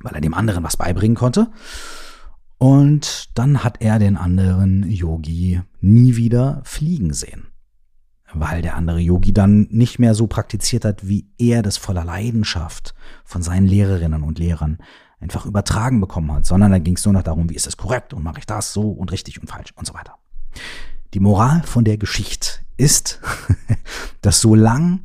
weil 0.00 0.14
er 0.14 0.20
dem 0.22 0.34
anderen 0.34 0.64
was 0.64 0.78
beibringen 0.78 1.16
konnte. 1.16 1.50
Und 2.58 3.36
dann 3.38 3.62
hat 3.62 3.82
er 3.82 3.98
den 3.98 4.16
anderen 4.16 4.88
Yogi 4.88 5.60
nie 5.80 6.16
wieder 6.16 6.62
fliegen 6.64 7.12
sehen. 7.12 7.48
Weil 8.32 8.62
der 8.62 8.76
andere 8.76 8.98
Yogi 8.98 9.32
dann 9.32 9.68
nicht 9.70 9.98
mehr 9.98 10.14
so 10.14 10.26
praktiziert 10.26 10.84
hat, 10.84 11.06
wie 11.06 11.28
er 11.38 11.62
das 11.62 11.76
voller 11.76 12.04
Leidenschaft 12.04 12.94
von 13.24 13.42
seinen 13.42 13.66
Lehrerinnen 13.66 14.22
und 14.22 14.38
Lehrern 14.38 14.78
einfach 15.20 15.46
übertragen 15.46 16.00
bekommen 16.00 16.32
hat, 16.32 16.46
sondern 16.46 16.72
da 16.72 16.78
ging 16.78 16.96
es 16.96 17.04
nur 17.04 17.14
noch 17.14 17.22
darum, 17.22 17.48
wie 17.48 17.54
ist 17.54 17.66
es 17.66 17.76
korrekt 17.76 18.12
und 18.12 18.22
mache 18.22 18.38
ich 18.40 18.46
das 18.46 18.72
so 18.72 18.90
und 18.90 19.12
richtig 19.12 19.40
und 19.40 19.48
falsch 19.48 19.72
und 19.76 19.86
so 19.86 19.94
weiter. 19.94 20.16
Die 21.14 21.20
Moral 21.20 21.62
von 21.62 21.84
der 21.84 21.96
Geschichte 21.96 22.60
ist, 22.76 23.20
dass 24.20 24.40
solange 24.40 25.00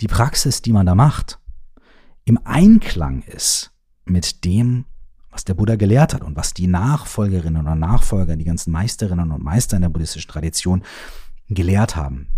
die 0.00 0.06
Praxis, 0.06 0.62
die 0.62 0.72
man 0.72 0.86
da 0.86 0.94
macht, 0.94 1.38
im 2.24 2.38
Einklang 2.44 3.22
ist 3.22 3.72
mit 4.04 4.44
dem, 4.44 4.86
was 5.30 5.44
der 5.44 5.54
Buddha 5.54 5.76
gelehrt 5.76 6.14
hat 6.14 6.22
und 6.22 6.36
was 6.36 6.54
die 6.54 6.66
Nachfolgerinnen 6.66 7.62
oder 7.62 7.74
Nachfolger, 7.74 8.36
die 8.36 8.44
ganzen 8.44 8.72
Meisterinnen 8.72 9.30
und 9.30 9.42
Meister 9.42 9.76
in 9.76 9.82
der 9.82 9.88
buddhistischen 9.88 10.30
Tradition 10.30 10.82
gelehrt 11.48 11.96
haben, 11.96 12.28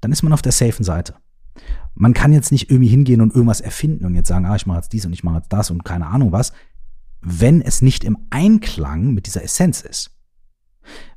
dann 0.00 0.12
ist 0.12 0.22
man 0.22 0.32
auf 0.32 0.42
der 0.42 0.52
safen 0.52 0.84
Seite. 0.84 1.14
Man 1.94 2.14
kann 2.14 2.32
jetzt 2.32 2.52
nicht 2.52 2.70
irgendwie 2.70 2.88
hingehen 2.88 3.20
und 3.20 3.34
irgendwas 3.34 3.60
erfinden 3.60 4.04
und 4.04 4.14
jetzt 4.14 4.28
sagen, 4.28 4.46
ah, 4.46 4.56
ich 4.56 4.66
mache 4.66 4.78
jetzt 4.78 4.92
dies 4.92 5.06
und 5.06 5.12
ich 5.12 5.24
mache 5.24 5.36
jetzt 5.36 5.52
das 5.52 5.70
und 5.70 5.84
keine 5.84 6.06
Ahnung 6.06 6.32
was, 6.32 6.52
wenn 7.20 7.62
es 7.62 7.82
nicht 7.82 8.04
im 8.04 8.18
Einklang 8.30 9.14
mit 9.14 9.26
dieser 9.26 9.42
Essenz 9.42 9.80
ist. 9.80 10.10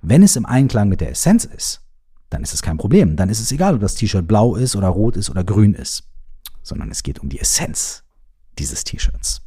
Wenn 0.02 0.24
es 0.24 0.36
im 0.36 0.46
Einklang 0.46 0.88
mit 0.88 1.02
der 1.02 1.12
Essenz 1.12 1.46
ist, 1.46 1.82
dann 2.30 2.44
ist 2.44 2.54
es 2.54 2.62
kein 2.62 2.78
Problem. 2.78 3.16
Dann 3.16 3.30
ist 3.30 3.40
es 3.40 3.52
egal, 3.52 3.76
ob 3.76 3.82
das 3.82 3.96
T-Shirt 3.96 4.28
blau 4.28 4.56
ist 4.56 4.76
oder 4.76 4.88
rot 4.88 5.18
ist 5.18 5.30
oder 5.30 5.44
grün 5.44 5.74
ist, 5.74 6.04
sondern 6.62 6.92
es 6.92 7.04
geht 7.04 7.20
um 7.20 7.30
die 7.30 7.40
Essenz 7.40 8.04
dieses 8.58 8.84
T-Shirts. 8.84 9.42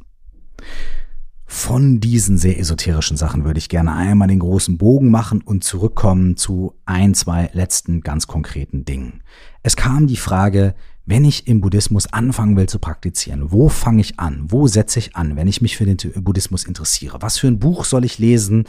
Von 1.53 1.99
diesen 1.99 2.37
sehr 2.37 2.57
esoterischen 2.59 3.17
Sachen 3.17 3.43
würde 3.43 3.57
ich 3.57 3.67
gerne 3.67 3.93
einmal 3.93 4.29
den 4.29 4.39
großen 4.39 4.77
Bogen 4.77 5.11
machen 5.11 5.41
und 5.41 5.65
zurückkommen 5.65 6.37
zu 6.37 6.79
ein, 6.85 7.13
zwei 7.13 7.49
letzten 7.51 7.99
ganz 8.01 8.25
konkreten 8.25 8.85
Dingen. 8.85 9.21
Es 9.61 9.75
kam 9.75 10.07
die 10.07 10.15
Frage, 10.15 10.75
wenn 11.05 11.25
ich 11.25 11.47
im 11.47 11.59
Buddhismus 11.59 12.07
anfangen 12.07 12.55
will 12.55 12.69
zu 12.69 12.79
praktizieren, 12.79 13.51
wo 13.51 13.67
fange 13.67 13.99
ich 13.99 14.17
an? 14.17 14.45
Wo 14.47 14.67
setze 14.67 14.97
ich 14.99 15.17
an, 15.17 15.35
wenn 15.35 15.49
ich 15.49 15.61
mich 15.61 15.75
für 15.75 15.83
den 15.83 15.97
Buddhismus 16.23 16.63
interessiere? 16.63 17.21
Was 17.21 17.37
für 17.37 17.47
ein 17.47 17.59
Buch 17.59 17.83
soll 17.83 18.05
ich 18.05 18.17
lesen? 18.17 18.63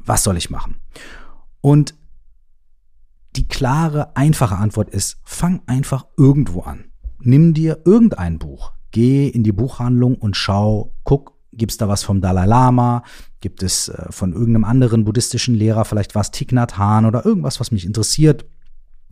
Was 0.00 0.24
soll 0.24 0.36
ich 0.36 0.50
machen? 0.50 0.80
Und 1.60 1.94
die 3.36 3.46
klare, 3.46 4.16
einfache 4.16 4.56
Antwort 4.56 4.90
ist, 4.90 5.18
fang 5.22 5.62
einfach 5.66 6.06
irgendwo 6.16 6.62
an. 6.62 6.86
Nimm 7.20 7.54
dir 7.54 7.82
irgendein 7.84 8.40
Buch, 8.40 8.72
geh 8.90 9.28
in 9.28 9.44
die 9.44 9.52
Buchhandlung 9.52 10.16
und 10.16 10.36
schau, 10.36 10.92
guck, 11.04 11.35
Gibt 11.56 11.72
es 11.72 11.78
da 11.78 11.88
was 11.88 12.02
vom 12.02 12.20
Dalai 12.20 12.46
Lama? 12.46 13.02
Gibt 13.40 13.62
es 13.62 13.88
äh, 13.88 14.06
von 14.10 14.32
irgendeinem 14.32 14.64
anderen 14.64 15.04
buddhistischen 15.04 15.54
Lehrer 15.54 15.84
vielleicht 15.84 16.14
was, 16.14 16.30
Thich 16.30 16.52
Nhat 16.52 16.78
oder 16.78 17.24
irgendwas, 17.24 17.60
was 17.60 17.70
mich 17.70 17.84
interessiert? 17.84 18.46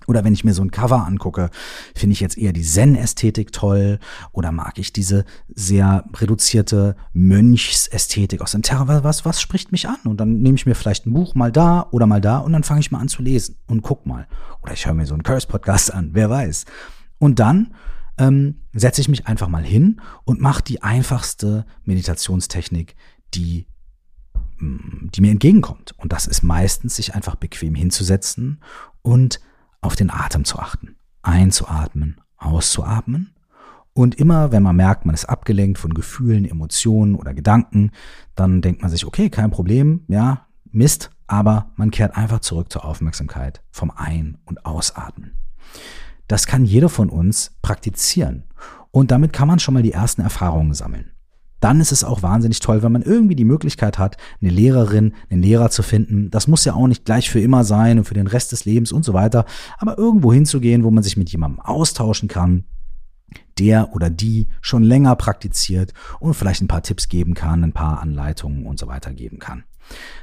Oder 0.07 0.24
wenn 0.24 0.34
ich 0.34 0.45
mir 0.45 0.55
so 0.55 0.62
ein 0.62 0.70
Cover 0.70 1.07
angucke, 1.07 1.51
finde 1.95 2.12
ich 2.12 2.20
jetzt 2.20 2.36
eher 2.36 2.53
die 2.53 2.62
Zen-Ästhetik 2.62 3.53
toll 3.53 3.99
oder 4.32 4.53
mag 4.53 4.78
ich 4.78 4.92
diese 4.92 5.24
sehr 5.55 6.05
reduzierte 6.14 6.97
Mönchsästhetik 7.12 8.42
aus 8.42 8.53
dem 8.53 8.62
Terra? 8.62 9.03
Was, 9.03 9.24
was 9.24 9.40
spricht 9.40 9.72
mich 9.72 9.88
an? 9.88 9.97
Und 10.05 10.18
dann 10.18 10.40
nehme 10.40 10.57
ich 10.57 10.66
mir 10.66 10.74
vielleicht 10.74 11.07
ein 11.07 11.14
Buch 11.14 11.34
mal 11.34 11.53
da 11.53 11.88
oder 11.90 12.07
mal 12.07 12.20
da 12.20 12.38
und 12.38 12.53
dann 12.53 12.64
fange 12.64 12.80
ich 12.80 12.90
mal 12.90 12.99
an 12.99 13.09
zu 13.09 13.22
lesen 13.22 13.57
und 13.66 13.82
guck 13.82 14.05
mal. 14.05 14.26
Oder 14.62 14.74
ich 14.74 14.86
höre 14.86 14.95
mir 14.95 15.07
so 15.07 15.14
einen 15.14 15.22
Curse-Podcast 15.22 15.95
an, 15.95 16.11
wer 16.12 16.28
weiß. 16.28 16.66
Und 17.18 17.38
dann 17.38 17.74
ähm, 18.19 18.61
setze 18.73 19.01
ich 19.01 19.09
mich 19.09 19.27
einfach 19.27 19.49
mal 19.49 19.65
hin 19.65 20.01
und 20.25 20.41
mache 20.41 20.62
die 20.62 20.83
einfachste 20.83 21.67
Meditationstechnik, 21.85 22.95
die, 23.35 23.67
mm, 24.59 25.09
die 25.11 25.21
mir 25.21 25.31
entgegenkommt. 25.31 25.95
Und 25.99 26.12
das 26.12 26.27
ist 26.27 26.43
meistens, 26.43 26.97
sich 26.97 27.15
einfach 27.15 27.37
bequem 27.37 27.75
hinzusetzen 27.75 28.61
und 29.03 29.41
auf 29.81 29.97
den 29.97 30.11
Atem 30.11 30.45
zu 30.45 30.59
achten. 30.59 30.97
Einzuatmen, 31.23 32.21
auszuatmen. 32.37 33.35
Und 33.93 34.17
immer, 34.17 34.51
wenn 34.51 34.62
man 34.62 34.77
merkt, 34.77 35.07
man 35.07 35.15
ist 35.15 35.25
abgelenkt 35.25 35.79
von 35.79 35.95
Gefühlen, 35.95 36.45
Emotionen 36.45 37.15
oder 37.15 37.33
Gedanken, 37.33 37.93
dann 38.35 38.61
denkt 38.61 38.83
man 38.83 38.91
sich, 38.91 39.07
okay, 39.07 39.31
kein 39.31 39.53
Problem, 39.53 40.05
ja, 40.09 40.47
Mist, 40.73 41.11
aber 41.29 41.71
man 41.77 41.93
kehrt 41.93 42.17
einfach 42.17 42.41
zurück 42.41 42.73
zur 42.73 42.85
Aufmerksamkeit 42.85 43.62
vom 43.71 43.93
Ein- 43.93 44.39
und 44.45 44.67
Ausatmen. 44.67 45.37
Das 46.29 46.47
kann 46.47 46.64
jeder 46.64 46.89
von 46.89 47.11
uns 47.11 47.53
praktizieren. 47.62 48.45
Und 48.91 49.11
damit 49.11 49.33
kann 49.33 49.49
man 49.49 49.59
schon 49.59 49.75
mal 49.75 49.83
die 49.83 49.93
ersten 49.93 50.22
Erfahrungen 50.22 50.75
sammeln. 50.75 51.11
Dann 51.61 51.81
ist 51.81 51.93
es 51.93 52.05
auch 52.05 52.22
wahnsinnig 52.22 52.61
toll, 52.61 52.83
wenn 52.83 52.93
man 52.93 53.03
irgendwie 53.03 53.37
die 53.37 53.45
Möglichkeit 53.45 53.99
hat, 53.99 54.18
eine 54.41 54.51
Lehrerin, 54.51 55.14
einen 55.31 55.43
Lehrer 55.43 55.70
zu 55.70 55.83
finden. 55.83 56.31
Das 56.31 56.47
muss 56.47 56.64
ja 56.64 56.75
auch 56.75 56.87
nicht 56.87 57.07
gleich 57.07 57.31
für 57.31 57.41
immer 57.41 57.64
sein 57.64 57.99
und 57.99 58.05
für 58.05 58.14
den 58.14 58.27
Rest 58.27 58.53
des 58.53 58.66
Lebens 58.66 58.93
und 58.93 59.05
so 59.05 59.14
weiter. 59.14 59.47
Aber 59.79 59.97
irgendwo 59.97 60.33
hinzugehen, 60.33 60.85
wo 60.85 60.91
man 60.91 61.03
sich 61.03 61.16
mit 61.16 61.31
jemandem 61.31 61.61
austauschen 61.61 62.29
kann, 62.29 62.64
der 63.59 63.95
oder 63.95 64.11
die 64.11 64.49
schon 64.61 64.83
länger 64.83 65.16
praktiziert 65.16 65.95
und 66.20 66.35
vielleicht 66.35 66.61
ein 66.61 66.68
paar 66.68 66.83
Tipps 66.83 67.09
geben 67.09 67.35
kann, 67.35 67.64
ein 67.64 67.72
paar 67.72 68.01
Anleitungen 68.01 68.66
und 68.66 68.79
so 68.79 68.87
weiter 68.87 69.12
geben 69.12 69.39
kann. 69.39 69.64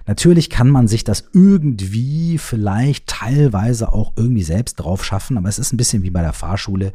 Natürlich 0.07 0.49
kann 0.49 0.69
man 0.69 0.87
sich 0.87 1.03
das 1.03 1.25
irgendwie 1.33 2.37
vielleicht 2.37 3.07
teilweise 3.07 3.93
auch 3.93 4.13
irgendwie 4.15 4.43
selbst 4.43 4.75
drauf 4.75 5.05
schaffen, 5.05 5.37
aber 5.37 5.49
es 5.49 5.59
ist 5.59 5.73
ein 5.73 5.77
bisschen 5.77 6.03
wie 6.03 6.09
bei 6.09 6.21
der 6.21 6.33
Fahrschule. 6.33 6.93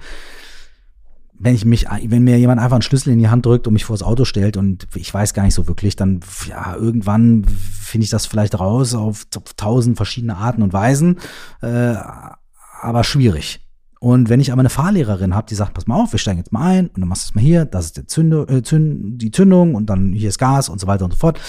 wenn 1.38 1.54
ich 1.54 1.64
mich, 1.64 1.86
wenn 2.06 2.24
mir 2.24 2.38
jemand 2.38 2.60
einfach 2.60 2.76
einen 2.76 2.82
Schlüssel 2.82 3.12
in 3.12 3.18
die 3.18 3.28
Hand 3.28 3.44
drückt 3.44 3.66
und 3.66 3.74
mich 3.74 3.84
vors 3.84 4.02
Auto 4.02 4.24
stellt 4.24 4.56
und 4.56 4.86
ich 4.94 5.12
weiß 5.12 5.34
gar 5.34 5.42
nicht 5.42 5.54
so 5.54 5.66
wirklich, 5.66 5.94
dann 5.96 6.20
ja, 6.48 6.74
irgendwann 6.74 7.44
finde 7.44 8.04
ich 8.04 8.10
das 8.10 8.26
vielleicht 8.26 8.58
raus 8.58 8.94
auf, 8.94 9.26
tausend 9.56 9.96
verschiedene 9.96 10.36
Arten 10.36 10.62
und 10.62 10.72
Weisen, 10.72 11.18
äh, 11.60 11.94
aber 12.80 13.04
schwierig. 13.04 13.60
Und 14.00 14.28
wenn 14.28 14.40
ich 14.40 14.52
aber 14.52 14.60
eine 14.60 14.70
Fahrlehrerin 14.70 15.34
habe, 15.34 15.48
die 15.48 15.54
sagt, 15.54 15.74
pass 15.74 15.86
mal 15.86 16.00
auf, 16.00 16.12
wir 16.12 16.18
steigen 16.18 16.38
jetzt 16.38 16.52
mal 16.52 16.78
ein 16.78 16.86
und 16.88 17.00
dann 17.00 17.08
machst 17.08 17.24
du 17.24 17.30
es 17.30 17.34
mal 17.34 17.40
hier, 17.42 17.64
das 17.64 17.86
ist 17.86 17.96
der 17.96 18.06
Zündung, 18.06 18.48
äh, 18.48 18.62
Zünd, 18.62 19.20
die 19.20 19.30
Zündung 19.30 19.74
und 19.74 19.86
dann 19.86 20.12
hier 20.12 20.28
ist 20.28 20.38
Gas 20.38 20.68
und 20.68 20.80
so 20.80 20.86
weiter 20.86 21.04
und 21.04 21.12
so 21.12 21.16
fort, 21.16 21.40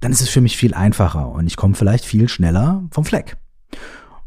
dann 0.00 0.12
ist 0.12 0.20
es 0.20 0.28
für 0.28 0.40
mich 0.40 0.56
viel 0.56 0.74
einfacher 0.74 1.30
und 1.30 1.46
ich 1.46 1.56
komme 1.56 1.74
vielleicht 1.74 2.04
viel 2.04 2.28
schneller 2.28 2.84
vom 2.90 3.04
Fleck. 3.04 3.36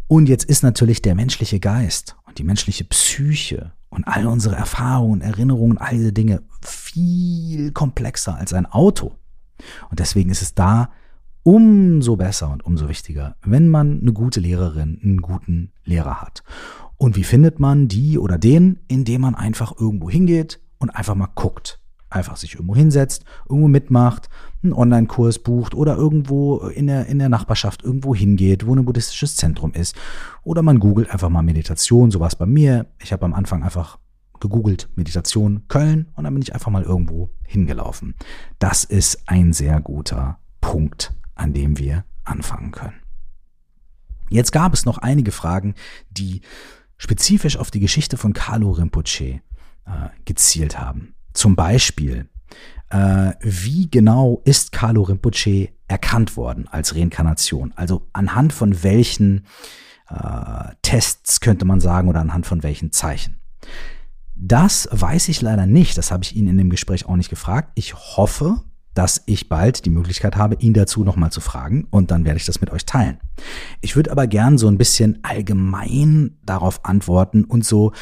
Und 0.07 0.27
jetzt 0.27 0.43
ist 0.43 0.63
natürlich 0.63 1.01
der 1.01 1.15
menschliche 1.15 1.59
Geist 1.59 2.17
und 2.27 2.37
die 2.37 2.43
menschliche 2.43 2.83
Psyche 2.83 3.71
und 3.89 4.05
all 4.07 4.27
unsere 4.27 4.55
Erfahrungen, 4.55 5.21
Erinnerungen, 5.21 5.77
all 5.77 5.93
diese 5.93 6.13
Dinge 6.13 6.43
viel 6.61 7.71
komplexer 7.71 8.35
als 8.35 8.53
ein 8.53 8.65
Auto. 8.65 9.15
Und 9.89 9.99
deswegen 9.99 10.29
ist 10.29 10.41
es 10.41 10.53
da 10.53 10.91
umso 11.43 12.15
besser 12.17 12.51
und 12.51 12.65
umso 12.65 12.87
wichtiger, 12.89 13.35
wenn 13.43 13.69
man 13.69 14.01
eine 14.01 14.13
gute 14.13 14.39
Lehrerin, 14.39 14.99
einen 15.03 15.21
guten 15.21 15.71
Lehrer 15.83 16.21
hat. 16.21 16.43
Und 16.97 17.15
wie 17.15 17.23
findet 17.23 17.59
man 17.59 17.87
die 17.87 18.19
oder 18.19 18.37
den? 18.37 18.79
Indem 18.87 19.21
man 19.21 19.35
einfach 19.35 19.73
irgendwo 19.79 20.09
hingeht 20.09 20.59
und 20.77 20.91
einfach 20.91 21.15
mal 21.15 21.29
guckt. 21.33 21.79
Einfach 22.09 22.35
sich 22.35 22.55
irgendwo 22.55 22.75
hinsetzt, 22.75 23.23
irgendwo 23.49 23.67
mitmacht, 23.69 24.29
einen 24.63 24.73
Online-Kurs 24.73 25.39
bucht 25.39 25.73
oder 25.73 25.95
irgendwo 25.95 26.57
in 26.67 26.87
der, 26.87 27.07
in 27.07 27.19
der 27.19 27.29
Nachbarschaft 27.29 27.83
irgendwo 27.83 28.13
hingeht, 28.13 28.65
wo 28.65 28.75
ein 28.75 28.85
buddhistisches 28.85 29.35
Zentrum 29.35 29.73
ist. 29.73 29.95
Oder 30.43 30.61
man 30.61 30.79
googelt 30.79 31.09
einfach 31.09 31.29
mal 31.29 31.41
Meditation, 31.41 32.11
sowas 32.11 32.35
bei 32.35 32.45
mir. 32.45 32.87
Ich 32.99 33.11
habe 33.11 33.25
am 33.25 33.33
Anfang 33.33 33.63
einfach 33.63 33.97
gegoogelt 34.39 34.89
Meditation 34.95 35.63
Köln 35.67 36.07
und 36.15 36.23
dann 36.25 36.33
bin 36.33 36.43
ich 36.43 36.53
einfach 36.53 36.71
mal 36.71 36.83
irgendwo 36.83 37.29
hingelaufen. 37.43 38.15
Das 38.59 38.83
ist 38.83 39.23
ein 39.27 39.53
sehr 39.53 39.79
guter 39.79 40.39
Punkt, 40.59 41.13
an 41.35 41.53
dem 41.53 41.77
wir 41.77 42.03
anfangen 42.23 42.71
können. 42.71 43.01
Jetzt 44.29 44.51
gab 44.51 44.73
es 44.73 44.85
noch 44.85 44.97
einige 44.97 45.31
Fragen, 45.31 45.75
die 46.09 46.41
spezifisch 46.97 47.57
auf 47.57 47.71
die 47.71 47.79
Geschichte 47.79 48.17
von 48.17 48.33
Carlo 48.33 48.71
Rinpoche 48.71 49.41
äh, 49.85 50.09
gezielt 50.25 50.79
haben. 50.79 51.15
Zum 51.33 51.55
Beispiel, 51.55 52.29
äh, 52.91 53.33
wie 53.41 53.89
genau 53.89 54.41
ist 54.45 54.71
Carlo 54.71 55.03
Rinpoche 55.03 55.69
erkannt 55.87 56.37
worden 56.37 56.67
als 56.69 56.95
Reinkarnation? 56.95 57.73
Also 57.75 58.07
anhand 58.13 58.53
von 58.53 58.83
welchen 58.83 59.45
äh, 60.09 60.75
Tests 60.81 61.39
könnte 61.39 61.65
man 61.65 61.79
sagen 61.79 62.09
oder 62.09 62.19
anhand 62.19 62.45
von 62.45 62.63
welchen 62.63 62.91
Zeichen? 62.91 63.39
Das 64.35 64.89
weiß 64.91 65.29
ich 65.29 65.41
leider 65.41 65.65
nicht. 65.65 65.97
Das 65.97 66.11
habe 66.11 66.23
ich 66.23 66.35
ihn 66.35 66.47
in 66.47 66.57
dem 66.57 66.69
Gespräch 66.69 67.05
auch 67.05 67.15
nicht 67.15 67.29
gefragt. 67.29 67.71
Ich 67.75 67.93
hoffe, 67.93 68.61
dass 68.93 69.23
ich 69.25 69.47
bald 69.47 69.85
die 69.85 69.89
Möglichkeit 69.89 70.35
habe, 70.35 70.55
ihn 70.55 70.73
dazu 70.73 71.03
nochmal 71.03 71.31
zu 71.31 71.39
fragen 71.39 71.87
und 71.91 72.11
dann 72.11 72.25
werde 72.25 72.37
ich 72.37 72.45
das 72.45 72.59
mit 72.59 72.71
euch 72.71 72.85
teilen. 72.85 73.19
Ich 73.79 73.95
würde 73.95 74.11
aber 74.11 74.27
gern 74.27 74.57
so 74.57 74.67
ein 74.67 74.77
bisschen 74.77 75.19
allgemein 75.23 76.37
darauf 76.43 76.83
antworten 76.83 77.45
und 77.45 77.63
so 77.63 77.93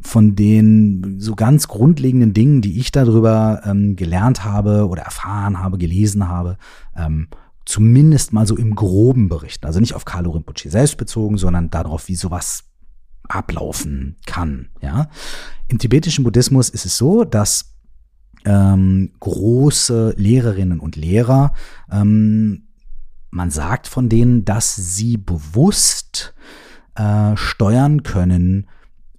von 0.00 0.36
den 0.36 1.16
so 1.18 1.34
ganz 1.34 1.68
grundlegenden 1.68 2.32
Dingen, 2.32 2.60
die 2.62 2.78
ich 2.78 2.92
darüber 2.92 3.62
ähm, 3.64 3.96
gelernt 3.96 4.44
habe 4.44 4.88
oder 4.88 5.02
erfahren 5.02 5.58
habe, 5.58 5.78
gelesen 5.78 6.28
habe, 6.28 6.56
ähm, 6.96 7.28
zumindest 7.64 8.32
mal 8.32 8.46
so 8.46 8.56
im 8.56 8.74
Groben 8.74 9.28
berichten. 9.28 9.66
Also 9.66 9.80
nicht 9.80 9.94
auf 9.94 10.04
Carlo 10.04 10.30
Rinpoche 10.30 10.70
selbst 10.70 10.96
bezogen, 10.96 11.36
sondern 11.36 11.70
darauf, 11.70 12.08
wie 12.08 12.14
sowas 12.14 12.64
ablaufen 13.28 14.16
kann. 14.26 14.68
Ja, 14.80 15.08
im 15.68 15.78
tibetischen 15.78 16.24
Buddhismus 16.24 16.70
ist 16.70 16.86
es 16.86 16.96
so, 16.96 17.24
dass 17.24 17.74
ähm, 18.44 19.12
große 19.20 20.14
Lehrerinnen 20.16 20.80
und 20.80 20.96
Lehrer. 20.96 21.52
Ähm, 21.90 22.68
man 23.30 23.50
sagt 23.50 23.86
von 23.86 24.08
denen, 24.08 24.44
dass 24.44 24.74
sie 24.74 25.18
bewusst 25.18 26.34
äh, 26.94 27.36
steuern 27.36 28.02
können, 28.02 28.66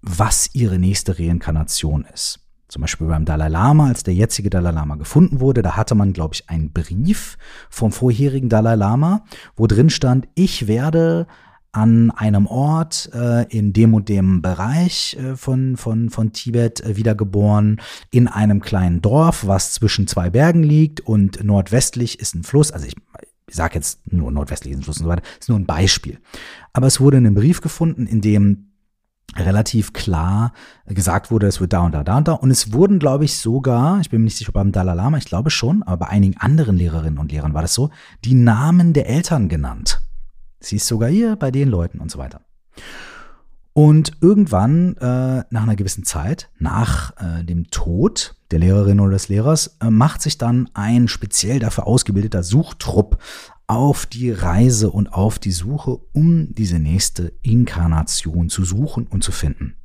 was 0.02 0.50
ihre 0.54 0.80
nächste 0.80 1.20
Reinkarnation 1.20 2.06
ist. 2.14 2.40
Zum 2.70 2.82
Beispiel 2.82 3.08
beim 3.08 3.26
Dalai 3.26 3.48
Lama, 3.48 3.88
als 3.88 4.04
der 4.04 4.14
jetzige 4.14 4.52
Dalai 4.52 4.72
Lama 4.72 4.96
gefunden 4.96 5.40
wurde, 5.40 5.64
da 5.64 5.76
hatte 5.76 5.96
man, 5.96 6.14
glaube 6.14 6.36
ich, 6.36 6.50
einen 6.50 6.72
Brief 6.72 7.38
vom 7.70 7.92
vorherigen 7.92 8.48
Dalai 8.48 8.76
Lama, 8.76 9.26
wo 9.56 9.66
drin 9.66 9.90
stand, 9.90 10.28
ich 10.36 10.68
werde 10.68 11.26
an 11.72 12.12
einem 12.12 12.46
Ort 12.48 13.10
äh, 13.14 13.46
in 13.50 13.74
dem 13.74 13.94
und 13.94 14.10
dem 14.10 14.42
Bereich 14.42 15.18
äh, 15.20 15.36
von, 15.36 15.78
von, 15.78 16.10
von 16.10 16.32
Tibet 16.32 16.82
äh, 16.82 16.96
wiedergeboren, 16.96 17.82
in 18.12 18.28
einem 18.28 18.62
kleinen 18.62 19.02
Dorf, 19.02 19.46
was 19.48 19.74
zwischen 19.74 20.08
zwei 20.08 20.30
Bergen 20.30 20.64
liegt 20.64 21.02
und 21.02 21.44
nordwestlich 21.44 22.20
ist 22.20 22.36
ein 22.36 22.44
Fluss. 22.44 22.72
Also 22.72 22.88
ich, 22.88 22.96
ich 23.48 23.56
sage 23.56 23.76
jetzt 23.76 24.12
nur 24.12 24.32
nordwestlich 24.32 24.74
ist 24.74 24.80
ein 24.80 24.84
Fluss 24.84 24.98
und 24.98 25.04
so 25.06 25.10
weiter, 25.10 25.24
ist 25.40 25.50
nur 25.50 25.60
ein 25.60 25.68
Beispiel. 25.68 26.20
Aber 26.74 26.88
es 26.88 27.00
wurde 27.00 27.18
in 27.18 27.26
einem 27.26 27.36
Brief 27.36 27.62
gefunden, 27.62 28.08
in 28.08 28.22
dem 28.22 28.69
relativ 29.36 29.94
klar 29.94 30.54
gesagt 30.86 31.32
wurde, 31.32 31.48
es 31.48 31.60
wird 31.60 31.74
da 31.74 31.82
und 31.82 31.94
da, 31.94 32.04
da 32.04 32.18
und 32.18 32.28
da. 32.28 32.34
Und 32.34 32.52
es 32.52 32.74
wurden, 32.74 33.00
glaube 33.00 33.26
ich, 33.26 33.38
sogar, 33.38 34.00
ich 34.02 34.10
bin 34.10 34.22
mir 34.22 34.26
nicht 34.26 34.38
sicher 34.38 34.52
beim 34.52 34.72
Dalai 34.72 34.94
Lama, 34.94 35.18
ich 35.18 35.26
glaube 35.26 35.50
schon, 35.50 35.84
aber 35.84 36.06
bei 36.06 36.08
einigen 36.08 36.38
anderen 36.38 36.78
Lehrerinnen 36.78 37.20
und 37.20 37.32
Lehrern 37.32 37.54
war 37.54 37.62
das 37.62 37.74
so, 37.74 37.90
die 38.26 38.36
Namen 38.36 38.94
der 38.94 39.10
Eltern 39.10 39.50
genannt. 39.50 40.02
Sie 40.60 40.76
ist 40.78 40.88
sogar 40.88 41.10
hier 41.10 41.36
bei 41.36 41.52
den 41.52 41.70
Leuten 41.70 42.00
und 42.00 42.12
so 42.12 42.20
weiter. 42.20 42.42
Und 43.74 44.12
irgendwann, 44.20 44.98
äh, 44.98 45.44
nach 45.50 45.64
einer 45.64 45.76
gewissen 45.76 46.04
Zeit, 46.04 46.50
nach 46.60 47.14
äh, 47.18 47.44
dem 47.46 47.70
Tod 47.70 48.36
der 48.52 48.60
Lehrerin 48.60 49.00
oder 49.00 49.12
des 49.12 49.30
Lehrers, 49.30 49.78
äh, 49.80 49.90
macht 49.90 50.22
sich 50.22 50.38
dann 50.38 50.70
ein 50.74 51.08
speziell 51.08 51.60
dafür 51.60 51.88
ausgebildeter 51.88 52.44
Suchtrupp 52.44 53.20
auf 53.70 54.08
die 54.08 54.32
Reise 54.32 54.90
und 54.90 55.14
auf 55.14 55.38
die 55.38 55.52
Suche, 55.52 56.00
um 56.12 56.56
diese 56.56 56.80
nächste 56.80 57.34
Inkarnation 57.44 58.50
zu 58.50 58.66
suchen 58.66 59.06
und 59.06 59.24
zu 59.24 59.32
finden. 59.32 59.76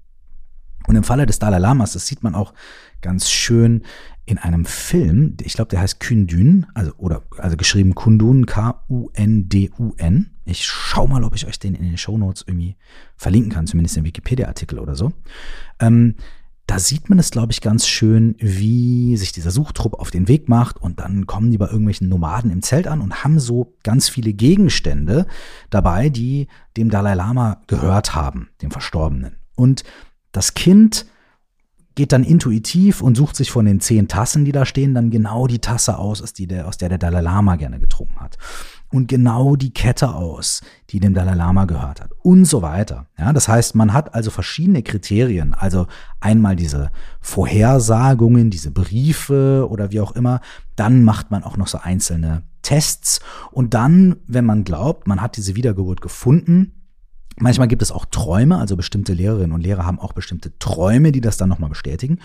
Und 0.86 0.96
im 0.96 1.04
Falle 1.04 1.26
des 1.26 1.38
Dalai 1.38 1.58
Lamas, 1.58 1.92
das 1.92 2.06
sieht 2.06 2.22
man 2.22 2.34
auch 2.34 2.54
ganz 3.02 3.30
schön 3.30 3.82
in 4.24 4.38
einem 4.38 4.64
Film, 4.64 5.36
ich 5.42 5.52
glaube, 5.52 5.68
der 5.68 5.82
heißt 5.82 6.00
Kundun, 6.00 6.66
also 6.72 6.92
oder 6.96 7.24
also 7.36 7.58
geschrieben 7.58 7.94
Kundun, 7.94 8.46
K-U-N-D-U-N. 8.46 10.30
Ich 10.46 10.64
schau 10.64 11.06
mal, 11.06 11.22
ob 11.22 11.34
ich 11.34 11.46
euch 11.46 11.58
den 11.58 11.74
in 11.74 11.84
den 11.84 11.98
Show 11.98 12.16
Notes 12.16 12.42
irgendwie 12.46 12.76
verlinken 13.16 13.52
kann, 13.52 13.66
zumindest 13.66 13.98
im 13.98 14.04
Wikipedia-Artikel 14.04 14.78
oder 14.78 14.94
so. 14.94 15.12
Ähm, 15.78 16.14
da 16.66 16.78
sieht 16.78 17.10
man 17.10 17.18
es, 17.18 17.30
glaube 17.30 17.52
ich, 17.52 17.60
ganz 17.60 17.86
schön, 17.86 18.36
wie 18.38 19.16
sich 19.16 19.32
dieser 19.32 19.50
Suchtrupp 19.50 19.94
auf 19.94 20.10
den 20.10 20.28
Weg 20.28 20.48
macht 20.48 20.78
und 20.78 20.98
dann 20.98 21.26
kommen 21.26 21.50
die 21.50 21.58
bei 21.58 21.66
irgendwelchen 21.66 22.08
Nomaden 22.08 22.50
im 22.50 22.62
Zelt 22.62 22.86
an 22.86 23.00
und 23.00 23.22
haben 23.22 23.38
so 23.38 23.74
ganz 23.82 24.08
viele 24.08 24.32
Gegenstände 24.32 25.26
dabei, 25.68 26.08
die 26.08 26.48
dem 26.76 26.88
Dalai 26.88 27.14
Lama 27.14 27.60
gehört 27.66 28.14
haben, 28.14 28.48
dem 28.62 28.70
Verstorbenen. 28.70 29.36
Und 29.54 29.84
das 30.32 30.54
Kind 30.54 31.06
geht 31.94 32.12
dann 32.12 32.24
intuitiv 32.24 33.02
und 33.02 33.14
sucht 33.14 33.36
sich 33.36 33.50
von 33.50 33.66
den 33.66 33.80
zehn 33.80 34.08
Tassen, 34.08 34.44
die 34.44 34.52
da 34.52 34.64
stehen, 34.64 34.94
dann 34.94 35.10
genau 35.10 35.46
die 35.46 35.60
Tasse 35.60 35.98
aus, 35.98 36.22
aus, 36.22 36.32
der 36.32 36.88
der 36.88 36.98
Dalai 36.98 37.20
Lama 37.20 37.56
gerne 37.56 37.78
getrunken 37.78 38.18
hat. 38.20 38.38
Und 38.94 39.08
genau 39.08 39.56
die 39.56 39.74
Kette 39.74 40.14
aus, 40.14 40.60
die 40.90 41.00
dem 41.00 41.14
Dalai 41.14 41.34
Lama 41.34 41.64
gehört 41.64 42.00
hat. 42.00 42.12
Und 42.22 42.44
so 42.44 42.62
weiter. 42.62 43.08
Ja, 43.18 43.32
das 43.32 43.48
heißt, 43.48 43.74
man 43.74 43.92
hat 43.92 44.14
also 44.14 44.30
verschiedene 44.30 44.84
Kriterien. 44.84 45.52
Also 45.52 45.88
einmal 46.20 46.54
diese 46.54 46.92
Vorhersagungen, 47.20 48.50
diese 48.50 48.70
Briefe 48.70 49.66
oder 49.68 49.90
wie 49.90 50.00
auch 50.00 50.12
immer. 50.12 50.40
Dann 50.76 51.02
macht 51.02 51.32
man 51.32 51.42
auch 51.42 51.56
noch 51.56 51.66
so 51.66 51.78
einzelne 51.78 52.44
Tests. 52.62 53.18
Und 53.50 53.74
dann, 53.74 54.14
wenn 54.28 54.44
man 54.44 54.62
glaubt, 54.62 55.08
man 55.08 55.20
hat 55.20 55.36
diese 55.36 55.56
Wiedergeburt 55.56 56.00
gefunden, 56.00 56.83
Manchmal 57.36 57.66
gibt 57.68 57.82
es 57.82 57.90
auch 57.90 58.04
Träume, 58.04 58.58
also 58.58 58.76
bestimmte 58.76 59.12
Lehrerinnen 59.12 59.52
und 59.52 59.60
Lehrer 59.60 59.84
haben 59.84 59.98
auch 59.98 60.12
bestimmte 60.12 60.56
Träume, 60.58 61.10
die 61.10 61.20
das 61.20 61.36
dann 61.36 61.48
nochmal 61.48 61.68
bestätigen. 61.68 62.20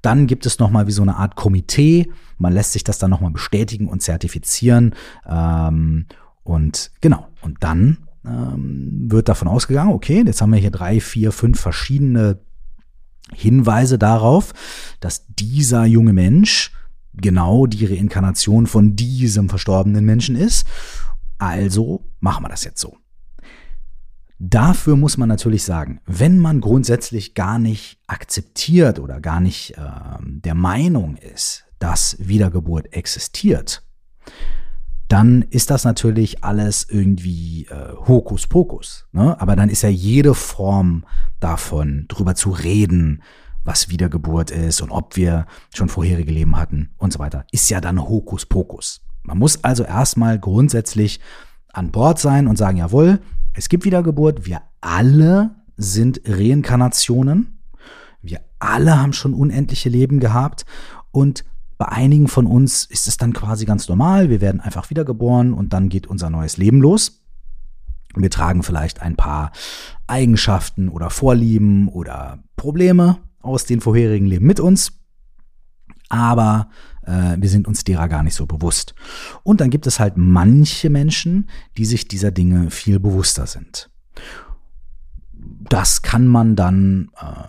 Dann 0.00 0.26
gibt 0.26 0.46
es 0.46 0.58
nochmal 0.58 0.86
wie 0.86 0.92
so 0.92 1.02
eine 1.02 1.16
Art 1.16 1.36
Komitee, 1.36 2.10
man 2.38 2.52
lässt 2.52 2.72
sich 2.72 2.84
das 2.84 2.98
dann 2.98 3.10
nochmal 3.10 3.30
bestätigen 3.30 3.88
und 3.88 4.02
zertifizieren. 4.02 4.94
Ähm, 5.28 6.06
und 6.44 6.92
genau, 7.00 7.28
und 7.42 7.62
dann 7.62 7.98
ähm, 8.24 9.10
wird 9.10 9.28
davon 9.28 9.48
ausgegangen, 9.48 9.92
okay, 9.92 10.22
jetzt 10.24 10.40
haben 10.40 10.52
wir 10.52 10.58
hier 10.58 10.70
drei, 10.70 11.00
vier, 11.00 11.30
fünf 11.30 11.60
verschiedene 11.60 12.40
Hinweise 13.32 13.98
darauf, 13.98 14.52
dass 15.00 15.26
dieser 15.28 15.84
junge 15.84 16.12
Mensch 16.12 16.72
genau 17.14 17.66
die 17.66 17.84
Reinkarnation 17.84 18.66
von 18.66 18.96
diesem 18.96 19.48
verstorbenen 19.48 20.04
Menschen 20.04 20.36
ist. 20.36 20.66
Also 21.38 22.04
machen 22.20 22.44
wir 22.44 22.48
das 22.48 22.64
jetzt 22.64 22.80
so. 22.80 22.96
Dafür 24.46 24.96
muss 24.96 25.16
man 25.16 25.30
natürlich 25.30 25.64
sagen, 25.64 26.00
wenn 26.04 26.38
man 26.38 26.60
grundsätzlich 26.60 27.34
gar 27.34 27.58
nicht 27.58 27.98
akzeptiert 28.06 28.98
oder 28.98 29.18
gar 29.18 29.40
nicht 29.40 29.70
äh, 29.78 29.80
der 30.20 30.54
Meinung 30.54 31.16
ist, 31.16 31.64
dass 31.78 32.18
Wiedergeburt 32.18 32.92
existiert, 32.92 33.82
dann 35.08 35.40
ist 35.48 35.70
das 35.70 35.84
natürlich 35.84 36.44
alles 36.44 36.86
irgendwie 36.86 37.68
äh, 37.70 37.94
Hokuspokus. 38.06 39.06
Ne? 39.12 39.40
Aber 39.40 39.56
dann 39.56 39.70
ist 39.70 39.80
ja 39.80 39.88
jede 39.88 40.34
Form 40.34 41.06
davon, 41.40 42.04
drüber 42.08 42.34
zu 42.34 42.50
reden, 42.50 43.22
was 43.64 43.88
Wiedergeburt 43.88 44.50
ist 44.50 44.82
und 44.82 44.90
ob 44.90 45.16
wir 45.16 45.46
schon 45.74 45.88
vorherige 45.88 46.32
Leben 46.32 46.58
hatten 46.58 46.90
und 46.98 47.14
so 47.14 47.18
weiter, 47.18 47.46
ist 47.50 47.70
ja 47.70 47.80
dann 47.80 47.98
Hokuspokus. 47.98 49.00
Man 49.22 49.38
muss 49.38 49.64
also 49.64 49.84
erstmal 49.84 50.38
grundsätzlich 50.38 51.18
an 51.72 51.90
Bord 51.90 52.18
sein 52.18 52.46
und 52.46 52.58
sagen, 52.58 52.76
jawohl, 52.76 53.20
es 53.54 53.68
gibt 53.68 53.84
Wiedergeburt, 53.84 54.46
wir 54.46 54.62
alle 54.80 55.54
sind 55.76 56.20
Reinkarnationen, 56.26 57.58
wir 58.20 58.40
alle 58.58 59.00
haben 59.00 59.12
schon 59.12 59.34
unendliche 59.34 59.88
Leben 59.88 60.20
gehabt. 60.20 60.64
Und 61.10 61.44
bei 61.78 61.88
einigen 61.88 62.28
von 62.28 62.46
uns 62.46 62.84
ist 62.84 63.06
es 63.06 63.16
dann 63.16 63.32
quasi 63.32 63.64
ganz 63.64 63.88
normal, 63.88 64.28
wir 64.30 64.40
werden 64.40 64.60
einfach 64.60 64.90
wiedergeboren 64.90 65.52
und 65.52 65.72
dann 65.72 65.88
geht 65.88 66.06
unser 66.06 66.30
neues 66.30 66.56
Leben 66.56 66.80
los. 66.80 67.20
Wir 68.16 68.30
tragen 68.30 68.62
vielleicht 68.62 69.02
ein 69.02 69.16
paar 69.16 69.50
Eigenschaften 70.06 70.88
oder 70.88 71.10
Vorlieben 71.10 71.88
oder 71.88 72.38
Probleme 72.56 73.18
aus 73.40 73.64
den 73.64 73.80
vorherigen 73.80 74.26
Leben 74.26 74.46
mit 74.46 74.60
uns, 74.60 75.03
aber 76.08 76.68
äh, 77.02 77.36
wir 77.38 77.48
sind 77.48 77.66
uns 77.66 77.84
derer 77.84 78.08
gar 78.08 78.22
nicht 78.22 78.34
so 78.34 78.46
bewusst. 78.46 78.94
Und 79.42 79.60
dann 79.60 79.70
gibt 79.70 79.86
es 79.86 80.00
halt 80.00 80.14
manche 80.16 80.90
Menschen, 80.90 81.48
die 81.76 81.84
sich 81.84 82.08
dieser 82.08 82.30
Dinge 82.30 82.70
viel 82.70 83.00
bewusster 83.00 83.46
sind. 83.46 83.90
Das 85.32 86.02
kann 86.02 86.26
man 86.26 86.56
dann, 86.56 87.10
äh, 87.20 87.48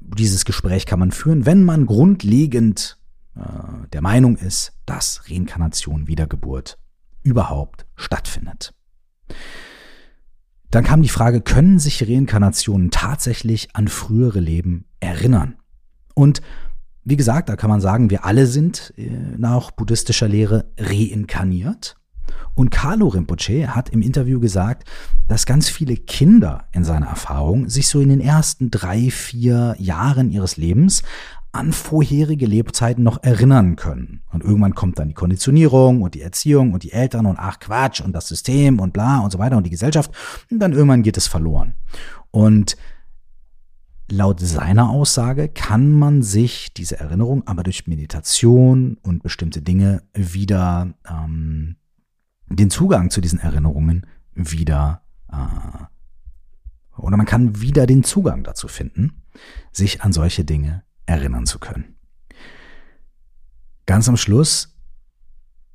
dieses 0.00 0.44
Gespräch 0.44 0.86
kann 0.86 0.98
man 0.98 1.12
führen, 1.12 1.46
wenn 1.46 1.64
man 1.64 1.86
grundlegend 1.86 2.98
äh, 3.36 3.88
der 3.92 4.02
Meinung 4.02 4.36
ist, 4.36 4.72
dass 4.86 5.22
Reinkarnation, 5.28 6.06
Wiedergeburt 6.06 6.78
überhaupt 7.22 7.86
stattfindet. 7.96 8.74
Dann 10.70 10.84
kam 10.84 11.02
die 11.02 11.08
Frage, 11.08 11.42
können 11.42 11.78
sich 11.78 12.02
Reinkarnationen 12.08 12.90
tatsächlich 12.90 13.76
an 13.76 13.88
frühere 13.88 14.40
Leben 14.40 14.86
erinnern? 15.00 15.56
Und 16.14 16.40
wie 17.04 17.16
gesagt, 17.16 17.48
da 17.48 17.56
kann 17.56 17.70
man 17.70 17.80
sagen, 17.80 18.10
wir 18.10 18.24
alle 18.24 18.46
sind 18.46 18.94
äh, 18.96 19.10
nach 19.36 19.70
buddhistischer 19.70 20.28
Lehre 20.28 20.66
reinkarniert. 20.78 21.96
Und 22.54 22.70
Carlo 22.70 23.08
Rinpoche 23.08 23.74
hat 23.74 23.88
im 23.90 24.02
Interview 24.02 24.38
gesagt, 24.38 24.88
dass 25.26 25.46
ganz 25.46 25.68
viele 25.68 25.96
Kinder 25.96 26.64
in 26.72 26.84
seiner 26.84 27.06
Erfahrung 27.06 27.68
sich 27.68 27.88
so 27.88 28.00
in 28.00 28.10
den 28.10 28.20
ersten 28.20 28.70
drei, 28.70 29.10
vier 29.10 29.74
Jahren 29.78 30.30
ihres 30.30 30.56
Lebens 30.56 31.02
an 31.52 31.72
vorherige 31.72 32.46
Lebzeiten 32.46 33.04
noch 33.04 33.22
erinnern 33.22 33.76
können. 33.76 34.22
Und 34.32 34.42
irgendwann 34.42 34.74
kommt 34.74 34.98
dann 34.98 35.08
die 35.08 35.14
Konditionierung 35.14 36.00
und 36.00 36.14
die 36.14 36.22
Erziehung 36.22 36.72
und 36.72 36.82
die 36.82 36.92
Eltern 36.92 37.26
und 37.26 37.38
ach 37.38 37.58
Quatsch 37.58 38.00
und 38.00 38.12
das 38.12 38.28
System 38.28 38.80
und 38.80 38.92
bla 38.92 39.20
und 39.20 39.30
so 39.30 39.38
weiter 39.38 39.58
und 39.58 39.64
die 39.64 39.70
Gesellschaft. 39.70 40.10
Und 40.50 40.58
dann 40.60 40.72
irgendwann 40.72 41.02
geht 41.02 41.18
es 41.18 41.26
verloren. 41.26 41.74
Und 42.30 42.76
laut 44.12 44.40
seiner 44.40 44.90
Aussage 44.90 45.48
kann 45.48 45.90
man 45.90 46.22
sich 46.22 46.74
diese 46.74 47.00
Erinnerung 47.00 47.46
aber 47.46 47.62
durch 47.62 47.86
Meditation 47.86 48.98
und 49.02 49.22
bestimmte 49.22 49.62
Dinge 49.62 50.02
wieder 50.12 50.92
ähm, 51.08 51.76
den 52.48 52.70
Zugang 52.70 53.10
zu 53.10 53.22
diesen 53.22 53.38
Erinnerungen 53.38 54.06
wieder 54.34 55.02
äh, 55.32 55.84
oder 56.98 57.16
man 57.16 57.26
kann 57.26 57.60
wieder 57.60 57.86
den 57.86 58.04
Zugang 58.04 58.44
dazu 58.44 58.68
finden, 58.68 59.22
sich 59.72 60.02
an 60.02 60.12
solche 60.12 60.44
Dinge 60.44 60.84
erinnern 61.06 61.46
zu 61.46 61.58
können. 61.58 61.96
Ganz 63.86 64.08
am 64.10 64.18
Schluss, 64.18 64.76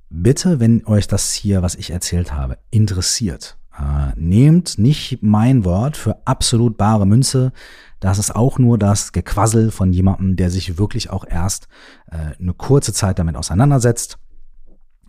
bitte, 0.10 0.60
wenn 0.60 0.86
euch 0.86 1.08
das 1.08 1.34
hier, 1.34 1.64
was 1.64 1.74
ich 1.74 1.90
erzählt 1.90 2.34
habe, 2.34 2.60
interessiert, 2.70 3.58
äh, 3.78 4.14
nehmt 4.16 4.78
nicht 4.78 5.20
mein 5.22 5.66
Wort 5.66 5.98
für 5.98 6.26
absolut 6.26 6.78
bare 6.78 7.06
Münze. 7.06 7.52
Das 8.00 8.20
ist 8.20 8.36
auch 8.36 8.60
nur 8.60 8.78
das 8.78 9.12
Gequassel 9.12 9.72
von 9.72 9.92
jemandem, 9.92 10.36
der 10.36 10.50
sich 10.50 10.78
wirklich 10.78 11.10
auch 11.10 11.26
erst 11.28 11.68
äh, 12.12 12.40
eine 12.40 12.54
kurze 12.54 12.94
Zeit 12.94 13.20
damit 13.20 13.36
auseinandersetzt 13.36 14.20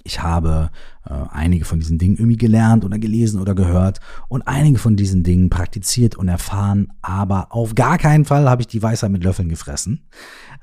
ich 0.08 0.22
habe 0.22 0.70
äh, 1.04 1.12
einige 1.30 1.66
von 1.66 1.80
diesen 1.80 1.98
Dingen 1.98 2.16
irgendwie 2.16 2.38
gelernt 2.38 2.84
oder 2.84 2.98
gelesen 2.98 3.40
oder 3.40 3.54
gehört 3.54 4.00
und 4.28 4.48
einige 4.48 4.78
von 4.78 4.96
diesen 4.96 5.22
Dingen 5.22 5.50
praktiziert 5.50 6.16
und 6.16 6.28
erfahren, 6.28 6.88
aber 7.02 7.54
auf 7.54 7.74
gar 7.74 7.98
keinen 7.98 8.24
Fall 8.24 8.48
habe 8.48 8.62
ich 8.62 8.68
die 8.68 8.82
Weisheit 8.82 9.10
mit 9.10 9.22
Löffeln 9.22 9.50
gefressen. 9.50 10.08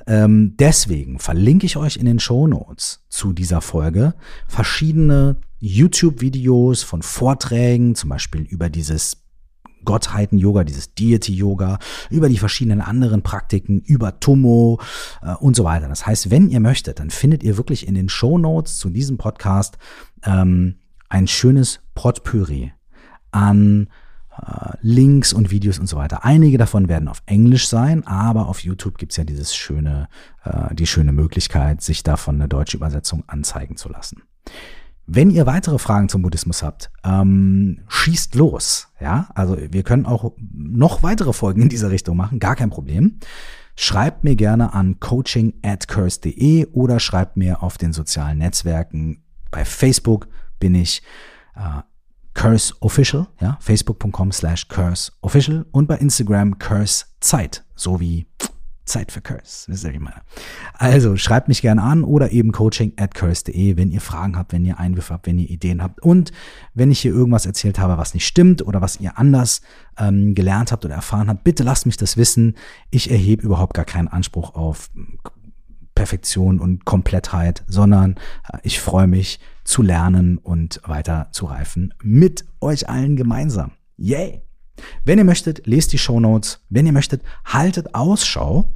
Ähm, 0.07 0.55
deswegen 0.57 1.19
verlinke 1.19 1.67
ich 1.67 1.77
euch 1.77 1.97
in 1.97 2.05
den 2.05 2.19
Show 2.19 2.47
Notes 2.47 3.05
zu 3.07 3.33
dieser 3.33 3.61
Folge 3.61 4.15
verschiedene 4.47 5.37
YouTube-Videos 5.59 6.83
von 6.83 7.01
Vorträgen, 7.01 7.95
zum 7.95 8.09
Beispiel 8.09 8.41
über 8.41 8.69
dieses 8.69 9.24
Gottheiten-Yoga, 9.85 10.63
dieses 10.63 10.93
Deity-Yoga, 10.93 11.79
über 12.09 12.29
die 12.29 12.37
verschiedenen 12.37 12.81
anderen 12.81 13.21
Praktiken, 13.21 13.79
über 13.79 14.19
Tummo 14.19 14.79
äh, 15.21 15.33
und 15.35 15.55
so 15.55 15.63
weiter. 15.63 15.87
Das 15.87 16.05
heißt, 16.05 16.31
wenn 16.31 16.49
ihr 16.49 16.59
möchtet, 16.59 16.99
dann 16.99 17.09
findet 17.09 17.43
ihr 17.43 17.57
wirklich 17.57 17.87
in 17.87 17.95
den 17.95 18.09
Show 18.09 18.37
Notes 18.37 18.77
zu 18.77 18.89
diesem 18.89 19.17
Podcast 19.17 19.77
ähm, 20.23 20.75
ein 21.09 21.27
schönes 21.27 21.79
Potpourri 21.93 22.73
an 23.31 23.87
äh, 24.41 24.71
Links 24.81 25.33
und 25.33 25.51
Videos 25.51 25.79
und 25.79 25.87
so 25.87 25.97
weiter. 25.97 26.25
Einige 26.25 26.57
davon 26.57 26.89
werden 26.89 27.07
auf 27.07 27.23
Englisch 27.25 27.67
sein, 27.67 28.05
aber 28.05 28.47
auf 28.47 28.63
YouTube 28.63 28.97
gibt's 28.97 29.17
ja 29.17 29.23
dieses 29.23 29.55
schöne, 29.55 30.07
äh, 30.43 30.73
die 30.75 30.87
schöne 30.87 31.11
Möglichkeit, 31.11 31.81
sich 31.81 32.03
davon 32.03 32.35
eine 32.35 32.47
deutsche 32.47 32.77
Übersetzung 32.77 33.23
anzeigen 33.27 33.77
zu 33.77 33.89
lassen. 33.89 34.23
Wenn 35.07 35.29
ihr 35.29 35.45
weitere 35.45 35.77
Fragen 35.77 36.09
zum 36.09 36.23
Buddhismus 36.23 36.63
habt, 36.63 36.89
ähm, 37.03 37.81
schießt 37.87 38.35
los. 38.35 38.87
Ja, 38.99 39.29
also 39.35 39.57
wir 39.57 39.83
können 39.83 40.05
auch 40.05 40.33
noch 40.51 41.03
weitere 41.03 41.31
Folgen 41.31 41.61
in 41.61 41.69
dieser 41.69 41.91
Richtung 41.91 42.17
machen, 42.17 42.39
gar 42.39 42.55
kein 42.55 42.71
Problem. 42.71 43.19
Schreibt 43.75 44.23
mir 44.23 44.35
gerne 44.35 44.73
an 44.73 44.99
coaching 44.99 45.53
at 45.61 45.87
curse.de 45.87 46.67
oder 46.67 46.99
schreibt 46.99 47.37
mir 47.37 47.61
auf 47.61 47.77
den 47.77 47.93
sozialen 47.93 48.39
Netzwerken. 48.39 49.23
Bei 49.51 49.65
Facebook 49.65 50.27
bin 50.59 50.73
ich 50.73 51.03
äh, 51.55 51.81
Curse 52.33 52.73
Official, 52.79 53.27
ja, 53.39 53.57
facebook.com 53.61 54.31
slash 54.31 54.67
Curse 54.67 55.11
Official 55.21 55.65
und 55.71 55.87
bei 55.87 55.97
Instagram 55.97 56.57
Curse 56.57 57.05
Zeit, 57.19 57.63
so 57.75 57.99
wie 57.99 58.27
Zeit 58.85 59.11
für 59.11 59.21
Curse. 59.21 59.65
Wisst 59.67 59.83
ihr, 59.83 59.91
wie 59.91 59.95
ich 59.95 60.01
meine? 60.01 60.21
Also 60.73 61.17
schreibt 61.17 61.47
mich 61.47 61.61
gerne 61.61 61.81
an 61.81 62.03
oder 62.03 62.31
eben 62.31 62.51
coaching 62.51 62.93
at 62.97 63.15
curse.de, 63.15 63.77
wenn 63.77 63.91
ihr 63.91 64.01
Fragen 64.01 64.37
habt, 64.37 64.53
wenn 64.53 64.63
ihr 64.63 64.79
Einwürfe 64.79 65.13
habt, 65.13 65.27
wenn 65.27 65.39
ihr 65.39 65.49
Ideen 65.49 65.81
habt. 65.81 66.01
Und 66.01 66.31
wenn 66.73 66.91
ich 66.91 66.99
hier 66.99 67.11
irgendwas 67.11 67.45
erzählt 67.45 67.79
habe, 67.79 67.97
was 67.97 68.13
nicht 68.13 68.27
stimmt 68.27 68.65
oder 68.65 68.81
was 68.81 68.99
ihr 68.99 69.17
anders 69.17 69.61
ähm, 69.97 70.35
gelernt 70.35 70.71
habt 70.71 70.85
oder 70.85 70.95
erfahren 70.95 71.29
habt, 71.29 71.43
bitte 71.43 71.63
lasst 71.63 71.85
mich 71.85 71.97
das 71.97 72.17
wissen. 72.17 72.55
Ich 72.91 73.09
erhebe 73.09 73.43
überhaupt 73.43 73.73
gar 73.73 73.85
keinen 73.85 74.07
Anspruch 74.07 74.55
auf 74.55 74.89
Perfektion 75.95 76.59
und 76.59 76.85
Komplettheit, 76.85 77.63
sondern 77.67 78.15
äh, 78.51 78.59
ich 78.63 78.79
freue 78.79 79.07
mich 79.07 79.39
zu 79.63 79.81
lernen 79.81 80.37
und 80.37 80.81
weiter 80.85 81.29
zu 81.31 81.45
reifen 81.45 81.93
mit 82.03 82.45
euch 82.61 82.87
allen 82.87 83.15
gemeinsam. 83.15 83.71
Yay! 83.97 84.44
Wenn 85.03 85.17
ihr 85.17 85.23
möchtet, 85.23 85.65
lest 85.65 85.93
die 85.93 85.97
Show 85.97 86.19
Notes. 86.19 86.59
Wenn 86.69 86.85
ihr 86.85 86.93
möchtet, 86.93 87.21
haltet 87.45 87.95
Ausschau 87.95 88.73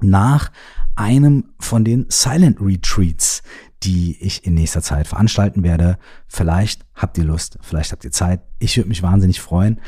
nach 0.00 0.50
einem 0.96 1.50
von 1.58 1.84
den 1.84 2.06
Silent 2.08 2.60
Retreats, 2.60 3.42
die 3.82 4.16
ich 4.20 4.46
in 4.46 4.54
nächster 4.54 4.82
Zeit 4.82 5.06
veranstalten 5.06 5.62
werde. 5.62 5.98
Vielleicht 6.26 6.84
habt 6.94 7.18
ihr 7.18 7.24
Lust, 7.24 7.58
vielleicht 7.62 7.92
habt 7.92 8.04
ihr 8.04 8.12
Zeit. 8.12 8.40
Ich 8.58 8.76
würde 8.76 8.88
mich 8.88 9.02
wahnsinnig 9.02 9.40
freuen. 9.40 9.80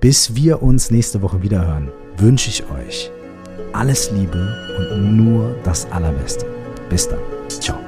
Bis 0.00 0.34
wir 0.34 0.62
uns 0.62 0.90
nächste 0.90 1.22
Woche 1.22 1.42
wieder 1.42 1.66
hören, 1.66 1.90
wünsche 2.16 2.50
ich 2.50 2.68
euch 2.70 3.10
alles 3.72 4.10
Liebe 4.10 4.54
und 4.78 5.16
nur 5.16 5.54
das 5.64 5.90
Allerbeste. 5.92 6.46
Bis 6.88 7.08
dann. 7.08 7.20
Ciao. 7.48 7.78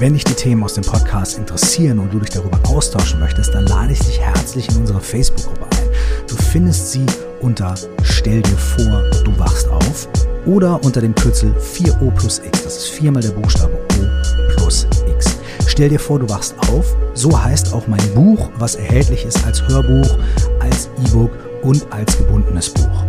Wenn 0.00 0.12
dich 0.12 0.22
die 0.22 0.34
Themen 0.34 0.62
aus 0.62 0.74
dem 0.74 0.84
Podcast 0.84 1.38
interessieren 1.38 1.98
und 1.98 2.14
du 2.14 2.20
dich 2.20 2.30
darüber 2.30 2.60
austauschen 2.68 3.18
möchtest, 3.18 3.52
dann 3.52 3.66
lade 3.66 3.92
ich 3.92 3.98
dich 3.98 4.20
herzlich 4.20 4.68
in 4.68 4.76
unsere 4.76 5.00
Facebook-Gruppe 5.00 5.64
ein. 5.76 5.88
Du 6.28 6.36
findest 6.36 6.92
sie 6.92 7.04
unter 7.40 7.74
Stell 8.04 8.40
dir 8.42 8.56
vor, 8.56 9.02
du 9.24 9.36
wachst 9.40 9.66
auf 9.66 10.08
oder 10.46 10.80
unter 10.84 11.00
dem 11.00 11.16
Kürzel 11.16 11.52
4O 11.52 12.12
plus 12.12 12.38
X. 12.38 12.62
Das 12.62 12.76
ist 12.76 12.90
viermal 12.90 13.24
der 13.24 13.30
Buchstabe 13.30 13.72
O 13.74 14.56
plus 14.56 14.86
X. 15.16 15.36
Stell 15.66 15.88
dir 15.88 15.98
vor, 15.98 16.20
du 16.20 16.28
wachst 16.28 16.54
auf. 16.70 16.94
So 17.14 17.36
heißt 17.36 17.72
auch 17.72 17.88
mein 17.88 18.14
Buch, 18.14 18.50
was 18.56 18.76
erhältlich 18.76 19.24
ist 19.24 19.44
als 19.44 19.66
Hörbuch, 19.66 20.16
als 20.60 20.88
E-Book 21.06 21.32
und 21.62 21.84
als 21.90 22.16
gebundenes 22.16 22.70
Buch. 22.70 23.04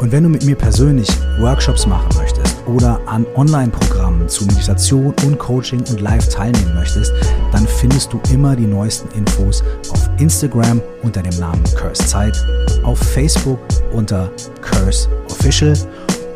Und 0.00 0.10
wenn 0.10 0.24
du 0.24 0.28
mit 0.28 0.44
mir 0.44 0.56
persönlich 0.56 1.08
Workshops 1.38 1.86
machen 1.86 2.08
möchtest 2.16 2.35
oder 2.66 3.00
an 3.06 3.26
Online-Programmen 3.34 4.28
zu 4.28 4.44
Meditation 4.46 5.14
und 5.24 5.38
Coaching 5.38 5.80
und 5.90 6.00
Live 6.00 6.28
teilnehmen 6.28 6.74
möchtest, 6.74 7.12
dann 7.52 7.66
findest 7.66 8.12
du 8.12 8.20
immer 8.32 8.54
die 8.56 8.66
neuesten 8.66 9.08
Infos 9.16 9.62
auf 9.90 10.08
Instagram 10.18 10.82
unter 11.02 11.22
dem 11.22 11.38
Namen 11.38 11.62
Curse 11.74 12.06
Zeit, 12.06 12.36
auf 12.82 12.98
Facebook 12.98 13.58
unter 13.92 14.30
Curse 14.60 15.08
Official 15.30 15.76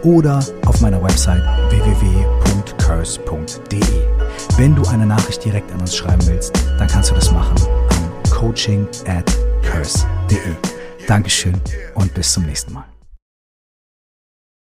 oder 0.03 0.45
auf 0.67 0.81
meiner 0.81 1.03
Website 1.03 1.43
www.curse.de. 1.71 3.21
Wenn 4.57 4.75
du 4.75 4.83
eine 4.89 5.07
Nachricht 5.07 5.45
direkt 5.45 5.71
an 5.73 5.81
uns 5.81 5.95
schreiben 5.95 6.27
willst, 6.27 6.53
dann 6.79 6.89
kannst 6.89 7.11
du 7.11 7.15
das 7.15 7.31
machen 7.33 7.57
an 7.91 8.11
coaching 8.31 8.87
at 9.07 9.31
curse.de. 9.63 10.39
Dankeschön 11.07 11.61
und 11.95 12.15
bis 12.15 12.33
zum 12.33 12.45
nächsten 12.45 12.73
Mal. 12.73 12.85